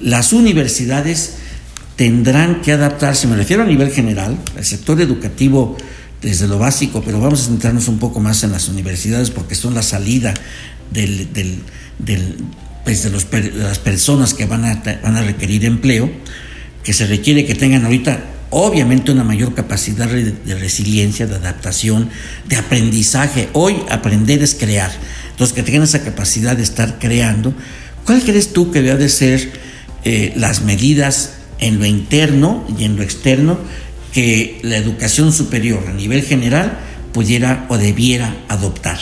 Las 0.03 0.35
universidades 0.35 1.37
tendrán 1.97 2.61
que 2.61 2.73
adaptarse, 2.73 3.27
me 3.29 3.37
refiero 3.37 3.63
a 3.63 3.67
nivel 3.67 3.91
general, 3.91 4.39
el 4.59 4.65
sector 4.67 5.01
educativo 5.01 5.79
desde 6.21 6.49
lo 6.49 6.59
básico, 6.59 7.03
pero 7.03 7.19
vamos 7.19 7.41
a 7.41 7.47
centrarnos 7.47 7.89
un 7.89 7.99
poco 7.99 8.21
más 8.21 8.45
en 8.45 8.53
las 8.53 8.69
universidades 8.69 9.31
porque 9.31 9.55
son 9.55 9.73
la 9.73 9.81
salida 9.81 10.35
pues 12.85 13.05
de, 13.05 13.11
las 13.55 13.79
personas 13.79 14.35
que 14.35 14.45
van 14.45 14.67
a, 14.67 14.83
van 15.03 15.17
a 15.17 15.23
requerir 15.23 15.65
empleo, 15.65 16.11
que 16.85 16.93
se 16.93 17.07
requiere 17.07 17.47
que 17.47 17.55
tengan 17.55 17.87
ahorita 17.87 18.36
obviamente 18.51 19.12
una 19.12 19.24
mayor 19.24 19.55
capacidad 19.55 20.09
de 20.09 20.55
resiliencia, 20.55 21.26
de 21.26 21.36
adaptación, 21.36 22.11
de 22.47 22.57
aprendizaje. 22.57 23.49
Hoy 23.53 23.76
aprender 23.90 24.42
es 24.42 24.55
crear. 24.55 24.90
Entonces, 25.30 25.55
que 25.55 25.62
tengan 25.62 25.82
esa 25.82 26.03
capacidad 26.03 26.57
de 26.57 26.62
estar 26.62 26.99
creando. 26.99 27.55
¿Cuál 28.05 28.22
crees 28.22 28.53
tú 28.53 28.70
que 28.70 28.82
debe 28.82 28.99
de 28.99 29.09
ser 29.09 29.51
eh, 30.05 30.32
las 30.36 30.62
medidas 30.62 31.34
en 31.59 31.78
lo 31.78 31.86
interno 31.86 32.66
y 32.78 32.84
en 32.84 32.97
lo 32.97 33.03
externo 33.03 33.59
que 34.12 34.61
la 34.62 34.76
educación 34.76 35.32
superior 35.32 35.84
a 35.88 35.92
nivel 35.92 36.22
general 36.22 36.78
pudiera 37.12 37.66
o 37.68 37.76
debiera 37.76 38.34
adoptar? 38.49 38.99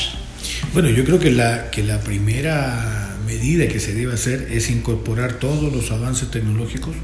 Bueno, 0.72 0.88
yo 0.88 1.05
creo 1.05 1.18
que 1.18 1.30
la, 1.30 1.70
que 1.70 1.82
la 1.82 2.01
primera 2.01 3.16
medida 3.26 3.68
que 3.68 3.78
se 3.78 3.95
debe 3.95 4.14
hacer 4.14 4.49
es 4.51 4.70
incorporar 4.70 5.34
todos 5.34 5.72
los 5.72 5.90
avances 5.90 6.30
tecnológicos 6.30 6.97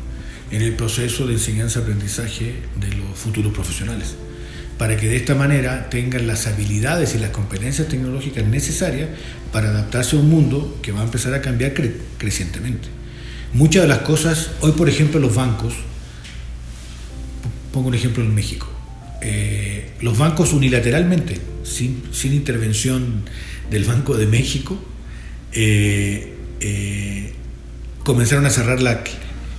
en 0.50 0.62
el 0.62 0.74
proceso 0.74 1.26
de 1.26 1.34
enseñanza-aprendizaje 1.34 2.54
de 2.80 2.88
los 2.96 3.16
futuros 3.16 3.52
profesionales, 3.52 4.14
para 4.78 4.96
que 4.96 5.08
de 5.08 5.16
esta 5.16 5.34
manera 5.34 5.90
tengan 5.90 6.26
las 6.26 6.46
habilidades 6.46 7.14
y 7.14 7.18
las 7.18 7.30
competencias 7.30 7.88
tecnológicas 7.88 8.44
necesarias 8.46 9.08
para 9.52 9.68
adaptarse 9.68 10.16
a 10.16 10.20
un 10.20 10.30
mundo 10.30 10.78
que 10.82 10.92
va 10.92 11.00
a 11.00 11.04
empezar 11.04 11.34
a 11.34 11.40
cambiar 11.40 11.74
crecientemente. 12.18 12.88
Muchas 13.52 13.82
de 13.82 13.88
las 13.88 13.98
cosas, 13.98 14.50
hoy 14.60 14.72
por 14.72 14.88
ejemplo 14.88 15.20
los 15.20 15.34
bancos, 15.34 15.74
pongo 17.72 17.88
un 17.88 17.94
ejemplo 17.94 18.24
en 18.24 18.34
México, 18.34 18.68
eh, 19.22 19.90
los 20.00 20.18
bancos 20.18 20.52
unilateralmente, 20.52 21.38
sin, 21.62 22.02
sin 22.12 22.32
intervención 22.32 23.24
del 23.70 23.84
Banco 23.84 24.16
de 24.16 24.26
México, 24.26 24.78
eh, 25.52 26.34
eh, 26.60 27.32
comenzaron 28.04 28.46
a 28.46 28.50
cerrar 28.50 28.80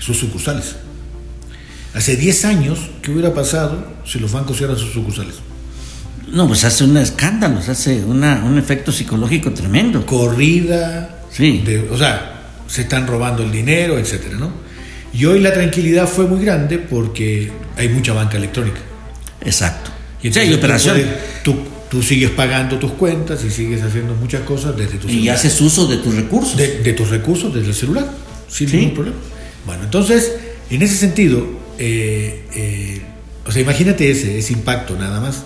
sus 0.02 0.18
sucursales. 0.18 0.76
Hace 1.93 2.16
10 2.16 2.45
años, 2.45 2.80
¿qué 3.02 3.12
hubiera 3.12 3.34
pasado 3.34 3.86
si 4.06 4.20
los 4.20 4.32
bancos 4.32 4.58
cierran 4.58 4.78
sus 4.78 4.91
sucursales? 4.91 5.36
No, 6.32 6.47
pues 6.47 6.64
hace 6.64 6.86
un 6.86 6.97
escándalo, 6.97 7.60
hace 7.60 8.04
una, 8.04 8.43
un 8.45 8.58
efecto 8.58 8.91
psicológico 8.91 9.52
tremendo. 9.52 10.06
Corrida, 10.06 11.24
sí. 11.30 11.64
o 11.89 11.97
sea, 11.97 12.41
se 12.68 12.82
están 12.82 13.06
robando 13.06 13.43
el 13.43 13.52
dinero, 13.52 13.97
etcétera, 13.99 14.38
¿no? 14.38 14.52
Y 15.14 15.26
hoy 15.26 15.41
la 15.41 15.54
tranquilidad 15.54 16.08
fue 16.08 16.26
muy 16.26 16.43
grande 16.43 16.80
porque 16.80 17.52
hay 17.76 17.89
mucha 17.89 18.14
banca 18.14 18.38
electrónica. 18.38 18.80
Exacto. 19.41 19.91
Y 20.24 20.28
entonces 20.28 20.49
hay 20.49 20.56
operación. 20.56 21.02
Tú, 21.43 21.58
tú, 21.89 22.02
sigues 22.02 22.30
pagando 22.30 22.80
tus 22.80 22.93
cuentas 22.93 23.43
y 23.43 23.49
sigues 23.49 23.82
haciendo 23.82 24.16
muchas 24.16 24.41
cosas 24.41 24.78
desde 24.78 24.97
tu 24.97 25.08
celular. 25.08 25.26
Y 25.26 25.30
haces 25.30 25.60
uso 25.60 25.86
de 25.88 25.97
tus 25.97 26.16
recursos. 26.16 26.56
De, 26.56 26.93
tus 26.93 27.10
recursos 27.10 27.54
desde 27.54 27.70
el 27.70 27.76
celular, 27.76 28.10
sin 28.47 28.72
ningún 28.72 28.93
problema. 28.93 29.18
Bueno, 29.66 29.84
entonces, 29.84 30.34
en 30.70 30.82
ese 30.82 30.95
sentido, 30.95 31.45
eh, 31.78 32.45
eh, 32.53 33.01
o 33.45 33.51
sea, 33.51 33.62
imagínate 33.62 34.09
ese, 34.09 34.38
ese 34.38 34.53
impacto 34.53 34.95
nada 34.97 35.20
más. 35.20 35.43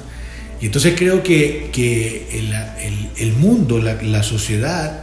Y 0.62 0.68
entonces 0.68 0.94
creo 0.98 1.22
que, 1.22 1.70
que 1.72 2.40
el, 2.40 2.54
el, 2.54 3.10
el, 3.18 3.34
mundo, 3.34 3.80
la, 3.80 4.02
la 4.02 4.24
sociedad 4.24 5.02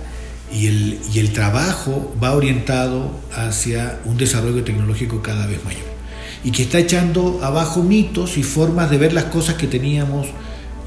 y 0.52 0.66
el, 0.66 0.98
y 1.12 1.18
el 1.18 1.32
trabajo 1.32 2.14
va 2.22 2.34
orientado 2.34 3.10
hacia 3.34 4.00
un 4.04 4.16
desarrollo 4.16 4.64
tecnológico 4.64 5.22
cada 5.22 5.46
vez 5.46 5.62
mayor 5.64 5.92
y 6.44 6.50
que 6.50 6.62
está 6.62 6.78
echando 6.78 7.40
abajo 7.42 7.82
mitos 7.82 8.36
y 8.36 8.42
formas 8.42 8.90
de 8.90 8.98
ver 8.98 9.12
las 9.12 9.24
cosas 9.24 9.54
que 9.54 9.66
teníamos 9.66 10.26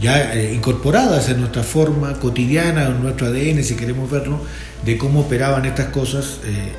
ya 0.01 0.33
eh, 0.33 0.53
incorporadas 0.53 1.29
en 1.29 1.39
nuestra 1.39 1.63
forma 1.63 2.13
cotidiana, 2.19 2.87
en 2.87 3.01
nuestro 3.01 3.27
ADN, 3.27 3.63
si 3.63 3.75
queremos 3.75 4.09
verlo, 4.09 4.41
de 4.83 4.97
cómo 4.97 5.21
operaban 5.21 5.65
estas 5.65 5.87
cosas 5.87 6.39
eh, 6.45 6.71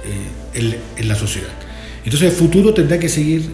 eh, 0.54 0.78
en, 0.96 1.08
la 1.08 1.14
sociedad. 1.14 1.48
Entonces 2.04 2.30
el 2.30 2.36
futuro 2.36 2.72
tendrá 2.72 2.98
que 2.98 3.08
seguir, 3.08 3.50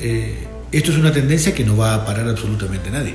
esto 0.71 0.91
es 0.91 0.99
una 0.99 1.11
tendencia 1.11 1.55
que 1.55 1.65
no 1.65 1.77
va 1.77 1.95
a 1.95 2.05
parar 2.05 2.29
absolutamente 2.29 2.91
nadie. 2.91 3.15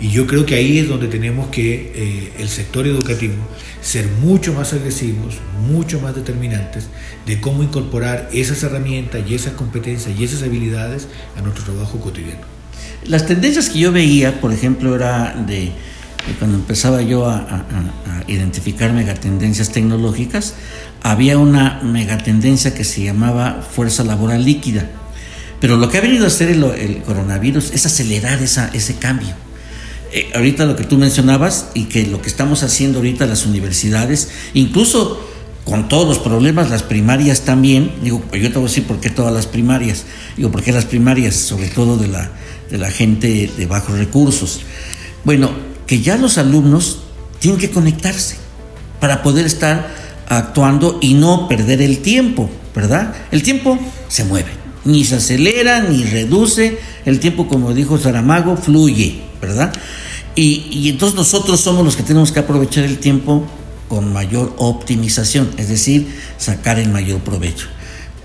Y 0.00 0.10
yo 0.10 0.28
creo 0.28 0.46
que 0.46 0.54
ahí 0.54 0.78
es 0.78 0.88
donde 0.88 1.08
tenemos 1.08 1.48
que 1.48 2.32
el 2.38 2.48
sector 2.48 2.86
educativo 2.86 3.34
ser 3.80 4.06
mucho 4.06 4.52
más 4.52 4.72
agresivos, 4.72 5.38
mucho 5.66 6.00
más 6.00 6.14
determinantes 6.14 6.86
de 7.26 7.40
cómo 7.40 7.64
incorporar 7.64 8.28
esas 8.32 8.62
herramientas 8.62 9.22
y 9.28 9.34
esas 9.34 9.54
competencias 9.54 10.16
y 10.16 10.22
esas 10.22 10.44
habilidades 10.44 11.08
a 11.36 11.42
nuestro 11.42 11.64
trabajo 11.64 11.98
cotidiano. 11.98 12.57
Las 13.04 13.26
tendencias 13.26 13.70
que 13.70 13.78
yo 13.78 13.92
veía, 13.92 14.40
por 14.40 14.52
ejemplo, 14.52 14.94
era 14.94 15.34
de, 15.46 15.72
cuando 16.38 16.56
empezaba 16.56 17.02
yo 17.02 17.26
a, 17.26 17.36
a, 17.38 17.64
identificar 18.26 18.92
megatendencias 18.92 19.70
tecnológicas, 19.70 20.54
había 21.02 21.38
una 21.38 21.80
megatendencia 21.82 22.74
que 22.74 22.84
se 22.84 23.02
llamaba 23.02 23.62
fuerza 23.62 24.04
laboral 24.04 24.44
líquida. 24.44 24.90
Pero 25.60 25.76
lo 25.76 25.88
que 25.88 25.98
ha 25.98 26.00
venido 26.00 26.24
a 26.24 26.28
hacer 26.28 26.50
el, 26.50 26.62
el 26.64 27.02
coronavirus 27.02 27.72
es 27.72 27.86
acelerar 27.86 28.42
esa, 28.42 28.70
ese 28.74 28.96
cambio 28.96 29.34
eh, 30.10 30.30
ahorita 30.34 30.64
lo 30.64 30.74
que 30.74 30.84
tú 30.84 30.96
mencionabas 30.96 31.68
y 31.74 31.84
que 31.84 32.06
lo 32.06 32.22
que 32.22 32.28
estamos 32.28 32.62
haciendo 32.62 32.98
ahorita 32.98 33.26
las 33.26 33.44
universidades, 33.44 34.30
incluso 34.54 35.22
con 35.64 35.88
todos 35.88 36.08
los 36.08 36.18
problemas, 36.18 36.70
las 36.70 36.82
primarias 36.82 37.42
también, 37.42 37.92
digo, 38.02 38.22
yo 38.32 38.48
te 38.48 38.54
voy 38.54 38.64
a 38.64 38.68
decir 38.68 38.84
por 38.84 39.00
qué 39.00 39.10
todas 39.10 39.34
las 39.34 39.46
primarias, 39.46 40.04
digo, 40.34 40.50
por 40.50 40.62
qué 40.62 40.72
las 40.72 40.86
primarias, 40.86 41.34
sobre 41.34 41.68
todo 41.68 41.98
de 41.98 42.08
la, 42.08 42.30
de 42.70 42.78
la 42.78 42.90
gente 42.90 43.50
de 43.56 43.66
bajos 43.66 43.98
recursos. 43.98 44.60
Bueno, 45.24 45.50
que 45.86 46.00
ya 46.00 46.16
los 46.16 46.38
alumnos 46.38 47.00
tienen 47.38 47.60
que 47.60 47.70
conectarse 47.70 48.36
para 49.00 49.22
poder 49.22 49.46
estar 49.46 49.88
actuando 50.28 50.98
y 51.00 51.14
no 51.14 51.48
perder 51.48 51.80
el 51.82 51.98
tiempo, 51.98 52.50
¿verdad? 52.74 53.14
El 53.30 53.42
tiempo 53.42 53.78
se 54.08 54.24
mueve, 54.24 54.50
ni 54.84 55.04
se 55.04 55.16
acelera 55.16 55.80
ni 55.80 56.04
reduce, 56.04 56.78
el 57.04 57.20
tiempo, 57.20 57.48
como 57.48 57.72
dijo 57.72 57.98
Saramago, 57.98 58.56
fluye, 58.56 59.20
¿verdad? 59.40 59.72
Y, 60.34 60.88
entonces 60.88 61.16
nosotros 61.16 61.60
somos 61.60 61.84
los 61.84 61.96
que 61.96 62.04
tenemos 62.04 62.30
que 62.30 62.38
aprovechar 62.38 62.84
el 62.84 62.98
tiempo 62.98 63.44
con 63.88 64.12
mayor 64.12 64.54
optimización, 64.58 65.50
es 65.56 65.68
decir, 65.68 66.06
sacar 66.36 66.78
el 66.78 66.90
mayor 66.90 67.20
provecho. 67.20 67.66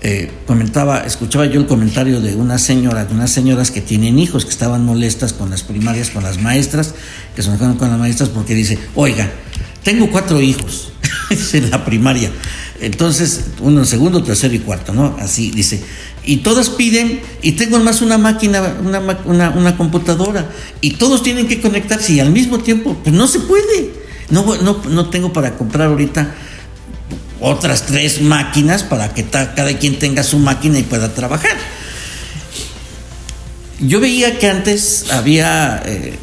Eh, 0.06 0.30
comentaba, 0.46 0.98
escuchaba 1.00 1.46
yo 1.46 1.58
el 1.58 1.66
comentario 1.66 2.20
de 2.20 2.34
una 2.34 2.58
señora, 2.58 3.06
de 3.06 3.14
unas 3.14 3.30
señoras 3.30 3.70
que 3.70 3.80
tienen 3.80 4.18
hijos 4.18 4.44
que 4.44 4.50
estaban 4.50 4.84
molestas 4.84 5.32
con 5.32 5.48
las 5.48 5.62
primarias, 5.62 6.10
con 6.10 6.22
las 6.22 6.38
maestras, 6.42 6.94
que 7.34 7.42
se 7.42 7.48
enojaron 7.48 7.78
con 7.78 7.88
las 7.88 7.98
maestras 7.98 8.28
porque 8.28 8.54
dice, 8.54 8.78
oiga, 8.94 9.30
tengo 9.82 10.10
cuatro 10.10 10.42
hijos, 10.42 10.92
en 11.54 11.70
la 11.70 11.86
primaria, 11.86 12.30
entonces, 12.82 13.44
uno 13.60 13.80
en 13.80 13.86
segundo, 13.86 14.22
tercero 14.22 14.52
y 14.52 14.58
cuarto, 14.58 14.92
¿no? 14.92 15.16
Así 15.18 15.50
dice. 15.50 15.82
Y 16.22 16.38
todas 16.38 16.68
piden, 16.68 17.22
y 17.40 17.52
tengo 17.52 17.78
más 17.78 18.02
una 18.02 18.18
máquina, 18.18 18.74
una, 18.84 19.00
una, 19.24 19.50
una 19.52 19.76
computadora, 19.78 20.50
y 20.82 20.92
todos 20.92 21.22
tienen 21.22 21.48
que 21.48 21.62
conectarse 21.62 22.12
y 22.12 22.20
al 22.20 22.30
mismo 22.30 22.58
tiempo, 22.58 22.94
pues 23.02 23.14
no 23.14 23.26
se 23.26 23.40
puede. 23.40 23.90
No, 24.28 24.44
no, 24.62 24.82
no 24.90 25.08
tengo 25.08 25.32
para 25.32 25.56
comprar 25.56 25.88
ahorita 25.88 26.34
otras 27.44 27.86
tres 27.86 28.22
máquinas 28.22 28.82
para 28.82 29.12
que 29.12 29.24
cada 29.24 29.78
quien 29.78 29.98
tenga 29.98 30.22
su 30.22 30.38
máquina 30.38 30.78
y 30.78 30.82
pueda 30.82 31.14
trabajar. 31.14 31.56
Yo 33.80 34.00
veía 34.00 34.38
que 34.38 34.48
antes 34.48 35.10
había, 35.10 35.82
eh, 35.84 36.14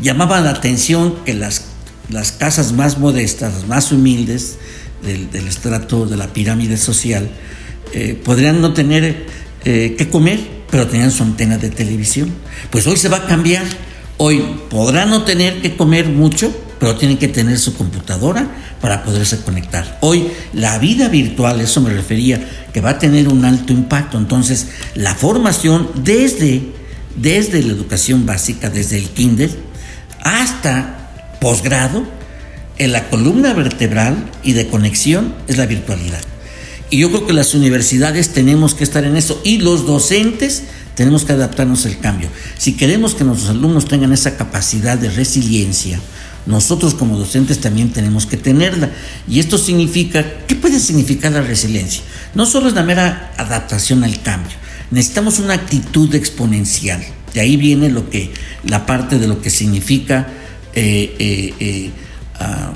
llamaba 0.00 0.40
la 0.40 0.50
atención 0.50 1.16
que 1.24 1.34
las, 1.34 1.66
las 2.08 2.32
casas 2.32 2.72
más 2.72 2.98
modestas, 2.98 3.66
más 3.66 3.92
humildes 3.92 4.56
del, 5.02 5.46
estrato 5.46 6.06
de 6.06 6.16
la 6.16 6.32
pirámide 6.32 6.78
social, 6.78 7.28
eh, 7.92 8.18
podrían 8.24 8.62
no 8.62 8.72
tener 8.72 9.26
eh, 9.64 9.96
que 9.98 10.08
comer, 10.08 10.40
pero 10.70 10.86
tenían 10.86 11.10
su 11.10 11.24
antena 11.24 11.58
de 11.58 11.68
televisión. 11.68 12.32
Pues 12.70 12.86
hoy 12.86 12.96
se 12.96 13.08
va 13.08 13.18
a 13.18 13.26
cambiar. 13.26 13.64
Hoy 14.16 14.42
podrán 14.70 15.10
no 15.10 15.24
tener 15.24 15.60
que 15.60 15.76
comer 15.76 16.08
mucho, 16.08 16.54
pero 16.84 16.96
tienen 16.96 17.16
que 17.16 17.28
tener 17.28 17.58
su 17.58 17.74
computadora 17.76 18.46
para 18.82 19.04
poderse 19.04 19.40
conectar. 19.40 19.96
Hoy 20.02 20.28
la 20.52 20.78
vida 20.78 21.08
virtual, 21.08 21.62
eso 21.62 21.80
me 21.80 21.88
refería, 21.88 22.46
que 22.74 22.82
va 22.82 22.90
a 22.90 22.98
tener 22.98 23.28
un 23.28 23.46
alto 23.46 23.72
impacto. 23.72 24.18
Entonces, 24.18 24.66
la 24.94 25.14
formación 25.14 25.88
desde, 25.94 26.74
desde 27.16 27.62
la 27.62 27.72
educación 27.72 28.26
básica, 28.26 28.68
desde 28.68 28.98
el 28.98 29.08
kinder, 29.08 29.48
hasta 30.20 31.38
posgrado, 31.40 32.04
en 32.76 32.92
la 32.92 33.08
columna 33.08 33.54
vertebral 33.54 34.30
y 34.42 34.52
de 34.52 34.66
conexión 34.66 35.34
es 35.48 35.56
la 35.56 35.64
virtualidad. 35.64 36.20
Y 36.90 36.98
yo 36.98 37.08
creo 37.08 37.26
que 37.26 37.32
las 37.32 37.54
universidades 37.54 38.34
tenemos 38.34 38.74
que 38.74 38.84
estar 38.84 39.04
en 39.04 39.16
eso 39.16 39.40
y 39.42 39.56
los 39.56 39.86
docentes 39.86 40.64
tenemos 40.96 41.24
que 41.24 41.32
adaptarnos 41.32 41.86
al 41.86 41.98
cambio. 41.98 42.28
Si 42.58 42.74
queremos 42.76 43.14
que 43.14 43.24
nuestros 43.24 43.48
alumnos 43.48 43.86
tengan 43.86 44.12
esa 44.12 44.36
capacidad 44.36 44.98
de 44.98 45.08
resiliencia, 45.08 45.98
nosotros 46.46 46.94
como 46.94 47.16
docentes 47.16 47.60
también 47.60 47.90
tenemos 47.90 48.26
que 48.26 48.36
tenerla. 48.36 48.90
Y 49.28 49.40
esto 49.40 49.58
significa, 49.58 50.24
¿qué 50.46 50.54
puede 50.54 50.78
significar 50.78 51.32
la 51.32 51.40
resiliencia? 51.40 52.02
No 52.34 52.46
solo 52.46 52.68
es 52.68 52.74
la 52.74 52.82
mera 52.82 53.32
adaptación 53.36 54.04
al 54.04 54.22
cambio, 54.22 54.56
necesitamos 54.90 55.38
una 55.38 55.54
actitud 55.54 56.14
exponencial. 56.14 57.02
De 57.32 57.40
ahí 57.40 57.56
viene 57.56 57.88
lo 57.90 58.08
que, 58.10 58.32
la 58.64 58.86
parte 58.86 59.18
de 59.18 59.26
lo 59.26 59.40
que 59.40 59.50
significa 59.50 60.28
eh, 60.74 61.16
eh, 61.18 61.54
eh, 61.58 61.90
ah, 62.38 62.72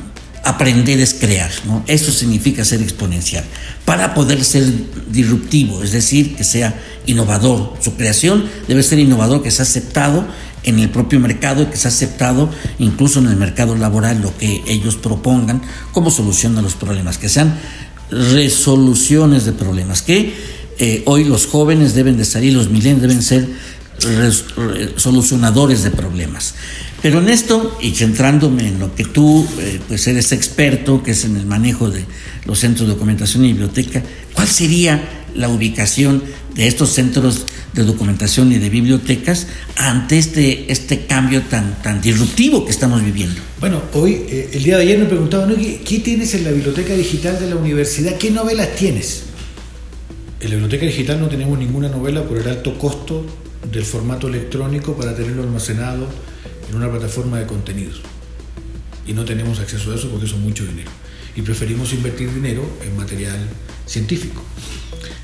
aprender 0.48 0.98
es 1.00 1.14
crear, 1.14 1.50
¿no? 1.66 1.84
Eso 1.86 2.10
significa 2.10 2.64
ser 2.64 2.82
exponencial. 2.82 3.44
Para 3.84 4.14
poder 4.14 4.44
ser 4.44 4.64
disruptivo, 5.10 5.82
es 5.82 5.92
decir, 5.92 6.36
que 6.36 6.44
sea 6.44 6.80
innovador. 7.06 7.74
Su 7.80 7.94
creación 7.94 8.44
debe 8.66 8.82
ser 8.82 8.98
innovador, 8.98 9.42
que 9.42 9.50
sea 9.50 9.64
aceptado 9.64 10.26
en 10.64 10.78
el 10.78 10.90
propio 10.90 11.20
mercado 11.20 11.62
y 11.62 11.66
que 11.66 11.76
se 11.76 11.88
ha 11.88 11.90
aceptado 11.90 12.50
incluso 12.78 13.20
en 13.20 13.28
el 13.28 13.36
mercado 13.36 13.76
laboral 13.76 14.20
lo 14.20 14.36
que 14.36 14.62
ellos 14.66 14.96
propongan 14.96 15.62
como 15.92 16.10
solución 16.10 16.58
a 16.58 16.62
los 16.62 16.74
problemas, 16.74 17.18
que 17.18 17.28
sean 17.28 17.58
resoluciones 18.10 19.44
de 19.44 19.52
problemas, 19.52 20.02
que 20.02 20.34
eh, 20.78 21.02
hoy 21.06 21.24
los 21.24 21.46
jóvenes 21.46 21.94
deben 21.94 22.16
de 22.16 22.24
salir, 22.24 22.54
los 22.54 22.70
milenios 22.70 23.02
deben 23.02 23.22
ser 23.22 23.48
solucionadores 24.96 25.82
de 25.82 25.90
problemas. 25.90 26.54
Pero 27.02 27.20
en 27.20 27.28
esto, 27.28 27.78
y 27.80 27.94
centrándome 27.94 28.68
en 28.68 28.78
lo 28.78 28.94
que 28.94 29.04
tú 29.04 29.46
eh, 29.60 29.80
pues 29.86 30.06
eres 30.08 30.32
experto, 30.32 31.02
que 31.02 31.12
es 31.12 31.24
en 31.24 31.36
el 31.36 31.46
manejo 31.46 31.90
de 31.90 32.04
los 32.44 32.58
centros 32.58 32.88
de 32.88 32.94
documentación 32.94 33.44
y 33.44 33.48
biblioteca, 33.48 34.02
¿cuál 34.34 34.48
sería 34.48 35.18
la 35.34 35.48
ubicación 35.48 36.22
de 36.54 36.66
estos 36.66 36.90
centros 36.90 37.46
de 37.72 37.84
documentación 37.84 38.50
y 38.52 38.58
de 38.58 38.68
bibliotecas 38.68 39.46
ante 39.76 40.18
este, 40.18 40.70
este 40.72 41.06
cambio 41.06 41.42
tan, 41.42 41.80
tan 41.82 42.00
disruptivo 42.00 42.64
que 42.64 42.72
estamos 42.72 43.04
viviendo. 43.04 43.40
Bueno, 43.60 43.82
hoy, 43.92 44.22
eh, 44.28 44.50
el 44.52 44.64
día 44.64 44.76
de 44.76 44.82
ayer 44.82 44.98
me 44.98 45.04
preguntaban, 45.04 45.54
¿qué, 45.56 45.98
tienes 46.00 46.34
en 46.34 46.44
la 46.44 46.50
biblioteca 46.50 46.94
digital 46.94 47.38
de 47.38 47.48
la 47.48 47.56
universidad? 47.56 48.16
¿Qué 48.16 48.30
novelas 48.30 48.74
tienes? 48.74 49.24
En 50.40 50.48
la 50.48 50.56
biblioteca 50.56 50.86
digital 50.86 51.20
no 51.20 51.28
tenemos 51.28 51.58
ninguna 51.58 51.88
novela 51.88 52.24
por 52.24 52.38
el 52.38 52.48
alto 52.48 52.76
costo 52.78 53.24
del 53.70 53.84
formato 53.84 54.28
electrónico 54.28 54.96
para 54.96 55.14
tenerlo 55.14 55.42
almacenado 55.42 56.08
en 56.68 56.76
una 56.76 56.90
plataforma 56.90 57.38
de 57.38 57.46
contenidos. 57.46 58.00
Y 59.06 59.12
no 59.12 59.24
tenemos 59.24 59.58
acceso 59.58 59.92
a 59.92 59.94
eso 59.94 60.10
porque 60.10 60.26
eso 60.26 60.36
es 60.36 60.42
mucho 60.42 60.64
dinero. 60.64 60.90
Y 61.34 61.42
preferimos 61.42 61.92
invertir 61.92 62.32
dinero 62.32 62.62
en 62.84 62.96
material 62.96 63.38
científico. 63.86 64.42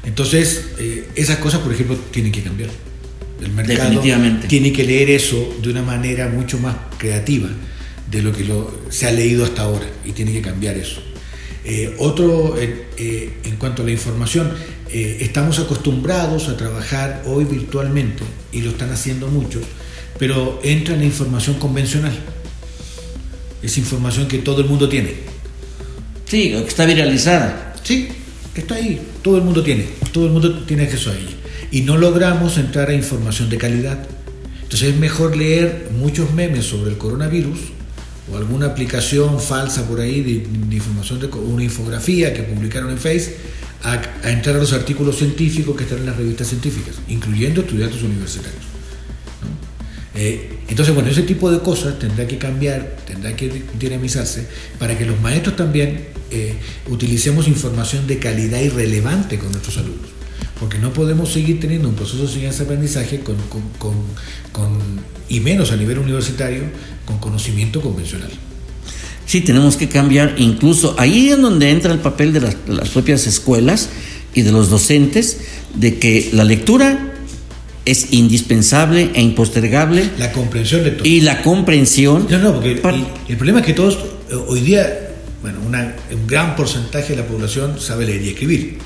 Entonces, 0.04 0.66
eh, 0.78 1.08
esas 1.14 1.38
cosas, 1.38 1.60
por 1.60 1.72
ejemplo, 1.72 1.96
tienen 2.10 2.32
que 2.32 2.42
cambiar. 2.42 2.70
El 3.42 3.52
mercado 3.52 4.00
tiene 4.48 4.72
que 4.72 4.84
leer 4.84 5.10
eso 5.10 5.56
de 5.60 5.70
una 5.70 5.82
manera 5.82 6.28
mucho 6.28 6.58
más 6.58 6.76
creativa 6.98 7.48
de 8.10 8.22
lo 8.22 8.32
que 8.32 8.46
se 8.90 9.06
ha 9.06 9.10
leído 9.10 9.44
hasta 9.44 9.62
ahora 9.62 9.86
y 10.04 10.12
tiene 10.12 10.32
que 10.32 10.40
cambiar 10.40 10.76
eso. 10.76 11.02
Eh, 11.64 11.94
otro, 11.98 12.56
eh, 12.58 13.32
en 13.44 13.56
cuanto 13.56 13.82
a 13.82 13.86
la 13.86 13.90
información, 13.90 14.50
estamos 14.94 15.58
acostumbrados 15.58 16.48
a 16.48 16.56
trabajar 16.56 17.22
hoy 17.26 17.44
virtualmente 17.44 18.22
y 18.52 18.60
lo 18.62 18.70
están 18.70 18.92
haciendo 18.92 19.26
muchos, 19.28 19.62
pero 20.18 20.60
entra 20.62 20.94
en 20.94 21.00
la 21.00 21.06
información 21.06 21.58
convencional. 21.58 22.16
Es 23.62 23.76
información 23.76 24.28
que 24.28 24.38
todo 24.38 24.60
el 24.60 24.68
mundo 24.68 24.88
tiene. 24.88 25.14
Sí, 26.26 26.50
que 26.50 26.58
está 26.58 26.86
viralizada. 26.86 27.74
Sí, 27.82 28.08
está 28.54 28.76
ahí, 28.76 29.00
todo 29.22 29.36
el 29.36 29.42
mundo 29.42 29.62
tiene, 29.62 29.88
todo 30.12 30.26
el 30.26 30.32
mundo 30.32 30.64
tiene 30.64 30.84
acceso 30.84 31.10
a 31.10 31.14
ella. 31.14 31.30
Y 31.70 31.80
no 31.80 31.96
logramos 31.96 32.56
entrar 32.56 32.88
a 32.88 32.94
información 32.94 33.50
de 33.50 33.58
calidad. 33.58 34.06
Entonces 34.62 34.90
es 34.90 34.96
mejor 34.96 35.36
leer 35.36 35.90
muchos 35.98 36.32
memes 36.32 36.66
sobre 36.66 36.90
el 36.90 36.98
coronavirus 36.98 37.58
o 38.32 38.36
alguna 38.36 38.66
aplicación 38.66 39.40
falsa 39.40 39.86
por 39.86 40.00
ahí 40.00 40.22
de, 40.22 40.74
información, 40.74 41.20
de 41.20 41.26
una 41.26 41.64
infografía 41.64 42.32
que 42.32 42.42
publicaron 42.42 42.90
en 42.90 42.98
Face, 42.98 43.36
a, 43.84 44.30
entrar 44.30 44.56
a 44.56 44.58
los 44.58 44.72
artículos 44.72 45.16
científicos 45.16 45.76
que 45.76 45.84
están 45.84 45.98
en 45.98 46.06
las 46.06 46.16
revistas 46.16 46.48
científicas, 46.48 46.96
incluyendo 47.08 47.60
estudiantes 47.60 48.02
universitarios. 48.02 48.64
Eh, 50.14 50.60
entonces, 50.68 50.94
bueno, 50.94 51.10
ese 51.10 51.22
tipo 51.22 51.50
de 51.50 51.60
cosas 51.60 51.98
tendrá 51.98 52.26
que 52.26 52.38
cambiar, 52.38 52.96
tendrá 53.06 53.36
que 53.36 53.62
dinamizarse 53.78 54.46
para 54.78 54.96
que 54.96 55.04
los 55.04 55.20
maestros 55.20 55.56
también 55.56 56.06
eh, 56.30 56.54
utilicemos 56.88 57.46
información 57.48 58.06
de 58.06 58.18
calidad 58.18 58.60
y 58.60 58.68
relevante 58.68 59.38
con 59.38 59.50
nuestros 59.50 59.76
alumnos. 59.78 60.10
Porque 60.58 60.78
no 60.78 60.92
podemos 60.92 61.32
seguir 61.32 61.60
teniendo 61.60 61.88
un 61.88 61.94
proceso 61.94 62.18
de 62.18 62.24
enseñanza-aprendizaje 62.24 63.20
con, 63.20 63.36
y 65.28 65.40
menos 65.40 65.72
a 65.72 65.76
nivel 65.76 65.98
universitario 65.98 66.62
con 67.04 67.18
conocimiento 67.18 67.80
convencional. 67.80 68.30
Sí, 69.26 69.40
tenemos 69.40 69.76
que 69.76 69.88
cambiar, 69.88 70.34
incluso 70.38 70.94
ahí 70.98 71.30
es 71.30 71.40
donde 71.40 71.70
entra 71.70 71.92
el 71.92 72.00
papel 72.00 72.32
de 72.32 72.40
las, 72.40 72.66
de 72.66 72.74
las 72.74 72.90
propias 72.90 73.26
escuelas 73.26 73.88
y 74.34 74.42
de 74.42 74.52
los 74.52 74.68
docentes, 74.68 75.38
de 75.74 75.98
que 75.98 76.30
la 76.32 76.44
lectura 76.44 77.14
es 77.84 78.12
indispensable 78.12 79.10
e 79.14 79.22
impostergable. 79.22 80.10
La 80.18 80.32
comprensión 80.32 80.84
de 80.84 80.92
todo. 80.92 81.06
Y 81.06 81.20
la 81.20 81.42
comprensión. 81.42 82.26
No, 82.30 82.38
no, 82.38 82.54
porque 82.54 82.70
el, 82.70 83.36
problema 83.36 83.60
es 83.60 83.66
que 83.66 83.74
todos, 83.74 83.98
eh, 84.30 84.34
hoy 84.46 84.60
día, 84.60 85.10
bueno, 85.42 85.58
un 85.60 86.26
gran 86.26 86.56
porcentaje 86.56 87.14
de 87.14 87.22
la 87.22 87.26
población 87.26 87.78
sabe 87.78 88.06
leer 88.06 88.22
y 88.22 88.28
escribir. 88.30 88.78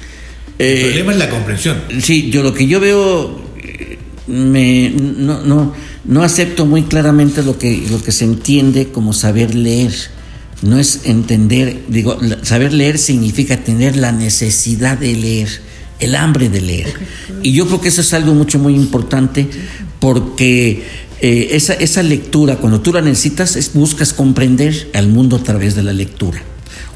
el 0.59 0.79
eh, 0.79 0.83
problema 0.85 1.13
es 1.13 1.19
la 1.19 1.31
comprensión. 1.31 1.83
Sí, 2.01 2.31
yo 2.31 2.43
lo 2.43 2.53
que 2.53 2.67
yo 2.67 2.81
veo, 2.81 3.41
eh, 3.63 3.99
me, 4.27 4.91
no, 4.91 5.43
no, 5.45 5.75
no 6.05 6.23
acepto 6.23 6.67
muy 6.67 6.83
claramente 6.83 7.43
lo 7.43 7.57
que, 7.57 7.85
lo 7.91 8.03
que 8.03 8.11
se 8.11 8.25
entiende 8.25 8.89
como 8.89 9.13
saber 9.13 9.55
leer. 9.55 9.93
No 10.63 10.79
es 10.79 11.01
entender, 11.05 11.85
digo, 11.89 12.19
saber 12.43 12.73
leer 12.73 12.99
significa 12.99 13.59
tener 13.59 13.97
la 13.97 14.13
necesidad 14.13 14.99
de 14.99 15.15
leer, 15.15 15.49
el 16.01 16.15
hambre 16.15 16.49
de 16.49 16.61
leer. 16.61 16.93
Y 17.43 17.53
yo 17.53 17.67
creo 17.67 17.81
que 17.81 17.89
eso 17.89 18.01
es 18.01 18.13
algo 18.13 18.35
mucho, 18.35 18.59
muy 18.59 18.75
importante 18.75 19.49
porque 20.01 20.83
eh, 21.21 21.49
esa, 21.53 21.75
esa 21.75 22.03
lectura, 22.03 22.57
cuando 22.57 22.81
tú 22.81 22.93
la 22.93 23.01
necesitas, 23.01 23.57
es, 23.57 23.73
buscas 23.73 24.13
comprender 24.13 24.91
al 24.95 25.09
mundo 25.09 25.37
a 25.37 25.43
través 25.43 25.75
de 25.75 25.83
la 25.83 25.93
lectura 25.93 26.43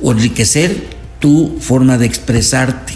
o 0.00 0.12
enriquecer 0.12 0.84
tu 1.20 1.56
forma 1.60 1.98
de 1.98 2.06
expresarte. 2.06 2.94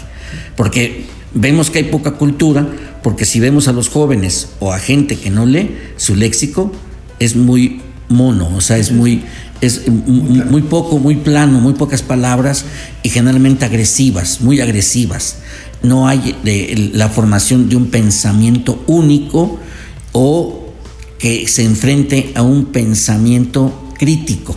Porque 0.55 1.05
vemos 1.33 1.69
que 1.69 1.79
hay 1.79 1.85
poca 1.85 2.13
cultura, 2.13 2.67
porque 3.03 3.25
si 3.25 3.39
vemos 3.39 3.67
a 3.67 3.73
los 3.73 3.89
jóvenes 3.89 4.49
o 4.59 4.73
a 4.73 4.79
gente 4.79 5.15
que 5.15 5.29
no 5.29 5.45
lee, 5.45 5.75
su 5.95 6.15
léxico 6.15 6.71
es 7.19 7.35
muy 7.35 7.81
mono, 8.09 8.55
o 8.55 8.61
sea, 8.61 8.77
es 8.77 8.91
muy, 8.91 9.23
es 9.61 9.87
muy, 9.87 10.61
poco, 10.63 10.99
muy 10.99 11.15
plano, 11.15 11.59
muy 11.59 11.73
pocas 11.73 12.01
palabras 12.01 12.65
y 13.03 13.09
generalmente 13.09 13.65
agresivas, 13.65 14.41
muy 14.41 14.61
agresivas. 14.61 15.37
No 15.83 16.07
hay 16.07 16.35
de, 16.43 16.91
la 16.93 17.09
formación 17.09 17.69
de 17.69 17.75
un 17.75 17.87
pensamiento 17.87 18.83
único 18.87 19.59
o 20.11 20.67
que 21.19 21.47
se 21.47 21.63
enfrente 21.63 22.31
a 22.35 22.41
un 22.43 22.65
pensamiento 22.65 23.93
crítico. 23.97 24.55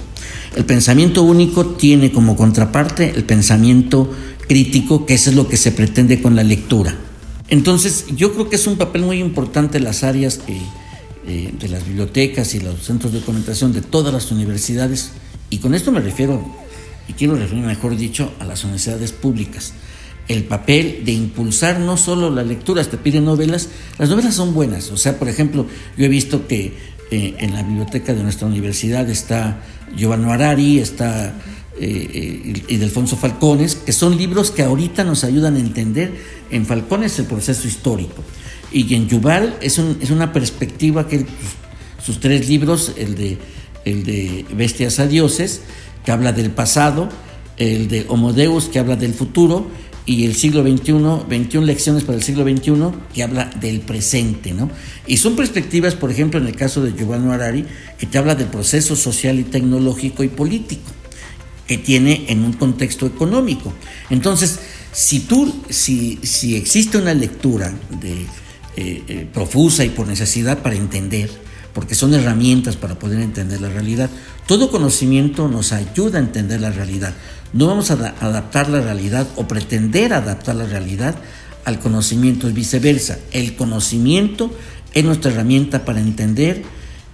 El 0.57 0.64
pensamiento 0.64 1.22
único 1.22 1.66
tiene 1.66 2.12
como 2.12 2.36
contraparte 2.36 3.12
el 3.14 3.24
pensamiento 3.24 4.11
crítico, 4.48 5.07
que 5.07 5.14
eso 5.14 5.30
es 5.30 5.36
lo 5.36 5.48
que 5.48 5.57
se 5.57 5.72
pretende 5.72 6.20
con 6.20 6.34
la 6.34 6.42
lectura. 6.42 6.96
Entonces, 7.48 8.07
yo 8.14 8.32
creo 8.32 8.48
que 8.48 8.57
es 8.57 8.66
un 8.66 8.76
papel 8.76 9.03
muy 9.03 9.18
importante 9.18 9.80
las 9.80 10.03
áreas 10.03 10.40
eh, 11.31 11.55
de 11.57 11.68
las 11.68 11.87
bibliotecas 11.87 12.57
y 12.57 12.61
los 12.61 12.83
centros 12.83 13.12
de 13.12 13.20
documentación 13.20 13.72
de 13.72 13.83
todas 13.83 14.12
las 14.12 14.33
universidades, 14.33 15.12
y 15.49 15.59
con 15.59 15.74
esto 15.74 15.93
me 15.93 16.01
refiero, 16.01 16.45
y 17.07 17.12
quiero 17.12 17.37
referirme 17.37 17.68
mejor 17.68 17.97
dicho, 17.97 18.33
a 18.41 18.45
las 18.45 18.64
universidades 18.64 19.12
públicas. 19.12 19.72
El 20.26 20.43
papel 20.43 21.03
de 21.05 21.12
impulsar 21.12 21.78
no 21.78 21.97
solo 21.97 22.31
las 22.31 22.49
lecturas, 22.49 22.89
te 22.89 22.97
piden 22.97 23.26
novelas, 23.26 23.68
las 23.97 24.09
novelas 24.09 24.35
son 24.35 24.55
buenas, 24.55 24.91
o 24.91 24.97
sea, 24.97 25.20
por 25.20 25.28
ejemplo, 25.28 25.66
yo 25.97 26.05
he 26.05 26.09
visto 26.09 26.49
que 26.49 26.74
eh, 27.12 27.37
en 27.39 27.55
la 27.55 27.62
biblioteca 27.62 28.12
de 28.12 28.24
nuestra 28.24 28.49
universidad 28.49 29.09
está 29.09 29.62
Giovanni 29.97 30.33
Arari, 30.33 30.81
está 30.81 31.33
eh, 31.83 32.62
y 32.68 32.76
de 32.76 32.85
Alfonso 32.85 33.16
Falcones, 33.16 33.74
que 33.74 33.93
son 33.93 34.18
libros 34.18 34.51
que 34.51 34.62
ahorita 34.62 35.03
nos 35.03 35.24
ayudan 35.24 35.57
a 35.57 35.61
entender 35.61 36.12
en 36.51 36.66
Falcones 36.66 37.18
el 37.18 37.24
proceso 37.24 37.66
histórico. 37.66 38.22
Y 38.70 38.95
en 38.95 39.09
Yuval 39.09 39.57
es, 39.62 39.78
una 39.78 40.31
perspectiva 40.31 41.09
que 41.09 41.24
sus 42.05 42.20
tres 42.20 42.47
libros, 42.49 42.93
el 42.99 43.14
de, 43.14 43.39
el 43.87 44.05
de 44.05 44.45
Bestias 44.55 44.99
a 44.99 45.07
Dioses, 45.07 45.62
que 46.05 46.12
habla 46.12 46.33
del 46.33 46.51
pasado, 46.51 47.09
el 47.57 47.89
de 47.89 48.05
Homodeus, 48.09 48.66
que 48.66 48.78
habla 48.78 48.97
del 48.97 49.14
futuro, 49.14 49.66
y 50.05 50.26
el 50.26 50.35
siglo 50.35 50.62
XXI, 50.62 51.28
21 51.31 51.66
lecciones 51.66 52.05
para 52.05 52.18
el 52.18 52.22
siglo 52.22 52.45
XXI, 52.45 52.74
que 53.14 53.22
habla 53.22 53.47
del 53.59 53.81
presente, 53.81 54.53
¿no? 54.53 54.70
Y 55.07 55.16
son 55.16 55.35
perspectivas, 55.35 55.95
por 55.95 56.11
ejemplo, 56.11 56.39
en 56.41 56.47
el 56.47 56.57
caso 56.57 56.83
de 56.83 56.93
Giovanni 56.93 57.33
Harari, 57.33 57.64
que 57.97 58.07
te 58.07 58.18
habla 58.18 58.35
del 58.35 58.49
proceso 58.49 58.97
social 58.97 59.39
y 59.39 59.45
tecnológico 59.45 60.22
y 60.24 60.28
político 60.28 60.91
que 61.70 61.78
tiene 61.78 62.24
en 62.26 62.42
un 62.42 62.54
contexto 62.54 63.06
económico. 63.06 63.72
Entonces, 64.10 64.58
si 64.90 65.20
tú, 65.20 65.54
si, 65.68 66.18
si 66.20 66.56
existe 66.56 66.98
una 66.98 67.14
lectura 67.14 67.72
de, 68.00 68.22
eh, 68.76 69.04
eh, 69.06 69.28
profusa 69.32 69.84
y 69.84 69.90
por 69.90 70.08
necesidad 70.08 70.58
para 70.58 70.74
entender, 70.74 71.30
porque 71.72 71.94
son 71.94 72.12
herramientas 72.12 72.74
para 72.74 72.98
poder 72.98 73.20
entender 73.20 73.60
la 73.60 73.68
realidad, 73.68 74.10
todo 74.48 74.72
conocimiento 74.72 75.46
nos 75.46 75.72
ayuda 75.72 76.18
a 76.18 76.22
entender 76.22 76.60
la 76.60 76.72
realidad. 76.72 77.14
No 77.52 77.68
vamos 77.68 77.92
a 77.92 78.16
adaptar 78.18 78.68
la 78.68 78.80
realidad 78.80 79.28
o 79.36 79.46
pretender 79.46 80.12
adaptar 80.12 80.56
la 80.56 80.66
realidad 80.66 81.14
al 81.64 81.78
conocimiento, 81.78 82.48
es 82.48 82.54
viceversa. 82.54 83.16
El 83.30 83.54
conocimiento 83.54 84.52
es 84.92 85.04
nuestra 85.04 85.30
herramienta 85.30 85.84
para 85.84 86.00
entender 86.00 86.64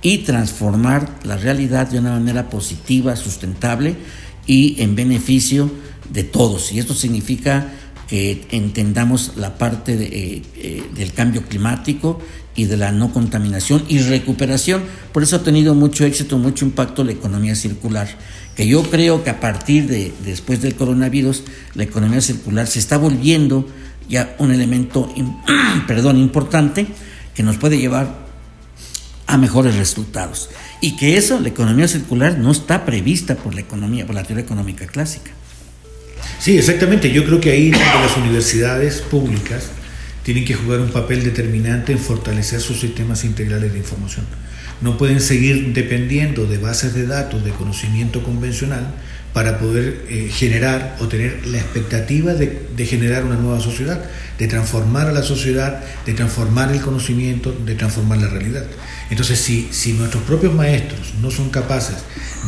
y 0.01 0.19
transformar 0.19 1.11
la 1.25 1.37
realidad 1.37 1.89
de 1.89 1.99
una 1.99 2.13
manera 2.13 2.49
positiva, 2.49 3.17
sustentable 3.17 3.97
y 4.47 4.83
en 4.83 4.95
beneficio 4.95 5.71
de 6.13 6.25
todos. 6.25 6.73
Y 6.73 6.79
esto 6.79 6.95
significa 6.95 7.73
que 8.09 8.47
entendamos 8.51 9.33
la 9.37 9.59
parte 9.59 9.95
eh, 9.95 10.43
eh, 10.57 10.83
del 10.95 11.13
cambio 11.13 11.43
climático 11.43 12.21
y 12.55 12.65
de 12.65 12.77
la 12.77 12.93
no 12.93 13.13
contaminación 13.13 13.85
y 13.89 13.99
recuperación. 13.99 14.83
Por 15.13 15.23
eso 15.23 15.37
ha 15.37 15.43
tenido 15.43 15.75
mucho 15.75 16.05
éxito, 16.05 16.39
mucho 16.39 16.65
impacto 16.65 17.05
la 17.05 17.13
economía 17.13 17.55
circular, 17.55 18.09
que 18.55 18.67
yo 18.67 18.83
creo 18.85 19.25
que 19.25 19.31
a 19.31 19.41
partir 19.41 19.89
de 19.89 20.13
después 20.25 20.63
del 20.63 20.75
coronavirus, 20.75 21.43
la 21.75 21.83
economía 21.83 22.21
circular 22.21 22.67
se 22.67 22.79
está 22.79 22.97
volviendo 22.97 23.69
ya 24.09 24.37
un 24.39 24.53
elemento, 24.53 25.13
perdón, 25.87 26.17
importante 26.19 26.87
que 27.35 27.43
nos 27.43 27.59
puede 27.59 27.79
llevar 27.79 28.26
a 29.27 29.37
mejores 29.37 29.77
resultados. 29.77 30.51
Y 30.81 30.97
que 30.97 31.17
eso, 31.17 31.41
la 31.41 31.49
economía 31.49 31.89
circular, 31.89 32.39
no 32.39 32.53
está 32.53 32.85
prevista 32.85 33.35
por 33.37 33.55
la 33.55 33.61
economía, 33.61 34.07
por 34.07 34.15
la 34.15 34.23
teoría 34.23 34.45
económica 34.45 34.87
clásica. 34.87 35.33
Sí, 36.39 36.57
exactamente. 36.57 37.11
Yo 37.11 37.25
creo 37.25 37.41
que 37.41 37.51
ahí 37.51 37.71
las 37.71 38.17
universidades 38.17 39.01
públicas 39.01 39.71
tienen 40.23 40.45
que 40.45 40.55
jugar 40.55 40.81
un 40.81 40.91
papel 40.91 41.23
determinante 41.23 41.93
en 41.93 41.99
fortalecer 41.99 42.61
sus 42.61 42.81
sistemas 42.81 43.25
integrales 43.25 43.73
de 43.73 43.79
información. 43.79 44.27
No 44.81 44.99
pueden 44.99 45.21
seguir 45.21 45.73
dependiendo 45.73 46.47
de 46.47 46.59
bases 46.59 46.95
de 46.95 47.07
datos 47.07 47.45
de 47.45 47.53
conocimiento 47.53 48.23
convencional 48.23 48.95
para 49.37 49.59
poder 49.59 50.07
eh, 50.09 50.31
generar 50.33 50.97
o 50.99 51.09
tener 51.09 51.47
la 51.47 51.59
expectativa 51.59 52.33
de, 52.33 52.87
generar 52.87 53.23
una 53.23 53.35
nueva 53.35 53.61
sociedad, 53.61 54.03
de 54.39 54.49
transformar 54.49 55.09
a 55.09 55.13
la 55.13 55.23
sociedad, 55.23 55.85
de 56.07 56.15
transformar 56.15 56.73
el 56.73 56.81
conocimiento, 56.81 57.53
de 57.53 57.75
transformar 57.75 58.17
la 58.17 58.29
realidad. 58.29 58.65
Entonces, 59.11 59.39
si, 59.39 59.69
si 59.73 59.93
nuestros 59.93 60.23
propios 60.23 60.55
maestros 60.55 61.13
no 61.21 61.31
son 61.31 61.51
capaces 61.51 61.97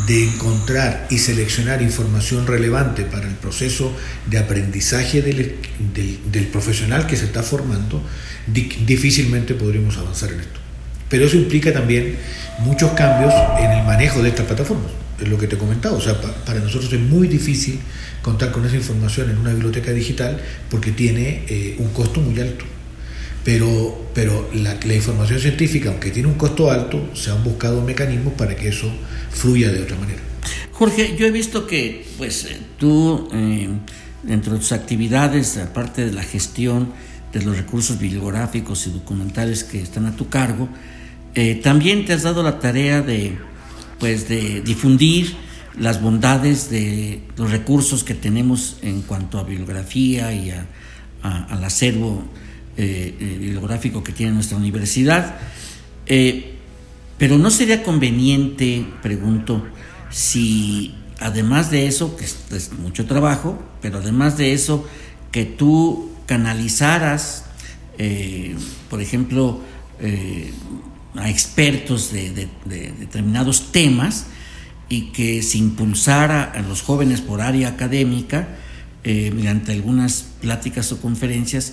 de 0.07 0.29
encontrar 0.29 1.07
y 1.11 1.19
seleccionar 1.19 1.83
información 1.83 2.47
relevante 2.47 3.03
para 3.03 3.29
el 3.29 3.35
proceso 3.35 3.95
de 4.25 4.39
aprendizaje 4.39 5.21
del, 5.21 5.57
del, 5.93 6.47
profesional 6.47 7.07
que 7.07 7.19
se 7.19 7.27
está 7.27 7.43
formando, 7.43 8.03
difícilmente 8.47 9.53
podremos 9.53 9.99
avanzar 9.99 10.33
en 10.33 10.41
esto. 10.41 10.59
Pero 11.11 11.27
eso 11.27 11.37
implica 11.37 11.71
también 11.71 12.17
muchos 12.61 12.93
cambios 12.93 13.35
en 13.61 13.73
el 13.73 13.85
manejo 13.85 14.23
de 14.23 14.31
estas 14.31 14.47
plataformas, 14.47 14.91
es 15.21 15.29
lo 15.29 15.39
que 15.39 15.47
te 15.47 15.57
he 15.57 15.59
comentado. 15.59 15.97
O 15.97 16.01
sea, 16.01 16.21
para 16.21 16.61
nosotros 16.61 16.93
es 16.93 17.01
muy 17.01 17.29
difícil 17.29 17.79
contar 18.23 18.53
con 18.53 18.65
esa 18.67 18.77
información 18.77 19.31
en 19.31 19.39
una 19.39 19.53
biblioteca 19.53 19.93
digital 19.93 20.41
porque 20.71 20.93
tiene 20.93 21.45
eh, 21.49 21.77
un 21.79 21.89
costo 21.89 22.21
muy 22.21 22.39
alto 22.41 22.65
pero, 23.49 24.11
pero 24.13 24.51
la, 24.53 24.95
información 24.95 25.41
científica, 25.41 25.89
aunque 25.89 26.11
tiene 26.11 26.29
un 26.29 26.35
costo 26.35 26.71
alto, 26.71 27.09
se 27.15 27.31
han 27.31 27.43
buscado 27.43 27.81
mecanismos 27.83 28.35
para 28.35 28.55
que 28.55 28.69
eso 28.69 28.93
fluya 29.31 29.73
de 29.73 29.85
otra 29.85 29.97
manera. 29.97 30.21
Jorge, 30.73 31.17
yo 31.17 31.27
he 31.27 31.31
visto 31.31 31.67
que 31.67 32.07
pues 32.19 32.45
eh, 32.45 32.59
tú, 32.79 33.27
eh, 33.33 33.71
dentro 34.23 34.53
de 34.53 34.59
tus 34.59 34.73
actividades, 34.73 35.57
aparte 35.57 36.05
de 36.05 36.13
la 36.13 36.23
gestión 36.23 36.93
de 37.33 37.41
los 37.43 37.57
recursos 37.57 37.99
bibliográficos 37.99 38.87
y 38.87 38.91
documentales 38.91 39.65
que 39.65 39.81
están 39.81 40.05
a 40.05 40.15
tu 40.15 40.29
cargo, 40.29 40.69
eh, 41.35 41.55
también 41.55 42.05
te 42.05 42.13
has 42.13 42.25
dado 42.25 42.43
la 42.43 42.59
tarea 42.59 43.01
de, 43.01 43.39
pues, 43.99 44.29
de 44.29 44.61
difundir 44.61 45.37
las 45.79 46.03
bondades 46.03 46.71
de 46.71 47.23
los 47.37 47.51
recursos 47.51 48.05
que 48.05 48.15
tenemos 48.15 48.79
en 48.83 49.03
cuanto 49.03 49.39
a 49.39 49.45
bibliografía 49.45 50.33
y 50.33 50.53
al 51.23 51.65
acervo 51.65 52.25
eh, 52.77 53.17
eh, 53.19 53.37
bibliográfico 53.39 54.03
que 54.03 54.13
tiene 54.13 54.33
nuestra 54.33 54.57
universidad. 54.57 55.37
Eh, 56.07 56.55
pero 57.17 57.39
no 57.39 57.51
sería 57.51 57.83
conveniente, 57.83 58.87
pregunto, 59.03 59.67
si 60.11 60.95
además 61.19 61.71
de 61.71 61.87
eso, 61.87 62.17
que 62.17 62.25
es, 62.25 62.73
mucho 62.79 63.07
trabajo, 63.07 63.61
pero 63.83 63.99
además 63.99 64.37
de 64.39 64.53
eso, 64.53 64.87
que 65.33 65.45
tú 65.45 66.11
canalizaras, 66.27 67.45
por 68.89 69.03
ejemplo, 69.03 69.61
a 71.21 71.29
expertos 71.29 72.13
de, 72.13 72.49
determinados 72.65 73.73
temas 73.73 74.27
y 74.89 75.13
que 75.13 75.43
se 75.43 75.59
impulsara 75.59 76.45
a 76.45 76.63
los 76.63 76.83
jóvenes 76.83 77.21
por 77.21 77.41
área 77.41 77.69
académica 77.69 78.49
mediante 79.05 79.73
algunas 79.73 80.27
pláticas 80.41 80.93
o 80.93 81.01
conferencias 81.01 81.73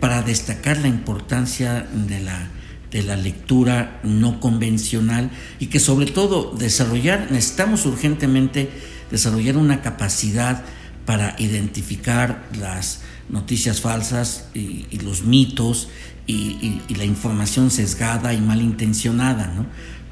para 0.00 0.22
destacar 0.22 0.78
la 0.78 0.88
importancia 0.88 1.86
de 1.92 2.20
la, 2.20 2.48
de 2.90 3.02
la 3.02 3.16
lectura 3.16 4.00
no 4.02 4.40
convencional 4.40 5.30
y 5.58 5.66
que 5.66 5.80
sobre 5.80 6.06
todo 6.06 6.54
desarrollar, 6.56 7.28
necesitamos 7.30 7.86
urgentemente 7.86 8.70
desarrollar 9.10 9.56
una 9.56 9.82
capacidad 9.82 10.64
para 11.06 11.36
identificar 11.38 12.48
las 12.58 13.00
noticias 13.28 13.80
falsas 13.80 14.48
y, 14.54 14.86
los 14.98 15.22
mitos 15.22 15.88
y, 16.26 16.80
la 16.96 17.04
información 17.04 17.70
sesgada 17.70 18.34
y 18.34 18.40
malintencionada. 18.40 19.46
¿no? 19.54 19.66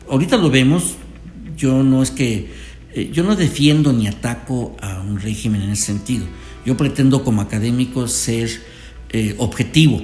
Ahorita 0.08 0.36
lo 0.36 0.50
vemos, 0.50 0.94
yo 1.56 1.82
no 1.82 2.02
es 2.02 2.10
que, 2.10 2.52
eh, 2.94 3.10
yo 3.12 3.24
no 3.24 3.36
defiendo 3.36 3.92
ni 3.92 4.06
ataco 4.06 4.76
a 4.80 5.00
un 5.00 5.20
régimen 5.20 5.62
en 5.62 5.70
ese 5.70 5.86
sentido, 5.86 6.26
yo 6.64 6.76
pretendo 6.76 7.24
como 7.24 7.42
académico 7.42 8.08
ser 8.08 8.48
eh, 9.10 9.34
objetivo 9.38 10.02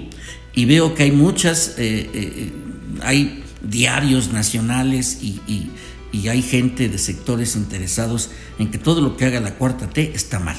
y 0.55 0.65
veo 0.65 0.95
que 0.95 1.05
hay 1.05 1.13
muchas, 1.13 1.77
eh, 1.79 2.53
hay 3.03 3.45
diarios 3.63 4.33
nacionales 4.33 5.23
y, 5.23 5.41
y 6.13 6.29
hay 6.29 6.43
gente 6.43 6.89
de 6.89 6.99
sectores 6.99 7.55
interesados 7.55 8.31
en 8.59 8.71
que 8.71 8.79
todo 8.79 9.01
lo 9.01 9.17
que 9.17 9.27
haga 9.27 9.41
la 9.41 9.55
cuarta 9.55 9.89
T 9.89 10.13
está 10.15 10.41
mal. 10.41 10.57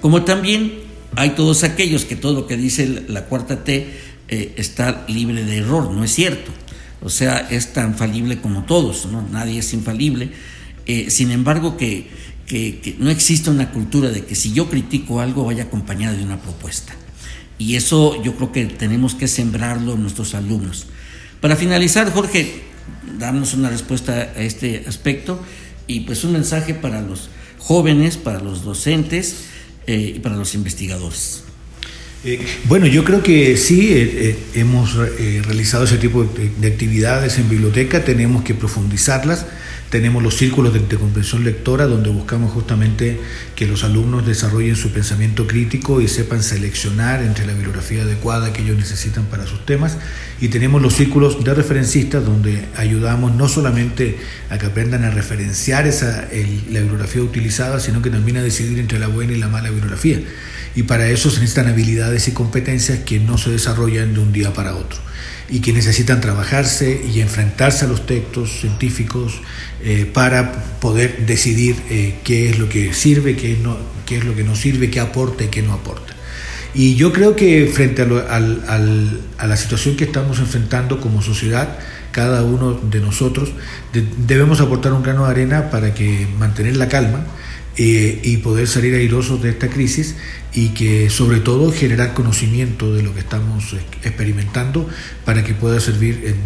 Como 0.00 0.22
también 0.22 0.72
hay 1.16 1.30
todos 1.30 1.64
aquellos 1.64 2.04
que 2.04 2.16
todo 2.16 2.34
lo 2.34 2.46
que 2.46 2.56
dice 2.56 3.04
la 3.08 3.24
cuarta 3.26 3.64
T 3.64 3.86
eh, 4.28 4.54
está 4.56 5.04
libre 5.08 5.44
de 5.44 5.58
error, 5.58 5.90
no 5.90 6.04
es 6.04 6.14
cierto. 6.14 6.50
O 7.02 7.10
sea, 7.10 7.48
es 7.50 7.72
tan 7.72 7.96
falible 7.96 8.40
como 8.40 8.64
todos, 8.64 9.06
¿no? 9.06 9.26
nadie 9.30 9.58
es 9.58 9.72
infalible. 9.72 10.30
Eh, 10.86 11.10
sin 11.10 11.30
embargo, 11.30 11.76
que, 11.76 12.08
que, 12.46 12.96
no 12.98 13.10
existe 13.10 13.50
una 13.50 13.70
cultura 13.70 14.10
de 14.10 14.24
que 14.24 14.34
si 14.34 14.52
yo 14.52 14.68
critico 14.68 15.20
algo 15.20 15.44
vaya 15.44 15.64
acompañado 15.64 16.16
de 16.16 16.22
una 16.22 16.40
propuesta. 16.40 16.94
Y 17.58 17.76
eso 17.76 18.22
yo 18.22 18.34
creo 18.36 18.52
que 18.52 18.64
tenemos 18.66 19.14
que 19.14 19.28
sembrarlo 19.28 19.94
en 19.94 20.02
nuestros 20.02 20.34
alumnos. 20.34 20.86
Para 21.40 21.56
finalizar, 21.56 22.12
Jorge, 22.12 22.62
darnos 23.18 23.54
una 23.54 23.70
respuesta 23.70 24.12
a 24.12 24.40
este 24.40 24.84
aspecto 24.86 25.42
y 25.86 26.00
pues 26.00 26.24
un 26.24 26.32
mensaje 26.32 26.74
para 26.74 27.02
los 27.02 27.30
jóvenes, 27.58 28.16
para 28.16 28.40
los 28.40 28.64
docentes 28.64 29.44
eh, 29.86 30.20
para 30.22 30.36
los 30.36 30.54
investigadores. 30.54 31.44
Eh, 32.24 32.38
bueno, 32.64 32.86
yo 32.86 33.02
creo 33.02 33.22
que 33.22 33.56
sí, 33.56 33.88
eh, 33.92 34.36
hemos 34.54 34.94
realizado 34.94 35.84
ese 35.84 35.96
tipo 35.96 36.24
de, 36.24 36.68
actividades 36.68 37.38
en 37.38 37.48
biblioteca, 37.48 38.04
tenemos 38.04 38.44
que 38.44 38.54
profundizarlas 38.54 39.46
tenemos 39.90 40.22
los 40.22 40.36
círculos 40.36 40.72
de, 40.72 40.96
comprensión 40.96 41.42
lectora 41.42 41.86
donde 41.86 42.10
buscamos 42.10 42.52
justamente 42.52 43.20
que 43.56 43.66
los 43.66 43.82
alumnos 43.82 44.24
desarrollen 44.24 44.76
su 44.76 44.92
pensamiento 44.92 45.48
crítico 45.48 46.00
y 46.00 46.06
sepan 46.06 46.44
seleccionar 46.44 47.22
entre 47.22 47.44
la 47.44 47.52
bibliografía 47.54 48.02
adecuada 48.02 48.52
que 48.52 48.62
ellos 48.62 48.78
necesitan 48.78 49.24
para 49.24 49.46
sus 49.46 49.66
temas. 49.66 49.98
Y 50.40 50.48
tenemos 50.48 50.80
los 50.80 50.94
círculos 50.94 51.42
de 51.42 51.54
referencistas 51.54 52.24
donde 52.24 52.66
ayudamos 52.76 53.34
no 53.34 53.48
solamente 53.48 54.16
a 54.48 54.58
que 54.58 54.66
aprendan 54.66 55.04
a 55.04 55.10
referenciar 55.10 55.88
esa, 55.88 56.28
la 56.70 56.80
bibliografía 56.80 57.22
utilizada, 57.22 57.80
sino 57.80 58.00
que 58.00 58.10
también 58.10 58.36
a 58.36 58.42
decidir 58.42 58.78
entre 58.78 59.00
la 59.00 59.08
buena 59.08 59.32
y 59.32 59.38
la 59.38 59.48
mala 59.48 59.70
bibliografía. 59.70 60.20
Y 60.76 60.84
para 60.84 61.08
eso 61.08 61.30
se 61.30 61.40
necesitan 61.40 61.66
habilidades 61.66 62.28
y 62.28 62.32
competencias 62.32 63.00
que 63.00 63.18
no 63.18 63.38
se 63.38 63.50
desarrollan 63.50 64.14
de 64.14 64.20
un 64.20 64.32
día 64.32 64.54
para 64.54 64.76
otro 64.76 65.00
y 65.50 65.60
que 65.60 65.72
necesitan 65.72 66.20
trabajarse 66.20 67.02
y 67.12 67.20
enfrentarse 67.20 67.84
a 67.84 67.88
los 67.88 68.06
textos 68.06 68.60
científicos 68.60 69.40
eh, 69.82 70.08
para 70.12 70.52
poder 70.80 71.26
decidir 71.26 71.76
eh, 71.90 72.14
qué 72.24 72.50
es 72.50 72.58
lo 72.58 72.68
que 72.68 72.94
sirve, 72.94 73.36
qué, 73.36 73.58
no, 73.60 73.76
es 74.08 74.24
lo 74.24 74.34
que 74.34 74.44
no 74.44 74.54
sirve, 74.54 74.90
qué 74.90 75.00
aporta 75.00 75.44
y 75.44 75.48
qué 75.48 75.62
no 75.62 75.72
aporta. 75.72 76.14
Y 76.72 76.94
yo 76.94 77.12
creo 77.12 77.34
que 77.34 77.66
frente 77.66 78.02
a, 78.02 78.06
la 79.46 79.56
situación 79.56 79.96
que 79.96 80.04
estamos 80.04 80.38
enfrentando 80.38 81.00
como 81.00 81.20
sociedad, 81.20 81.78
cada 82.12 82.44
uno 82.44 82.74
de 82.74 83.00
nosotros 83.00 83.50
debemos 84.26 84.60
aportar 84.60 84.92
un 84.92 85.02
grano 85.02 85.24
de 85.24 85.30
arena 85.32 85.70
para 85.70 85.94
que 85.94 86.28
mantener 86.38 86.76
la 86.76 86.88
calma 86.88 87.24
eh, 87.82 88.20
y 88.22 88.36
poder 88.36 88.66
salir 88.66 88.94
airosos 88.94 89.40
de 89.40 89.48
esta 89.48 89.68
crisis 89.68 90.16
y 90.52 90.68
que 90.68 91.08
sobre 91.08 91.40
todo 91.40 91.72
generar 91.72 92.12
conocimiento 92.12 92.92
de 92.92 93.02
lo 93.02 93.14
que 93.14 93.20
estamos 93.20 93.74
experimentando 94.02 94.86
para 95.24 95.42
que 95.44 95.54
pueda 95.54 95.80
servir 95.80 96.36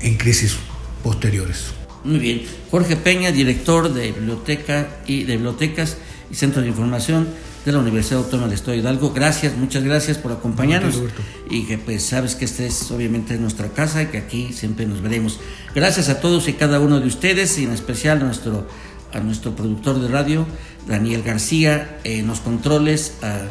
en 0.00 0.16
crisis 0.16 0.56
posteriores. 1.04 1.72
Muy 2.04 2.18
bien. 2.18 2.42
Jorge 2.70 2.96
Peña, 2.96 3.30
director 3.30 3.92
de 3.92 4.10
biblioteca 4.12 4.88
y 5.06 5.24
de 5.24 5.34
bibliotecas 5.34 5.98
y 6.30 6.34
centro 6.34 6.62
de 6.62 6.68
información 6.68 7.28
de 7.64 7.70
la 7.70 7.78
Universidad 7.78 8.18
Autónoma 8.18 8.48
del 8.48 8.56
Estado 8.56 8.72
de 8.72 8.78
Hidalgo. 8.78 9.12
Gracias, 9.12 9.56
muchas 9.56 9.84
gracias 9.84 10.18
por 10.18 10.32
acompañarnos 10.32 11.00
y 11.48 11.64
que 11.64 11.78
pues 11.78 12.02
sabes 12.04 12.34
que 12.34 12.44
esta 12.44 12.64
es 12.64 12.90
obviamente 12.90 13.38
nuestra 13.38 13.68
casa 13.68 14.02
y 14.02 14.06
que 14.06 14.18
aquí 14.18 14.52
siempre 14.52 14.84
nos 14.86 15.00
veremos. 15.00 15.38
Gracias 15.74 16.08
a 16.08 16.20
todos 16.20 16.48
y 16.48 16.54
cada 16.54 16.80
uno 16.80 16.98
de 16.98 17.06
ustedes 17.06 17.56
y 17.58 17.64
en 17.64 17.70
especial 17.70 18.20
a 18.20 18.24
nuestro 18.24 18.66
a 19.12 19.20
nuestro 19.20 19.54
productor 19.54 20.00
de 20.00 20.08
radio 20.08 20.46
Daniel 20.86 21.22
García 21.22 21.98
en 22.04 22.26
los 22.26 22.40
controles 22.40 23.14
a, 23.22 23.46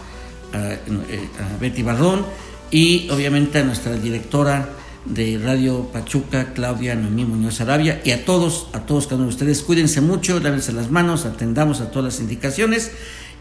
a 0.58 1.58
Betty 1.60 1.84
Barrón 1.84 2.26
y 2.72 3.10
obviamente 3.10 3.60
a 3.60 3.64
nuestra 3.64 3.94
directora 3.94 4.70
de 5.06 5.40
Radio 5.44 5.90
Pachuca, 5.92 6.54
Claudia 6.54 6.96
Noemí 6.96 7.26
Muñoz 7.26 7.60
Arabia, 7.60 8.02
y 8.06 8.12
a 8.12 8.24
todos, 8.24 8.68
a 8.74 8.82
todos 8.82 9.06
cada 9.06 9.18
uno 9.18 9.26
de 9.26 9.30
ustedes, 9.30 9.62
cuídense 9.62 10.00
mucho, 10.00 10.40
lávense 10.40 10.72
las 10.74 10.92
manos, 10.92 11.26
atendamos 11.26 11.82
a 11.82 11.90
todas 11.90 12.14
las 12.14 12.22
indicaciones 12.22 12.92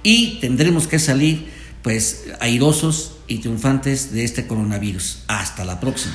y 0.03 0.39
tendremos 0.41 0.87
que 0.87 0.99
salir 0.99 1.49
pues 1.83 2.27
airosos 2.41 3.17
y 3.27 3.39
triunfantes 3.39 4.13
de 4.13 4.25
este 4.25 4.47
coronavirus. 4.47 5.25
Hasta 5.29 5.65
la 5.65 5.81
próxima. 5.81 6.15